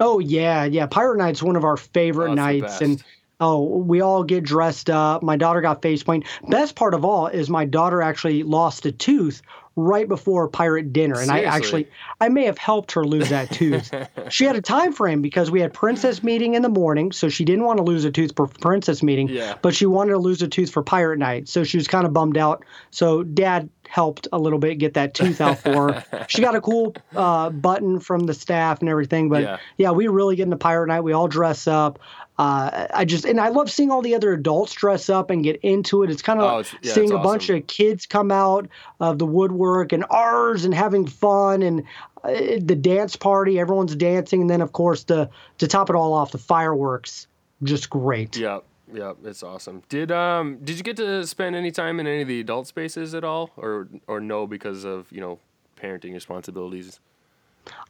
Oh 0.00 0.18
yeah, 0.18 0.64
yeah. 0.64 0.86
Pirate 0.86 1.18
Night's 1.18 1.42
one 1.42 1.56
of 1.56 1.64
our 1.64 1.76
favorite 1.76 2.30
Oh, 2.30 2.34
nights, 2.34 2.80
and 2.80 3.02
oh, 3.40 3.62
we 3.78 4.00
all 4.00 4.24
get 4.24 4.44
dressed 4.44 4.90
up. 4.90 5.22
My 5.22 5.36
daughter 5.36 5.60
got 5.60 5.82
face 5.82 6.02
paint. 6.02 6.26
Best 6.48 6.74
part 6.74 6.94
of 6.94 7.04
all 7.04 7.26
is 7.28 7.48
my 7.50 7.64
daughter 7.64 8.02
actually 8.02 8.42
lost 8.42 8.86
a 8.86 8.92
tooth 8.92 9.42
right 9.76 10.08
before 10.08 10.48
pirate 10.48 10.92
dinner, 10.92 11.18
and 11.20 11.30
I 11.30 11.42
actually 11.42 11.88
I 12.20 12.28
may 12.28 12.44
have 12.44 12.58
helped 12.58 12.92
her 12.92 13.04
lose 13.04 13.28
that 13.30 13.50
tooth. 13.50 13.90
she 14.30 14.44
had 14.44 14.56
a 14.56 14.62
time 14.62 14.92
frame 14.92 15.20
because 15.22 15.50
we 15.50 15.60
had 15.60 15.72
princess 15.72 16.22
meeting 16.22 16.54
in 16.54 16.62
the 16.62 16.68
morning, 16.68 17.12
so 17.12 17.28
she 17.28 17.44
didn't 17.44 17.64
want 17.64 17.78
to 17.78 17.82
lose 17.82 18.04
a 18.04 18.10
tooth 18.10 18.32
for 18.36 18.46
princess 18.46 19.02
meeting, 19.02 19.28
Yeah. 19.28 19.56
but 19.62 19.74
she 19.74 19.86
wanted 19.86 20.12
to 20.12 20.18
lose 20.18 20.42
a 20.42 20.48
tooth 20.48 20.70
for 20.70 20.82
pirate 20.82 21.18
night, 21.18 21.48
so 21.48 21.64
she 21.64 21.76
was 21.76 21.88
kind 21.88 22.06
of 22.06 22.12
bummed 22.12 22.36
out. 22.36 22.64
So 22.90 23.22
dad 23.22 23.68
helped 23.88 24.26
a 24.32 24.38
little 24.38 24.58
bit 24.58 24.76
get 24.76 24.94
that 24.94 25.14
tooth 25.14 25.40
out 25.40 25.58
for 25.58 25.92
her. 25.92 26.26
she 26.28 26.40
got 26.40 26.54
a 26.54 26.60
cool 26.60 26.94
uh, 27.14 27.50
button 27.50 28.00
from 28.00 28.26
the 28.26 28.34
staff 28.34 28.80
and 28.80 28.88
everything, 28.88 29.28
but 29.28 29.42
Yeah. 29.42 29.56
yeah, 29.76 29.90
we 29.90 30.08
really 30.08 30.36
get 30.36 30.44
into 30.44 30.56
pirate 30.56 30.86
night. 30.86 31.00
We 31.02 31.12
all 31.12 31.28
dress 31.28 31.66
up. 31.66 31.98
Uh, 32.36 32.88
I 32.92 33.04
just 33.04 33.24
and 33.24 33.40
I 33.40 33.48
love 33.48 33.70
seeing 33.70 33.92
all 33.92 34.02
the 34.02 34.14
other 34.16 34.32
adults 34.32 34.72
dress 34.72 35.08
up 35.08 35.30
and 35.30 35.44
get 35.44 35.60
into 35.62 36.02
it. 36.02 36.10
It's 36.10 36.22
kind 36.22 36.40
of 36.40 36.50
Oh, 36.50 36.56
like 36.56 36.66
yeah, 36.82 36.92
seeing 36.92 37.12
a 37.12 37.18
bunch 37.18 37.48
of 37.48 37.66
kids 37.68 38.06
come 38.06 38.32
out 38.32 38.68
of 38.98 39.18
the 39.20 39.26
woodwork 39.26 39.92
and 39.92 40.04
ours 40.10 40.64
and 40.64 40.74
having 40.74 41.06
fun 41.06 41.62
and 41.62 41.84
uh, 42.24 42.58
the 42.60 42.74
dance 42.74 43.14
party. 43.14 43.60
Everyone's 43.60 43.94
dancing, 43.94 44.40
and 44.40 44.50
then 44.50 44.62
of 44.62 44.72
course 44.72 45.04
the 45.04 45.30
to 45.58 45.68
top 45.68 45.90
it 45.90 45.96
all 45.96 46.12
off, 46.12 46.32
the 46.32 46.38
fireworks. 46.38 47.28
Just 47.62 47.88
great. 47.88 48.36
Yep. 48.36 48.64
Yep. 48.92 49.18
It's 49.24 49.42
awesome. 49.44 49.82
Did 49.88 50.10
um 50.10 50.58
did 50.64 50.76
you 50.76 50.82
get 50.82 50.96
to 50.96 51.24
spend 51.26 51.54
any 51.54 51.70
time 51.70 52.00
in 52.00 52.06
any 52.08 52.22
of 52.22 52.28
the 52.28 52.40
adult 52.40 52.66
spaces 52.66 53.14
at 53.14 53.22
all, 53.22 53.50
or 53.56 53.86
or 54.08 54.18
no 54.20 54.48
because 54.48 54.84
of 54.84 55.06
you 55.12 55.20
know 55.20 55.38
parenting 55.80 56.14
responsibilities? 56.14 56.98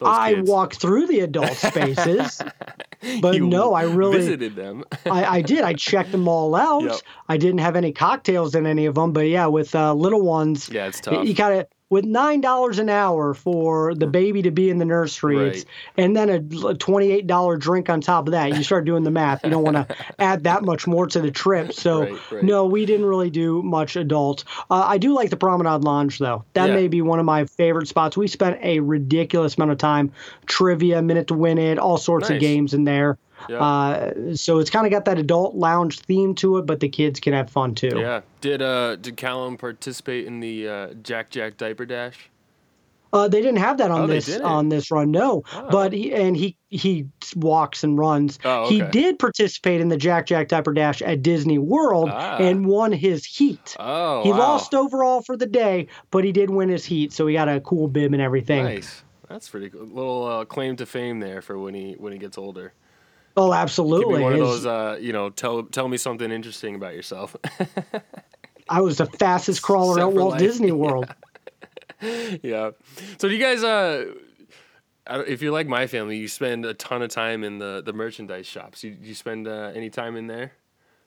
I 0.02 0.34
kids. 0.34 0.50
walk 0.50 0.74
through 0.74 1.06
the 1.06 1.20
adult 1.20 1.52
spaces. 1.56 2.42
But 3.20 3.34
You 3.34 3.46
no, 3.46 3.74
I 3.74 3.82
really 3.82 4.16
visited 4.16 4.56
them. 4.56 4.82
I, 5.04 5.24
I 5.26 5.42
did. 5.42 5.62
I 5.62 5.74
checked 5.74 6.10
them 6.10 6.26
all 6.26 6.54
out. 6.54 6.84
Yep. 6.84 6.96
I 7.28 7.36
didn't 7.36 7.58
have 7.58 7.76
any 7.76 7.92
cocktails 7.92 8.54
in 8.54 8.66
any 8.66 8.86
of 8.86 8.94
them, 8.94 9.12
but 9.12 9.26
yeah, 9.28 9.44
with 9.44 9.74
uh, 9.74 9.92
little 9.92 10.22
ones, 10.22 10.70
yeah, 10.70 10.86
it's 10.86 11.00
tough. 11.02 11.26
you 11.26 11.34
gotta 11.34 11.68
with 11.90 12.04
nine 12.04 12.40
dollars 12.40 12.78
an 12.78 12.88
hour 12.88 13.34
for 13.34 13.94
the 13.94 14.06
baby 14.06 14.42
to 14.42 14.50
be 14.50 14.70
in 14.70 14.78
the 14.78 14.84
nursery, 14.84 15.36
Right. 15.36 15.64
and 15.96 16.16
then 16.16 16.28
a 16.28 16.74
twenty-eight 16.74 17.26
dollar 17.26 17.56
drink 17.56 17.88
on 17.90 18.00
top 18.00 18.26
of 18.26 18.32
that. 18.32 18.56
You 18.56 18.62
start 18.62 18.84
doing 18.84 19.04
the 19.04 19.10
math. 19.10 19.44
You 19.44 19.50
don't 19.50 19.62
want 19.62 19.76
to 19.76 19.96
add 20.18 20.44
that 20.44 20.62
much 20.64 20.86
more 20.86 21.06
to 21.06 21.20
the 21.20 21.30
trip. 21.30 21.72
So 21.72 22.00
Right, 22.02 22.32
right. 22.32 22.42
no, 22.42 22.64
we 22.66 22.86
didn't 22.86 23.06
really 23.06 23.30
do 23.30 23.62
much 23.62 23.96
adult. 23.96 24.44
Uh, 24.70 24.84
I 24.86 24.98
do 24.98 25.14
like 25.14 25.30
the 25.30 25.36
Promenade 25.36 25.84
Lounge 25.84 26.18
though. 26.18 26.44
That 26.54 26.70
Yeah. 26.70 26.74
may 26.74 26.88
be 26.88 27.02
one 27.02 27.18
of 27.18 27.26
my 27.26 27.44
favorite 27.44 27.86
spots. 27.88 28.16
We 28.16 28.28
spent 28.28 28.58
a 28.62 28.80
ridiculous 28.80 29.56
amount 29.56 29.72
of 29.72 29.78
time 29.78 30.10
trivia, 30.46 31.02
minute 31.02 31.28
to 31.28 31.34
win 31.34 31.58
it, 31.58 31.78
all 31.78 31.98
sorts 31.98 32.28
Nice. 32.28 32.36
of 32.36 32.40
games 32.40 32.74
in 32.74 32.84
there. 32.84 33.18
Uh, 33.50 34.34
so 34.34 34.58
it's 34.58 34.70
kind 34.70 34.86
of 34.86 34.90
got 34.92 35.04
that 35.04 35.18
adult 35.18 35.54
lounge 35.54 36.00
theme 36.00 36.34
to 36.36 36.58
it, 36.58 36.66
but 36.66 36.80
the 36.80 36.88
kids 36.88 37.20
can 37.20 37.32
have 37.32 37.50
fun 37.50 37.74
too. 37.74 37.90
yeah. 37.98 38.20
Did 38.40 38.62
uh 38.62 38.96
did 38.96 39.16
Callum 39.16 39.56
participate 39.56 40.26
in 40.26 40.40
the 40.40 40.68
uh, 40.68 40.94
Jack 41.02 41.30
Jack 41.30 41.56
diaper 41.56 41.84
dash? 41.86 42.30
Uh, 43.12 43.28
they 43.28 43.40
didn't 43.40 43.58
have 43.58 43.78
that 43.78 43.92
on 43.92 44.00
Oh, 44.02 44.06
this 44.08 44.40
on 44.40 44.68
this 44.70 44.90
run, 44.90 45.12
no. 45.12 45.44
Oh. 45.54 45.68
But 45.70 45.92
he 45.92 46.12
and 46.12 46.36
he 46.36 46.56
he 46.68 47.06
walks 47.36 47.84
and 47.84 47.96
runs. 47.96 48.40
Oh, 48.44 48.68
He 48.68 48.82
did 48.82 49.20
participate 49.20 49.80
in 49.80 49.88
the 49.88 49.96
Jack 49.96 50.26
Jack 50.26 50.48
Diaper 50.48 50.72
Dash 50.72 51.00
at 51.00 51.22
Disney 51.22 51.58
World 51.58 52.08
Ah. 52.12 52.38
and 52.38 52.66
won 52.66 52.90
his 52.90 53.24
heat. 53.24 53.76
Oh, 53.78 54.24
he 54.24 54.32
wow. 54.32 54.38
lost 54.38 54.74
overall 54.74 55.22
for 55.22 55.36
the 55.36 55.46
day, 55.46 55.86
but 56.10 56.24
he 56.24 56.32
did 56.32 56.50
win 56.50 56.68
his 56.68 56.84
heat, 56.84 57.12
so 57.12 57.26
he 57.28 57.34
got 57.34 57.48
a 57.48 57.60
cool 57.60 57.86
bib 57.86 58.14
and 58.14 58.20
everything. 58.22 58.64
Nice. 58.64 59.04
That's 59.28 59.48
pretty 59.48 59.70
cool. 59.70 59.82
Little 59.86 60.26
uh, 60.26 60.44
claim 60.44 60.74
to 60.76 60.84
fame 60.84 61.20
there 61.20 61.40
for 61.40 61.56
when 61.56 61.72
he 61.74 61.92
when 61.92 62.12
he 62.12 62.18
gets 62.18 62.36
older. 62.36 62.72
Oh, 63.36 63.52
absolutely. 63.52 64.22
one 64.22 64.32
of 64.32 64.38
those, 64.38 64.64
uh, 64.64 64.98
you 65.00 65.12
know, 65.12 65.30
tell 65.30 65.64
tell 65.64 65.88
me 65.88 65.96
something 65.96 66.30
interesting 66.30 66.74
about 66.74 66.94
yourself. 66.94 67.34
I 68.68 68.80
was 68.80 68.98
the 68.98 69.06
fastest 69.06 69.62
crawler 69.62 70.00
at 70.00 70.12
Walt 70.12 70.32
life. 70.32 70.40
Disney 70.40 70.72
World. 70.84 71.12
yeah. 72.00 72.70
So 73.18 73.28
do 73.28 73.34
you 73.34 73.40
guys, 73.40 73.62
uh, 73.64 74.12
if 75.26 75.42
you're 75.42 75.52
like 75.52 75.66
my 75.66 75.86
family, 75.86 76.16
you 76.16 76.28
spend 76.28 76.64
a 76.64 76.74
ton 76.74 77.02
of 77.02 77.10
time 77.10 77.44
in 77.44 77.58
the 77.58 77.82
the 77.84 77.92
merchandise 77.92 78.46
shops. 78.46 78.84
You 78.84 78.96
you 79.02 79.14
spend 79.14 79.48
uh, 79.48 79.72
any 79.74 79.90
time 79.90 80.16
in 80.16 80.26
there? 80.26 80.52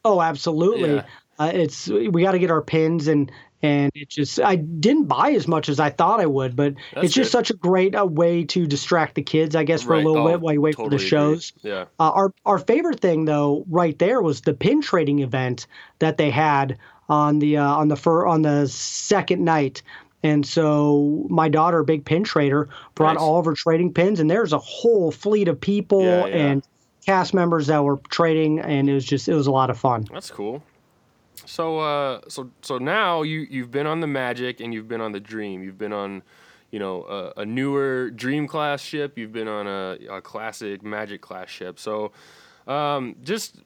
Oh, 0.04 0.22
absolutely. 0.22 0.96
Yeah. 0.96 1.06
Uh, 1.40 1.52
it's 1.54 1.88
we 1.88 2.24
got 2.24 2.32
to 2.32 2.40
get 2.40 2.52
our 2.52 2.62
pins 2.62 3.08
and 3.08 3.32
and 3.64 3.92
it 3.96 4.10
just 4.10 4.40
I 4.40 4.56
didn't 4.56 5.06
buy 5.06 5.32
as 5.32 5.48
much 5.48 5.68
as 5.70 5.80
I 5.80 5.90
thought 5.90 6.20
I 6.20 6.26
would, 6.26 6.56
but 6.56 6.76
That's 6.94 7.06
it's 7.08 7.14
just 7.16 7.30
good. 7.30 7.38
such 7.38 7.50
a 7.50 7.54
great 7.56 7.96
uh, 7.96 8.06
way 8.06 8.44
to 8.46 8.68
distract 8.68 9.16
the 9.16 9.24
kids, 9.24 9.56
I 9.56 9.64
guess, 9.64 9.84
for 9.84 9.94
Right. 9.94 10.04
a 10.04 10.08
little 10.08 10.28
Oh, 10.28 10.32
bit 10.32 10.42
while 10.42 10.54
you 10.54 10.62
wait 10.62 10.76
for 10.76 10.84
totally 10.84 10.98
the 10.98 11.04
agree. 11.04 11.10
shows. 11.10 11.54
Yeah. 11.64 11.86
Uh, 12.00 12.12
our 12.12 12.34
our 12.46 12.60
favorite 12.60 13.00
thing 13.00 13.26
though, 13.26 13.66
right 13.70 13.98
there, 13.98 14.22
was 14.22 14.42
the 14.42 14.54
pin 14.54 14.82
trading 14.82 15.20
event 15.20 15.66
that 16.00 16.18
they 16.18 16.30
had 16.30 16.78
on 17.10 17.40
the 17.40 17.58
uh, 17.58 17.64
on 17.68 17.88
the 17.88 17.96
fir- 17.96 18.28
on 18.28 18.42
the 18.44 18.68
second 18.68 19.44
night. 19.44 19.82
And 20.24 20.46
so 20.46 21.26
my 21.30 21.48
daughter, 21.48 21.84
big 21.84 22.04
pin 22.06 22.24
trader, 22.24 22.70
brought 22.96 23.14
Nice. 23.14 23.22
all 23.22 23.40
of 23.40 23.46
her 23.46 23.54
trading 23.54 23.94
pins, 23.94 24.20
and 24.20 24.30
there's 24.30 24.52
a 24.52 24.58
whole 24.58 25.12
fleet 25.12 25.48
of 25.48 25.62
people 25.62 26.04
Yeah, 26.04 26.26
yeah. 26.26 26.36
and 26.36 26.64
cast 27.06 27.34
members 27.36 27.68
that 27.68 27.84
were 27.84 27.98
trading, 28.10 28.60
and 28.60 28.90
it 28.90 28.94
was 28.94 29.06
just 29.06 29.30
it 29.30 29.36
was 29.36 29.48
a 29.48 29.52
lot 29.52 29.70
of 29.70 29.78
fun. 29.78 30.06
That's 30.12 30.32
cool. 30.32 30.64
So 31.46 31.80
uh 31.80 32.22
so 32.28 32.50
so 32.62 32.78
now 32.78 33.22
you 33.22 33.48
you've 33.50 33.72
been 33.72 33.88
on 33.88 34.00
the 34.00 34.08
Magic 34.08 34.60
and 34.60 34.74
you've 34.74 34.88
been 34.88 35.02
on 35.02 35.12
the 35.12 35.20
Dream. 35.20 35.64
You've 35.64 35.78
been 35.78 35.94
on 35.94 36.24
you 36.72 36.80
know 36.80 37.04
a, 37.04 37.42
a 37.42 37.46
newer 37.46 38.10
Dream 38.12 38.48
class 38.48 38.82
ship. 38.82 39.18
You've 39.18 39.32
been 39.32 39.48
on 39.48 39.68
a, 39.68 39.98
a 40.10 40.22
classic 40.22 40.84
Magic 40.84 41.22
class 41.22 41.50
ship. 41.50 41.80
So 41.80 42.12
um 42.68 43.16
just 43.24 43.58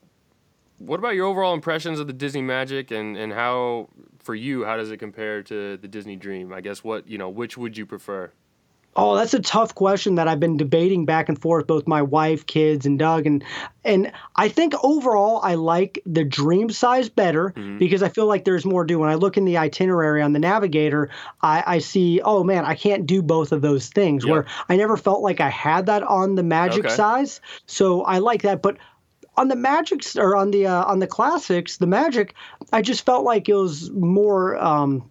what 0.78 0.98
about 0.98 1.14
your 1.14 1.26
overall 1.26 1.54
impressions 1.54 2.00
of 2.00 2.06
the 2.06 2.12
Disney 2.12 2.42
Magic 2.42 2.90
and 2.90 3.16
and 3.16 3.32
how 3.32 3.88
for 4.18 4.34
you 4.34 4.64
how 4.64 4.76
does 4.76 4.90
it 4.90 4.98
compare 4.98 5.42
to 5.44 5.76
the 5.76 5.88
Disney 5.88 6.16
Dream? 6.16 6.52
I 6.52 6.60
guess 6.60 6.84
what 6.84 7.08
you 7.08 7.18
know 7.18 7.28
which 7.28 7.56
would 7.56 7.76
you 7.76 7.86
prefer? 7.86 8.30
Oh, 8.94 9.16
that's 9.16 9.32
a 9.32 9.40
tough 9.40 9.74
question 9.74 10.16
that 10.16 10.28
I've 10.28 10.38
been 10.40 10.58
debating 10.58 11.06
back 11.06 11.30
and 11.30 11.40
forth, 11.40 11.66
both 11.66 11.86
my 11.86 12.02
wife, 12.02 12.44
kids, 12.44 12.84
and 12.84 12.98
Doug, 12.98 13.26
and 13.26 13.42
and 13.84 14.12
I 14.36 14.48
think 14.50 14.74
overall 14.84 15.40
I 15.42 15.54
like 15.54 16.00
the 16.04 16.24
dream 16.24 16.68
size 16.68 17.08
better 17.08 17.54
Mm-hmm. 17.56 17.78
because 17.78 18.02
I 18.02 18.10
feel 18.10 18.26
like 18.26 18.44
there's 18.44 18.66
more 18.66 18.84
to 18.84 18.86
do. 18.88 18.98
When 18.98 19.08
I 19.08 19.14
look 19.14 19.38
in 19.38 19.46
the 19.46 19.56
itinerary 19.56 20.20
on 20.20 20.34
the 20.34 20.38
Navigator, 20.38 21.08
I, 21.40 21.64
I 21.66 21.78
see, 21.78 22.20
oh 22.22 22.44
man, 22.44 22.66
I 22.66 22.74
can't 22.74 23.06
do 23.06 23.22
both 23.22 23.50
of 23.52 23.62
those 23.62 23.88
things. 23.88 24.24
Yep. 24.24 24.30
Where 24.30 24.46
I 24.68 24.76
never 24.76 24.96
felt 24.98 25.22
like 25.22 25.40
I 25.40 25.48
had 25.48 25.86
that 25.86 26.02
on 26.02 26.34
the 26.34 26.42
Magic 26.42 26.84
Okay. 26.84 26.94
size, 26.94 27.40
so 27.64 28.02
I 28.02 28.18
like 28.18 28.42
that. 28.42 28.60
But 28.60 28.76
on 29.38 29.48
the 29.48 29.56
Magics 29.56 30.16
or 30.16 30.36
on 30.36 30.50
the 30.50 30.66
uh, 30.66 30.84
on 30.84 30.98
the 30.98 31.06
classics, 31.06 31.78
the 31.78 31.86
Magic, 31.86 32.34
I 32.74 32.82
just 32.82 33.06
felt 33.06 33.24
like 33.24 33.48
it 33.48 33.54
was 33.54 33.90
more. 33.90 34.62
Um, 34.62 35.08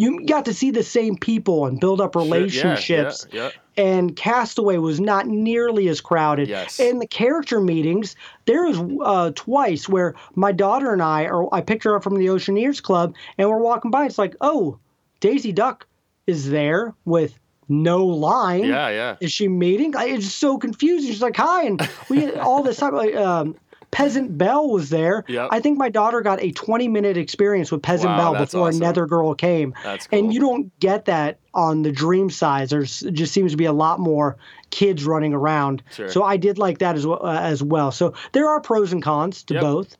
you 0.00 0.24
got 0.26 0.46
to 0.46 0.54
see 0.54 0.70
the 0.70 0.82
same 0.82 1.16
people 1.16 1.66
and 1.66 1.78
build 1.78 2.00
up 2.00 2.14
Sure, 2.14 2.22
yeah, 2.22 2.32
relationships 2.32 3.26
Yeah, 3.30 3.50
yeah. 3.76 3.84
and 3.84 4.16
Castaway 4.16 4.78
was 4.78 5.00
not 5.00 5.26
nearly 5.26 5.88
as 5.88 6.00
crowded. 6.00 6.48
Yes. 6.48 6.80
And 6.80 7.00
the 7.00 7.06
character 7.06 7.60
meetings, 7.60 8.16
there 8.46 8.64
was 8.66 8.78
uh, 9.04 9.32
twice 9.34 9.88
where 9.88 10.14
my 10.34 10.52
daughter 10.52 10.92
and 10.92 11.02
I, 11.02 11.24
or 11.24 11.52
I 11.54 11.60
picked 11.60 11.84
her 11.84 11.96
up 11.96 12.02
from 12.02 12.16
the 12.16 12.26
Oceaneers 12.26 12.82
Club, 12.82 13.14
and 13.38 13.48
we're 13.48 13.58
walking 13.58 13.90
by. 13.90 14.06
It's 14.06 14.18
like, 14.18 14.36
oh, 14.40 14.78
Daisy 15.20 15.52
Duck 15.52 15.86
is 16.26 16.48
there 16.48 16.94
with 17.04 17.38
no 17.68 18.04
line. 18.06 18.64
Yeah, 18.64 18.88
yeah. 18.88 19.16
Is 19.20 19.32
she 19.32 19.48
meeting? 19.48 19.94
I, 19.96 20.06
it's 20.06 20.32
so 20.32 20.58
confusing. 20.58 21.10
She's 21.10 21.22
like, 21.22 21.36
hi, 21.36 21.64
and 21.64 21.88
we 22.08 22.32
all 22.34 22.62
this 22.62 22.78
time. 22.78 22.94
Like, 22.94 23.14
um, 23.14 23.54
Peasant 23.90 24.38
Belle 24.38 24.68
was 24.68 24.88
there. 24.90 25.24
Yep. 25.28 25.48
I 25.50 25.60
think 25.60 25.76
my 25.78 25.88
daughter 25.88 26.20
got 26.20 26.40
a 26.42 26.52
20 26.52 26.86
minute 26.88 27.16
experience 27.16 27.72
with 27.72 27.82
Peasant 27.82 28.10
Wow, 28.10 28.32
Belle 28.34 28.44
before 28.44 28.68
awesome. 28.68 28.82
another 28.82 29.06
girl 29.06 29.34
came. 29.34 29.74
That's 29.82 30.06
cool. 30.06 30.18
And 30.18 30.32
you 30.32 30.40
don't 30.40 30.78
get 30.78 31.06
that 31.06 31.38
on 31.54 31.82
the 31.82 31.90
dream 31.90 32.30
size. 32.30 32.70
There's 32.70 33.00
just 33.00 33.32
seems 33.32 33.50
to 33.50 33.56
be 33.56 33.64
a 33.64 33.72
lot 33.72 33.98
more 33.98 34.36
kids 34.70 35.04
running 35.04 35.34
around. 35.34 35.82
Sure. 35.90 36.08
So 36.08 36.22
I 36.22 36.36
did 36.36 36.56
like 36.58 36.78
that 36.78 36.94
as 36.94 37.04
well. 37.06 37.20
Uh, 37.24 37.40
as 37.40 37.62
well. 37.62 37.90
So 37.90 38.14
there 38.32 38.48
are 38.48 38.60
pros 38.60 38.92
and 38.92 39.02
cons 39.02 39.42
to 39.44 39.54
Yep. 39.54 39.60
both, 39.62 39.96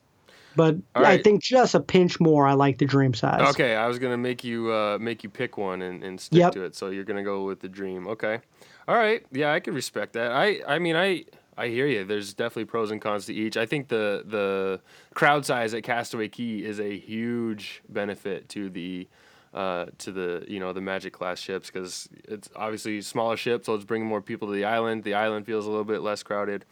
but 0.55 0.77
All 0.95 1.05
I 1.05 1.21
think 1.21 1.43
just 1.43 1.75
a 1.75 1.81
pinch 1.81 2.19
more. 2.21 2.47
I 2.47 2.53
like 2.53 2.77
the 2.77 2.85
dream 2.85 3.13
size. 3.13 3.41
Okay, 3.53 3.75
I 3.75 3.87
was 3.87 3.99
gonna 3.99 4.17
make 4.17 4.43
you 4.45 4.71
uh, 4.71 4.97
make 5.01 5.23
you 5.23 5.29
pick 5.29 5.57
one 5.57 5.81
and, 5.81 6.01
and 6.03 6.19
stick 6.21 6.39
Yep. 6.39 6.53
to 6.53 6.63
it. 6.63 6.75
So 6.75 6.89
you're 6.91 7.03
gonna 7.03 7.23
go 7.23 7.43
with 7.43 7.59
the 7.59 7.67
dream. 7.69 8.07
Okay. 8.07 8.39
All 8.87 8.95
right. 8.95 9.25
Yeah, 9.31 9.51
I 9.51 9.59
can 9.59 9.73
respect 9.73 10.13
that. 10.13 10.31
I 10.31 10.61
I 10.65 10.79
mean 10.79 10.95
I 10.95 11.25
I 11.57 11.67
hear 11.67 11.85
you. 11.85 12.05
There's 12.05 12.33
definitely 12.33 12.65
pros 12.65 12.91
and 12.91 13.01
cons 13.01 13.25
to 13.25 13.33
each. 13.33 13.57
I 13.57 13.65
think 13.65 13.87
the 13.89 14.23
the 14.25 14.81
crowd 15.13 15.45
size 15.45 15.73
at 15.73 15.83
Castaway 15.83 16.29
Cay 16.29 16.57
is 16.57 16.79
a 16.79 16.97
huge 16.97 17.81
benefit 17.89 18.49
to 18.49 18.69
the 18.69 19.07
uh, 19.53 19.87
to 19.97 20.11
the 20.11 20.45
you 20.47 20.59
know 20.59 20.73
the 20.73 20.81
Magic 20.81 21.13
class 21.13 21.39
ships 21.39 21.69
because 21.69 22.07
it's 22.25 22.49
obviously 22.55 23.01
smaller 23.01 23.37
ship, 23.37 23.65
so 23.65 23.75
it's 23.75 23.83
bringing 23.83 24.07
more 24.07 24.21
people 24.21 24.47
to 24.47 24.53
the 24.53 24.65
island. 24.65 25.03
The 25.03 25.13
island 25.13 25.45
feels 25.45 25.65
a 25.65 25.69
little 25.69 25.83
bit 25.85 26.01
less 26.01 26.23
crowded. 26.23 26.65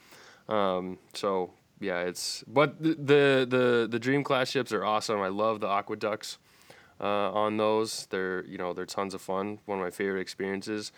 Um, 0.48 0.98
so 1.14 1.52
yeah, 1.80 2.02
it's 2.02 2.44
but 2.48 2.82
the, 2.82 2.96
the 2.96 3.48
the 3.50 3.88
the 3.90 4.00
Dream 4.00 4.24
class 4.24 4.50
ships 4.50 4.72
are 4.72 4.86
awesome. 4.86 5.20
I 5.20 5.28
love 5.28 5.60
the 5.60 5.68
AquaDucks 5.68 6.38
uh, 7.02 7.32
on 7.32 7.58
those. 7.58 8.08
They're 8.10 8.46
you 8.46 8.58
know 8.58 8.74
they're 8.74 8.86
tons 8.86 9.14
of 9.14 9.22
fun. 9.22 9.60
One 9.66 9.80
of 9.80 9.84
my 9.84 9.92
favorite 9.92 10.22
experiences. 10.22 10.92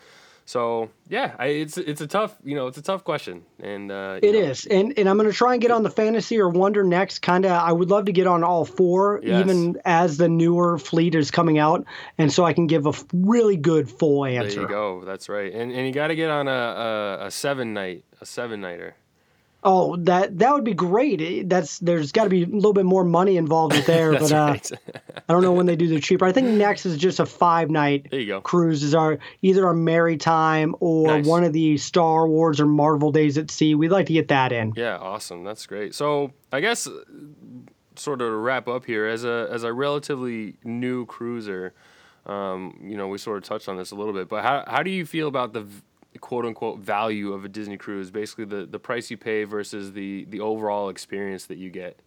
So 0.44 0.90
yeah, 1.08 1.34
I, 1.38 1.46
it's 1.46 1.78
it's 1.78 2.00
a 2.00 2.06
tough 2.06 2.36
you 2.44 2.54
know 2.54 2.66
it's 2.66 2.78
a 2.78 2.82
tough 2.82 3.04
question 3.04 3.42
and 3.60 3.90
uh, 3.92 4.18
It 4.22 4.32
know, 4.32 4.38
is, 4.40 4.66
and 4.66 4.92
and 4.98 5.08
I'm 5.08 5.16
going 5.16 5.30
to 5.30 5.36
try 5.36 5.52
and 5.52 5.62
get 5.62 5.70
on 5.70 5.82
the 5.82 5.90
fantasy 5.90 6.40
or 6.40 6.48
wonder 6.48 6.82
next. 6.84 7.20
Kind 7.20 7.44
of, 7.46 7.52
I 7.52 7.72
would 7.72 7.90
love 7.90 8.06
to 8.06 8.12
get 8.12 8.26
on 8.26 8.42
all 8.42 8.64
four, 8.64 9.20
Yes. 9.22 9.40
even 9.40 9.80
as 9.84 10.16
the 10.16 10.28
newer 10.28 10.78
fleet 10.78 11.14
is 11.14 11.30
coming 11.30 11.58
out, 11.58 11.84
and 12.18 12.32
so 12.32 12.44
I 12.44 12.52
can 12.52 12.66
give 12.66 12.86
a 12.86 12.92
really 13.12 13.56
good 13.56 13.88
full 13.88 14.24
answer. 14.24 14.50
There 14.50 14.62
you 14.62 14.68
go. 14.68 15.04
That's 15.04 15.28
right. 15.28 15.52
And 15.52 15.70
and 15.72 15.86
you 15.86 15.92
got 15.92 16.08
to 16.08 16.16
get 16.16 16.28
on 16.30 16.48
a, 16.48 16.50
a 16.50 17.26
a 17.26 17.30
seven 17.30 17.72
night 17.72 18.04
a 18.20 18.26
seven 18.26 18.60
nighter. 18.60 18.96
Oh, 19.64 19.96
that 19.98 20.38
that 20.38 20.52
would 20.52 20.64
be 20.64 20.74
great. 20.74 21.48
That's 21.48 21.78
there's 21.78 22.10
got 22.10 22.24
to 22.24 22.30
be 22.30 22.42
a 22.42 22.46
little 22.46 22.72
bit 22.72 22.84
more 22.84 23.04
money 23.04 23.36
involved 23.36 23.74
with 23.76 23.86
there, 23.94 24.12
but 24.12 24.32
uh. 24.32 24.56
I 25.28 25.32
don't 25.32 25.42
know 25.42 25.52
when 25.52 25.66
they 25.66 25.76
do 25.76 25.86
the 25.86 26.00
cheaper. 26.00 26.24
I 26.24 26.32
think 26.32 26.48
next 26.48 26.84
is 26.84 26.96
just 26.98 27.20
a 27.20 27.26
five 27.26 27.70
night 27.70 28.08
there 28.10 28.18
you 28.20 28.26
go. 28.26 28.40
cruise. 28.40 28.82
Is 28.82 28.94
our 28.94 29.18
either 29.40 29.68
a 29.68 29.72
Merrytime 29.74 30.74
or 30.80 31.06
Nice. 31.06 31.26
one 31.26 31.44
of 31.44 31.52
the 31.52 31.78
Star 31.78 32.26
Wars 32.26 32.60
or 32.60 32.66
Marvel 32.66 33.12
Days 33.12 33.38
at 33.38 33.50
Sea. 33.50 33.74
We'd 33.76 33.90
like 33.92 34.06
to 34.06 34.12
get 34.12 34.28
that 34.28 34.50
in. 34.52 34.72
Yeah, 34.76 34.98
awesome. 34.98 35.44
That's 35.44 35.64
great. 35.66 35.94
So 35.94 36.32
I 36.52 36.60
guess 36.60 36.86
uh, 36.88 37.00
sort 37.94 38.20
of 38.20 38.30
to 38.30 38.36
wrap 38.36 38.66
up 38.68 38.84
here, 38.84 39.06
as 39.06 39.24
a 39.24 39.48
as 39.50 39.62
a 39.62 39.72
relatively 39.72 40.56
new 40.64 41.06
cruiser, 41.06 41.72
um, 42.26 42.78
you 42.82 42.96
know, 42.96 43.06
we 43.08 43.18
sort 43.18 43.38
of 43.38 43.44
touched 43.44 43.68
on 43.68 43.76
this 43.76 43.92
a 43.92 43.94
little 43.94 44.12
bit, 44.12 44.28
but 44.28 44.42
how 44.42 44.64
how 44.66 44.82
do 44.82 44.90
you 44.90 45.06
feel 45.06 45.28
about 45.28 45.52
the 45.52 45.66
quote 46.20 46.44
unquote 46.44 46.78
value 46.78 47.32
of 47.32 47.44
a 47.44 47.48
Disney 47.48 47.76
cruise? 47.76 48.10
Basically, 48.10 48.44
the 48.44 48.66
the 48.66 48.78
price 48.78 49.10
you 49.10 49.16
pay 49.16 49.44
versus 49.44 49.92
the 49.92 50.26
the 50.28 50.40
overall 50.40 50.88
experience 50.88 51.46
that 51.46 51.58
you 51.58 51.70
get. 51.70 51.98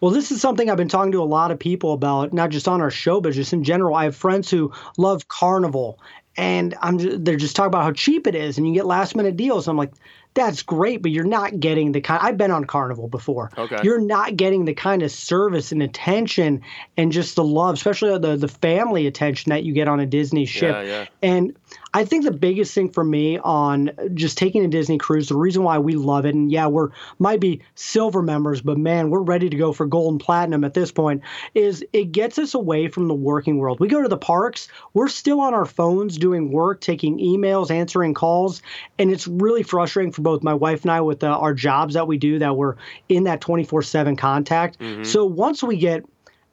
Well, 0.00 0.10
this 0.10 0.32
is 0.32 0.40
something 0.40 0.70
I've 0.70 0.78
been 0.78 0.88
talking 0.88 1.12
to 1.12 1.22
a 1.22 1.24
lot 1.24 1.50
of 1.50 1.58
people 1.58 1.92
about, 1.92 2.32
not 2.32 2.48
just 2.48 2.66
on 2.66 2.80
our 2.80 2.90
show, 2.90 3.20
but 3.20 3.34
just 3.34 3.52
in 3.52 3.64
general. 3.64 3.94
I 3.94 4.04
have 4.04 4.16
friends 4.16 4.50
who 4.50 4.72
love 4.96 5.28
Carnival 5.28 5.98
and 6.36 6.74
I'm 6.80 6.98
just, 6.98 7.24
they're 7.24 7.36
just 7.36 7.56
talking 7.56 7.68
about 7.68 7.82
how 7.82 7.92
cheap 7.92 8.26
it 8.26 8.34
is, 8.34 8.56
and 8.56 8.66
you 8.66 8.72
get 8.72 8.86
last 8.86 9.16
minute 9.16 9.36
deals. 9.36 9.68
I'm 9.68 9.76
like, 9.76 9.92
that's 10.32 10.62
great, 10.62 11.02
but 11.02 11.10
you're 11.10 11.24
not 11.24 11.58
getting 11.58 11.90
the 11.90 12.00
kind. 12.00 12.20
I've 12.22 12.36
been 12.36 12.52
on 12.52 12.64
Carnival 12.64 13.08
before. 13.08 13.50
Okay. 13.58 13.80
You're 13.82 14.00
not 14.00 14.36
getting 14.36 14.64
the 14.64 14.74
kind 14.74 15.02
of 15.02 15.10
service 15.10 15.72
and 15.72 15.82
attention 15.82 16.62
and 16.96 17.10
just 17.10 17.34
the 17.34 17.42
love, 17.42 17.74
especially 17.74 18.16
the 18.18 18.36
the 18.36 18.48
family 18.48 19.08
attention 19.08 19.50
that 19.50 19.64
you 19.64 19.72
get 19.72 19.88
on 19.88 19.98
a 19.98 20.06
Disney 20.06 20.44
ship. 20.44 20.72
Yeah, 20.72 20.82
yeah. 20.82 21.06
And 21.20 21.56
I 21.92 22.04
think 22.04 22.24
the 22.24 22.30
biggest 22.30 22.72
thing 22.72 22.90
for 22.90 23.02
me 23.02 23.38
on 23.38 23.90
just 24.14 24.38
taking 24.38 24.64
a 24.64 24.68
Disney 24.68 24.98
cruise, 24.98 25.28
the 25.28 25.36
reason 25.36 25.64
why 25.64 25.78
we 25.78 25.94
love 25.94 26.24
it, 26.24 26.34
and 26.34 26.50
yeah, 26.50 26.68
we're 26.68 26.90
might 27.18 27.40
be 27.40 27.62
silver 27.74 28.22
members, 28.22 28.60
but 28.60 28.78
man, 28.78 29.10
we're 29.10 29.20
ready 29.20 29.50
to 29.50 29.56
go 29.56 29.72
for 29.72 29.86
gold 29.86 30.14
and 30.14 30.20
platinum 30.20 30.62
at 30.64 30.74
this 30.74 30.92
point, 30.92 31.22
is 31.54 31.84
it 31.92 32.12
gets 32.12 32.38
us 32.38 32.54
away 32.54 32.88
from 32.88 33.08
the 33.08 33.14
working 33.14 33.58
world. 33.58 33.80
We 33.80 33.88
go 33.88 34.02
to 34.02 34.08
the 34.08 34.16
parks, 34.16 34.68
we're 34.94 35.08
still 35.08 35.40
on 35.40 35.52
our 35.52 35.64
phones 35.66 36.16
doing 36.16 36.52
work, 36.52 36.80
taking 36.80 37.18
emails, 37.18 37.70
answering 37.70 38.14
calls, 38.14 38.62
and 38.98 39.10
it's 39.10 39.26
really 39.26 39.62
frustrating 39.64 40.12
for 40.12 40.22
both 40.22 40.42
my 40.42 40.54
wife 40.54 40.82
and 40.82 40.90
I 40.92 41.00
with 41.00 41.24
uh, 41.24 41.28
our 41.28 41.54
jobs 41.54 41.94
that 41.94 42.06
we 42.06 42.18
do 42.18 42.38
that 42.38 42.56
we're 42.56 42.76
in 43.08 43.24
that 43.24 43.40
24 43.40 43.82
7 43.82 44.16
contact. 44.16 44.78
So 45.02 45.24
once 45.24 45.62
we 45.62 45.76
get 45.76 46.04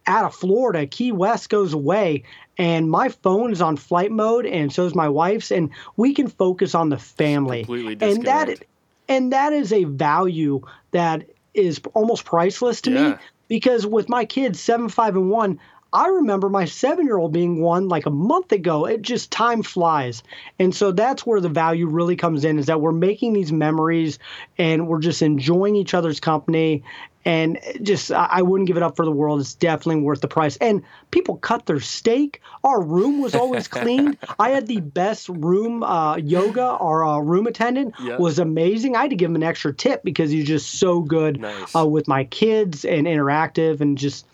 out 0.08 0.26
of 0.26 0.34
Florida, 0.34 0.88
Key 0.88 1.12
West 1.12 1.50
goes 1.50 1.74
away, 1.74 2.24
and 2.58 2.90
my 2.90 3.10
phone 3.10 3.52
is 3.52 3.62
on 3.62 3.78
flight 3.78 4.12
mode, 4.12 4.46
and 4.46 4.72
so 4.72 4.86
is 4.86 4.96
my 4.96 5.10
wife's, 5.10 5.52
and 5.52 5.70
we 5.98 6.14
can 6.14 6.28
focus 6.28 6.74
on 6.74 6.90
the 6.90 6.98
family. 6.98 7.60
Completely 7.60 7.98
and 8.02 8.26
that 8.26 8.64
and 9.10 9.32
that 9.34 9.54
is 9.54 9.72
a 9.72 9.84
value 9.84 10.62
that 10.92 11.28
is 11.54 11.82
almost 11.94 12.26
priceless 12.26 12.82
to 12.82 12.90
me 12.92 13.16
because 13.48 13.86
with 13.86 14.10
my 14.10 14.26
kids 14.26 14.60
seven, 14.60 14.90
five, 14.90 15.16
and 15.16 15.30
one. 15.30 15.60
I 15.98 16.10
remember 16.10 16.48
my 16.48 16.66
seven 16.66 17.08
year 17.08 17.18
old 17.18 17.34
being 17.34 17.60
one 17.60 17.88
like 17.90 18.06
a 18.06 18.12
month 18.12 18.52
ago. 18.52 18.86
It 18.86 19.02
just 19.02 19.32
time 19.32 19.64
flies. 19.64 20.22
And 20.60 20.74
so 20.76 20.92
that's 20.92 21.26
where 21.26 21.42
the 21.42 21.50
value 21.50 21.88
really 21.88 22.16
comes 22.16 22.46
in 22.46 22.60
is 22.60 22.68
that 22.68 22.82
we're 22.82 22.92
making 22.92 23.34
these 23.34 23.52
memories 23.52 24.20
and 24.60 24.88
we're 24.88 25.00
just 25.00 25.24
enjoying 25.24 25.76
each 25.76 25.96
other's 25.96 26.20
company. 26.20 26.84
And 27.26 27.58
just, 27.82 28.12
I 28.12 28.44
wouldn't 28.44 28.68
give 28.68 28.78
it 28.78 28.84
up 28.84 28.96
for 28.96 29.06
the 29.06 29.12
world. 29.12 29.42
It's 29.42 29.56
definitely 29.56 30.04
worth 30.04 30.22
the 30.22 30.28
price. 30.28 30.56
And 30.58 30.84
people 31.10 31.38
cut 31.38 31.66
their 31.66 31.80
steak. 31.80 32.42
Our 32.64 32.80
room 32.82 33.20
was 33.20 33.34
always 33.34 33.68
clean. 33.68 34.18
I 34.40 34.52
had 34.52 34.68
the 34.68 34.80
best 34.82 35.28
room 35.30 35.82
uh, 35.84 36.18
yoga. 36.18 36.62
Our 36.62 37.04
uh, 37.04 37.18
room 37.18 37.48
attendant 37.48 37.96
Yeah. 38.00 38.18
was 38.18 38.38
amazing. 38.38 38.96
I 38.96 39.02
had 39.02 39.10
to 39.10 39.16
give 39.18 39.32
him 39.32 39.36
an 39.36 39.44
extra 39.44 39.74
tip 39.74 40.04
because 40.04 40.30
he's 40.30 40.48
just 40.48 40.80
so 40.80 41.02
good 41.02 41.42
Nice. 41.42 41.76
uh, 41.76 41.88
with 41.88 42.08
my 42.08 42.24
kids 42.24 42.86
and 42.86 43.08
interactive 43.08 43.82
and 43.82 43.98
just 43.98 44.26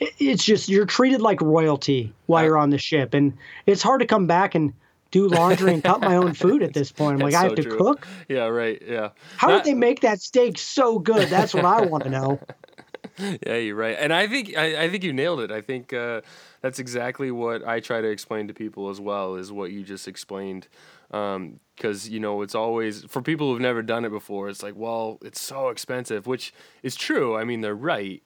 it's 0.00 0.44
just 0.44 0.68
you're 0.68 0.86
treated 0.86 1.20
like 1.20 1.40
royalty 1.40 2.12
while 2.26 2.44
you're 2.44 2.58
on 2.58 2.70
the 2.70 2.78
ship 2.78 3.14
and 3.14 3.32
it's 3.66 3.82
hard 3.82 4.00
to 4.00 4.06
come 4.06 4.26
back 4.26 4.54
and 4.54 4.72
do 5.10 5.26
laundry 5.28 5.74
and 5.74 5.82
cut 5.84 6.00
my 6.00 6.16
own 6.16 6.32
food 6.32 6.62
at 6.62 6.72
this 6.78 6.90
point 6.92 7.14
i'm 7.14 7.20
like 7.20 7.32
That's 7.32 7.44
i 7.44 7.46
have 7.48 7.56
to 7.56 7.62
true. 7.64 7.76
cook 7.78 8.06
Yeah, 8.28 8.46
right. 8.46 8.80
Yeah. 8.86 9.10
how 9.36 9.48
That- 9.48 9.64
did 9.64 9.70
they 9.70 9.74
make 9.78 10.00
that 10.00 10.20
steak 10.20 10.56
so 10.58 10.98
good 10.98 11.28
that's 11.28 11.52
what 11.54 11.64
i 11.64 11.80
want 11.82 12.04
to 12.04 12.10
know 12.10 12.40
Yeah, 13.46 13.56
you're 13.56 13.76
right, 13.76 13.96
and 13.98 14.14
I 14.14 14.26
think 14.28 14.56
I, 14.56 14.84
I 14.84 14.88
think 14.90 15.04
you 15.04 15.12
nailed 15.12 15.40
it. 15.40 15.50
I 15.50 15.60
think 15.60 15.92
uh, 15.92 16.22
that's 16.62 16.78
exactly 16.78 17.30
what 17.30 17.66
I 17.66 17.80
try 17.80 18.00
to 18.00 18.08
explain 18.08 18.48
to 18.48 18.54
people 18.54 18.88
as 18.88 18.98
well 18.98 19.34
is 19.34 19.52
what 19.52 19.72
you 19.72 19.82
just 19.82 20.08
explained. 20.08 20.68
Because 21.10 22.08
you 22.08 22.18
know 22.20 22.40
it's 22.40 22.54
always 22.54 23.02
for 23.04 23.20
people 23.20 23.50
who've 23.50 23.60
never 23.60 23.82
done 23.82 24.04
it 24.06 24.10
before. 24.10 24.48
It's 24.48 24.62
like, 24.62 24.74
well, 24.76 25.18
it's 25.22 25.40
so 25.40 25.68
expensive, 25.68 26.26
which 26.26 26.54
is 26.82 26.94
true. 26.94 27.36
I 27.36 27.44
mean, 27.44 27.60
they're 27.60 27.74
right, 27.74 28.22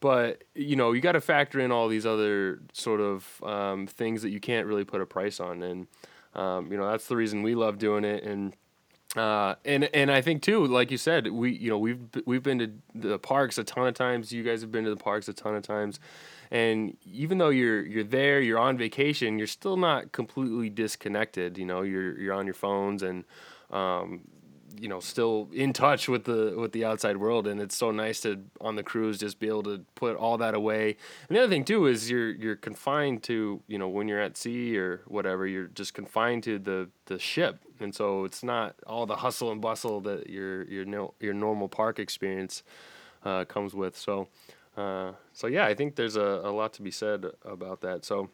but 0.00 0.44
you 0.54 0.76
know 0.76 0.92
you 0.92 1.00
got 1.00 1.12
to 1.12 1.20
factor 1.20 1.60
in 1.60 1.72
all 1.72 1.88
these 1.88 2.06
other 2.06 2.60
sort 2.72 3.00
of 3.00 3.42
um, 3.42 3.86
things 3.86 4.22
that 4.22 4.30
you 4.30 4.40
can't 4.40 4.66
really 4.66 4.84
put 4.84 5.00
a 5.00 5.06
price 5.06 5.40
on, 5.40 5.62
and 5.62 5.86
um, 6.34 6.70
you 6.70 6.78
know 6.78 6.88
that's 6.90 7.06
the 7.08 7.16
reason 7.16 7.42
we 7.42 7.54
love 7.54 7.78
doing 7.78 8.04
it 8.04 8.24
and. 8.24 8.54
Uh, 9.14 9.54
and 9.64 9.84
and 9.94 10.10
I 10.10 10.20
think 10.20 10.42
too, 10.42 10.66
like 10.66 10.90
you 10.90 10.98
said, 10.98 11.28
we 11.28 11.50
you 11.50 11.70
know 11.70 11.78
we've 11.78 12.00
we've 12.26 12.42
been 12.42 12.58
to 12.58 12.70
the 12.94 13.18
parks 13.18 13.56
a 13.56 13.64
ton 13.64 13.86
of 13.86 13.94
times. 13.94 14.30
You 14.30 14.42
guys 14.42 14.60
have 14.60 14.70
been 14.70 14.84
to 14.84 14.90
the 14.90 14.96
parks 14.96 15.26
a 15.28 15.32
ton 15.32 15.54
of 15.54 15.62
times, 15.62 16.00
and 16.50 16.98
even 17.06 17.38
though 17.38 17.48
you're 17.48 17.86
you're 17.86 18.04
there, 18.04 18.42
you're 18.42 18.58
on 18.58 18.76
vacation, 18.76 19.38
you're 19.38 19.46
still 19.46 19.78
not 19.78 20.12
completely 20.12 20.68
disconnected. 20.68 21.56
You 21.56 21.64
know, 21.64 21.80
you're 21.80 22.18
you're 22.18 22.34
on 22.34 22.44
your 22.44 22.54
phones 22.54 23.02
and 23.02 23.24
um, 23.70 24.22
you 24.78 24.88
know 24.88 25.00
still 25.00 25.48
in 25.52 25.72
touch 25.72 26.08
with 26.08 26.24
the 26.24 26.54
with 26.56 26.72
the 26.72 26.84
outside 26.84 27.16
world, 27.16 27.46
and 27.46 27.60
it's 27.60 27.76
so 27.76 27.90
nice 27.90 28.20
to 28.20 28.42
on 28.60 28.76
the 28.76 28.82
cruise 28.82 29.18
just 29.18 29.38
be 29.38 29.48
able 29.48 29.62
to 29.64 29.84
put 29.94 30.16
all 30.16 30.38
that 30.38 30.54
away. 30.54 30.96
And 31.28 31.36
the 31.36 31.42
other 31.42 31.50
thing 31.50 31.64
too 31.64 31.86
is 31.86 32.10
you're 32.10 32.30
you're 32.30 32.56
confined 32.56 33.22
to 33.24 33.62
you 33.66 33.78
know 33.78 33.88
when 33.88 34.08
you're 34.08 34.20
at 34.20 34.36
sea 34.36 34.76
or 34.78 35.02
whatever, 35.06 35.46
you're 35.46 35.68
just 35.68 35.94
confined 35.94 36.42
to 36.44 36.58
the 36.58 36.88
the 37.06 37.18
ship, 37.18 37.60
and 37.80 37.94
so 37.94 38.24
it's 38.24 38.42
not 38.42 38.76
all 38.86 39.06
the 39.06 39.16
hustle 39.16 39.50
and 39.52 39.60
bustle 39.60 40.00
that 40.02 40.28
your 40.28 40.64
your 40.64 40.84
no, 40.84 41.14
your 41.20 41.34
normal 41.34 41.68
park 41.68 41.98
experience 41.98 42.62
uh, 43.24 43.44
comes 43.44 43.74
with. 43.74 43.96
So. 43.96 44.28
Uh, 44.76 45.12
so 45.32 45.46
yeah, 45.46 45.64
I 45.64 45.72
think 45.72 45.96
there's 45.96 46.16
a, 46.16 46.42
a 46.44 46.52
lot 46.52 46.74
to 46.74 46.82
be 46.82 46.90
said 46.90 47.24
about 47.46 47.80
that. 47.80 48.04
So 48.04 48.28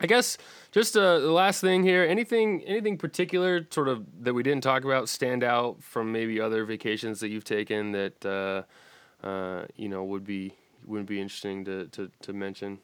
I 0.00 0.06
guess 0.06 0.36
just 0.72 0.96
uh, 0.96 1.20
the 1.20 1.30
last 1.30 1.60
thing 1.60 1.82
here. 1.84 2.02
Anything 2.04 2.62
anything 2.64 2.98
particular 2.98 3.66
sort 3.70 3.88
of 3.88 4.04
that 4.24 4.34
we 4.34 4.42
didn't 4.42 4.62
talk 4.62 4.84
about 4.84 5.08
stand 5.08 5.44
out 5.44 5.82
from 5.82 6.10
maybe 6.12 6.40
other 6.40 6.64
vacations 6.64 7.20
that 7.20 7.28
you've 7.28 7.44
taken 7.44 7.92
that 7.92 8.26
uh, 8.26 9.26
uh, 9.26 9.66
you 9.76 9.88
know 9.88 10.02
would 10.04 10.24
be 10.24 10.54
would 10.86 11.06
be 11.06 11.20
interesting 11.20 11.64
to, 11.66 11.86
to, 11.88 12.10
to 12.22 12.32
mention. 12.32 12.78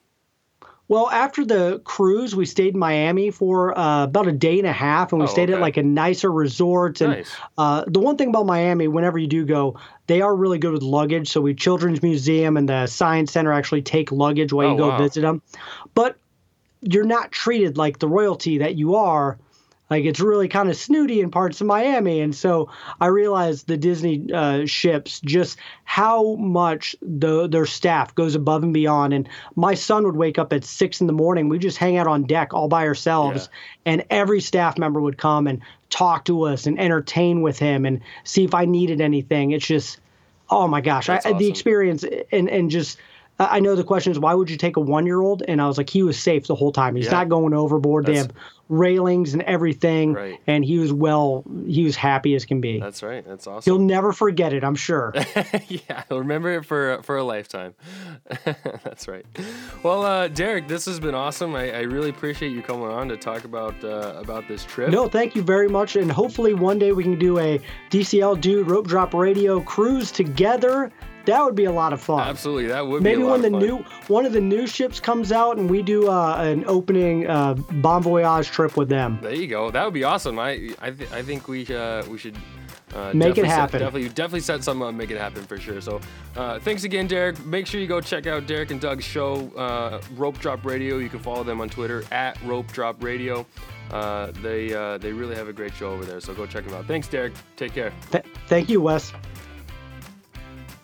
well 0.87 1.09
after 1.09 1.43
the 1.45 1.79
cruise 1.83 2.33
we 2.33 2.45
stayed 2.45 2.73
in 2.75 2.79
miami 2.79 3.29
for 3.29 3.77
uh, 3.77 4.05
about 4.05 4.25
a 4.27 4.31
day 4.31 4.57
and 4.57 4.65
a 4.67 4.71
half 4.71 5.11
and 5.11 5.19
we 5.19 5.27
Oh, 5.27 5.29
stayed 5.29 5.49
at 5.49 5.59
like 5.59 5.75
a 5.75 5.83
nicer 5.83 6.31
resort 6.31 7.01
and 7.01 7.11
Nice. 7.11 7.35
Uh, 7.57 7.83
the 7.87 7.99
one 7.99 8.15
thing 8.15 8.29
about 8.29 8.45
Miami, 8.45 8.87
whenever 8.87 9.17
you 9.17 9.27
do 9.27 9.45
go, 9.45 9.77
they 10.07 10.21
are 10.21 10.33
really 10.33 10.57
good 10.59 10.71
with 10.71 10.81
luggage. 10.83 11.27
So 11.29 11.41
we 11.41 11.53
Children's 11.53 12.01
Museum 12.01 12.55
and 12.55 12.69
the 12.69 12.87
Science 12.87 13.33
Center 13.33 13.51
actually 13.51 13.81
take 13.81 14.11
luggage 14.13 14.53
while 14.53 14.67
Oh, 14.67 14.71
you 14.71 14.77
go 14.77 14.87
wow. 14.89 14.97
visit 14.97 15.21
them. 15.21 15.41
But 15.93 16.17
you're 16.81 17.03
not 17.05 17.31
treated 17.31 17.77
like 17.77 17.99
the 17.99 18.07
royalty 18.07 18.59
that 18.59 18.75
you 18.75 18.95
are. 18.95 19.37
Like 19.89 20.05
it's 20.05 20.19
really 20.19 20.47
kind 20.47 20.69
of 20.69 20.75
snooty 20.75 21.19
in 21.19 21.31
parts 21.31 21.61
of 21.61 21.67
Miami, 21.67 22.19
and 22.19 22.35
so 22.35 22.69
I 23.01 23.07
realized 23.07 23.65
the 23.65 23.75
Disney 23.75 24.31
uh, 24.31 24.67
ships 24.67 25.19
just 25.19 25.57
how 25.83 26.35
much 26.35 26.95
the 27.01 27.47
their 27.47 27.65
staff 27.65 28.13
goes 28.13 28.35
above 28.35 28.61
and 28.61 28.71
beyond. 28.71 29.13
And 29.13 29.27
my 29.55 29.73
son 29.73 30.05
would 30.05 30.15
wake 30.15 30.37
up 30.37 30.53
at 30.53 30.63
six 30.63 31.01
in 31.01 31.07
the 31.07 31.13
morning. 31.13 31.49
We 31.49 31.57
just 31.57 31.77
hang 31.77 31.97
out 31.97 32.05
on 32.05 32.25
deck 32.25 32.53
all 32.53 32.67
by 32.67 32.85
ourselves, 32.85 33.49
and 33.83 34.05
every 34.11 34.41
staff 34.41 34.77
member 34.77 35.01
would 35.01 35.17
come 35.17 35.47
and 35.47 35.59
talk 35.89 36.25
to 36.25 36.43
us 36.43 36.67
and 36.67 36.79
entertain 36.79 37.41
with 37.41 37.57
him 37.57 37.83
and 37.83 38.01
see 38.23 38.43
if 38.43 38.53
I 38.53 38.65
needed 38.65 39.01
anything. 39.01 39.51
It's 39.51 39.65
just, 39.65 39.99
oh 40.51 40.67
my 40.67 40.81
gosh, 40.81 41.09
I, 41.09 41.15
That's 41.15 41.39
the 41.39 41.47
experience 41.47 42.05
and 42.31 42.47
and 42.47 42.69
just. 42.69 42.99
I 43.39 43.59
know 43.61 43.75
the 43.75 43.83
question 43.85 44.11
is 44.11 44.19
why 44.19 44.33
would 44.33 44.49
you 44.49 44.57
take 44.57 44.75
a 44.75 44.81
one 44.81 45.05
year 45.05 45.21
old? 45.21 45.43
And 45.47 45.61
I 45.61 45.67
was 45.67 45.77
like, 45.77 45.89
he 45.89 46.03
was 46.03 46.19
safe 46.19 46.47
the 46.47 46.55
whole 46.55 46.71
time. 46.73 46.95
He's 46.95 47.05
Yeah. 47.05 47.11
not 47.11 47.29
going 47.29 47.53
overboard. 47.53 48.05
They 48.05 48.17
have 48.17 48.31
railings 48.67 49.33
and 49.33 49.41
everything, 49.43 50.13
Right. 50.13 50.39
and 50.45 50.63
he 50.63 50.77
was 50.77 50.93
well. 50.93 51.43
He 51.65 51.83
was 51.83 51.95
happy 51.95 52.35
as 52.35 52.45
can 52.45 52.61
be. 52.61 52.79
That's 52.79 53.01
right. 53.01 53.25
That's 53.27 53.47
awesome. 53.47 53.63
He'll 53.71 53.81
never 53.83 54.11
forget 54.13 54.53
it, 54.53 54.63
I'm 54.63 54.75
sure. 54.75 55.13
yeah, 55.69 56.03
I'll 56.11 56.19
remember 56.19 56.51
it 56.51 56.65
for 56.65 56.99
for 57.03 57.17
a 57.17 57.23
lifetime. 57.23 57.73
That's 58.45 59.07
right. 59.07 59.25
Well, 59.83 60.03
uh, 60.05 60.27
Derek, 60.27 60.67
this 60.67 60.85
has 60.85 60.99
been 60.99 61.15
awesome. 61.15 61.55
I, 61.55 61.71
I 61.71 61.81
really 61.81 62.09
appreciate 62.09 62.51
you 62.51 62.61
coming 62.61 62.87
on 62.89 63.07
to 63.09 63.17
talk 63.17 63.43
about 63.45 63.81
uh, 63.83 64.13
about 64.17 64.47
this 64.47 64.65
trip. 64.65 64.89
no, 64.91 65.07
thank 65.07 65.35
you 65.35 65.41
very 65.41 65.67
much, 65.69 65.95
and 65.95 66.11
hopefully 66.11 66.53
one 66.53 66.77
day 66.77 66.91
we 66.91 67.03
can 67.03 67.17
do 67.17 67.39
a 67.39 67.59
DCL 67.89 68.39
Dude 68.41 68.69
Rope 68.69 68.87
Drop 68.87 69.13
Radio 69.13 69.61
cruise 69.61 70.11
together. 70.11 70.91
That 71.29 71.43
would 71.45 71.55
be 71.55 71.65
a 71.65 71.71
lot 71.71 71.93
of 71.93 72.01
fun. 72.01 72.27
Absolutely, 72.27 72.67
that 72.67 72.85
would 72.87 73.01
Maybe 73.03 73.17
be 73.17 73.23
a 73.23 73.25
lot 73.27 73.41
when 73.41 73.51
the 73.51 73.59
new 73.59 73.77
one 74.07 74.25
of 74.25 74.33
the 74.33 74.41
new 74.41 74.67
ships 74.67 74.99
comes 74.99 75.31
out 75.31 75.57
and 75.57 75.69
we 75.69 75.81
do 75.81 76.09
uh, 76.09 76.35
an 76.37 76.63
opening 76.67 77.27
uh, 77.27 77.53
Bon 77.53 78.01
Voyage 78.03 78.47
trip 78.47 78.75
with 78.77 78.89
them. 78.89 79.19
There 79.21 79.33
you 79.33 79.47
go. 79.47 79.71
That 79.71 79.85
would 79.85 79.93
be 79.93 80.03
awesome. 80.03 80.37
I 80.39 80.71
I, 80.81 80.91
th- 80.91 81.11
I 81.11 81.21
think 81.21 81.47
we 81.47 81.65
uh, 81.73 82.05
we 82.07 82.17
should 82.17 82.35
uh, 82.95 83.11
Make 83.13 83.37
it 83.37 83.43
definitely 83.43 83.49
set- 83.49 83.49
happen. 83.59 83.79
definitely 83.81 84.09
definitely 84.09 84.39
set 84.39 84.63
something 84.63 84.87
up, 84.87 84.93
make 84.95 85.11
it 85.11 85.17
happen 85.19 85.43
for 85.43 85.57
sure. 85.59 85.79
So, 85.79 86.01
uh, 86.35 86.57
thanks 86.59 86.83
again, 86.85 87.05
Derek. 87.05 87.43
Make 87.45 87.67
sure 87.67 87.79
you 87.79 87.85
go 87.87 88.01
check 88.01 88.25
out 88.25 88.47
Derek 88.47 88.71
and 88.71 88.81
Doug's 88.81 89.05
show, 89.05 89.49
uh, 89.55 90.01
Rope 90.15 90.39
Drop 90.39 90.65
Radio. 90.65 90.97
You 90.97 91.07
can 91.09 91.19
follow 91.19 91.43
them 91.43 91.61
on 91.61 91.69
Twitter 91.69 92.03
at 92.11 92.41
Rope 92.43 92.71
Drop 92.71 93.03
Radio. 93.03 93.45
Uh, 93.91 94.31
they 94.41 94.73
uh, 94.73 94.97
they 94.97 95.13
really 95.13 95.35
have 95.35 95.47
a 95.47 95.53
great 95.53 95.73
show 95.75 95.91
over 95.91 96.03
there. 96.03 96.19
So 96.19 96.33
go 96.33 96.45
check 96.47 96.65
them 96.65 96.73
out. 96.73 96.85
Thanks, 96.87 97.07
Derek. 97.07 97.33
Take 97.57 97.73
care. 97.73 97.91
Th- 98.11 98.25
thank 98.47 98.69
you, 98.69 98.81
Wes. 98.81 99.13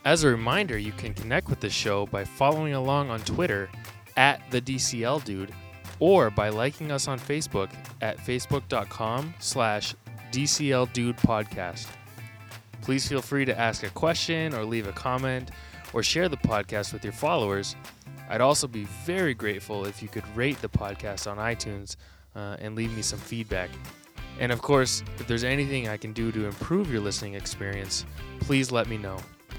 As 0.06 0.24
a 0.24 0.30
reminder, 0.30 0.78
you 0.78 0.91
can 0.91 1.14
connect 1.16 1.49
with 1.49 1.60
the 1.60 1.70
show 1.70 2.06
by 2.06 2.24
following 2.24 2.74
along 2.74 3.10
on 3.10 3.20
Twitter 3.22 3.70
at 4.16 4.39
the 4.51 4.62
DCL 4.62 5.24
Dude 5.26 5.51
or 5.99 6.30
by 6.30 6.49
liking 6.49 6.91
us 6.91 7.08
on 7.08 7.20
Facebook 7.20 7.72
at 8.01 8.18
facebook.com 8.18 9.34
slash 9.39 9.95
DCL 10.32 10.93
Dude 10.93 11.18
Podcast. 11.18 11.88
Please 12.82 13.08
feel 13.08 13.22
free 13.22 13.45
to 13.45 13.60
ask 13.60 13.82
a 13.84 13.89
question 13.89 14.53
or 14.53 14.64
leave 14.64 14.88
a 14.88 14.91
comment 14.91 15.49
or 15.91 16.03
share 16.03 16.30
the 16.30 16.38
podcast 16.38 16.93
with 16.93 17.03
your 17.03 17.14
followers. 17.14 17.76
I'd 18.30 18.41
also 18.41 18.68
be 18.68 18.84
very 19.06 19.34
grateful 19.34 19.86
if 19.86 20.03
you 20.03 20.08
could 20.08 20.24
rate 20.38 20.62
the 20.62 20.70
podcast 20.70 21.30
on 21.30 21.38
iTunes. 21.38 21.95
uh, 22.36 22.58
and 22.60 22.76
leave 22.76 22.93
me 22.95 23.01
some 23.01 23.20
feedback. 23.20 23.70
And 24.39 24.51
of 24.51 24.62
course, 24.62 25.01
if 25.20 25.28
there's 25.28 25.45
anything 25.45 25.88
I 25.88 25.97
can 25.97 26.12
do 26.12 26.32
to 26.34 26.45
improve 26.45 26.91
your 26.91 27.01
listening 27.01 27.36
experience, 27.36 28.06
please 28.41 28.72
let 28.72 28.88
me 28.88 28.97
know. 28.97 29.18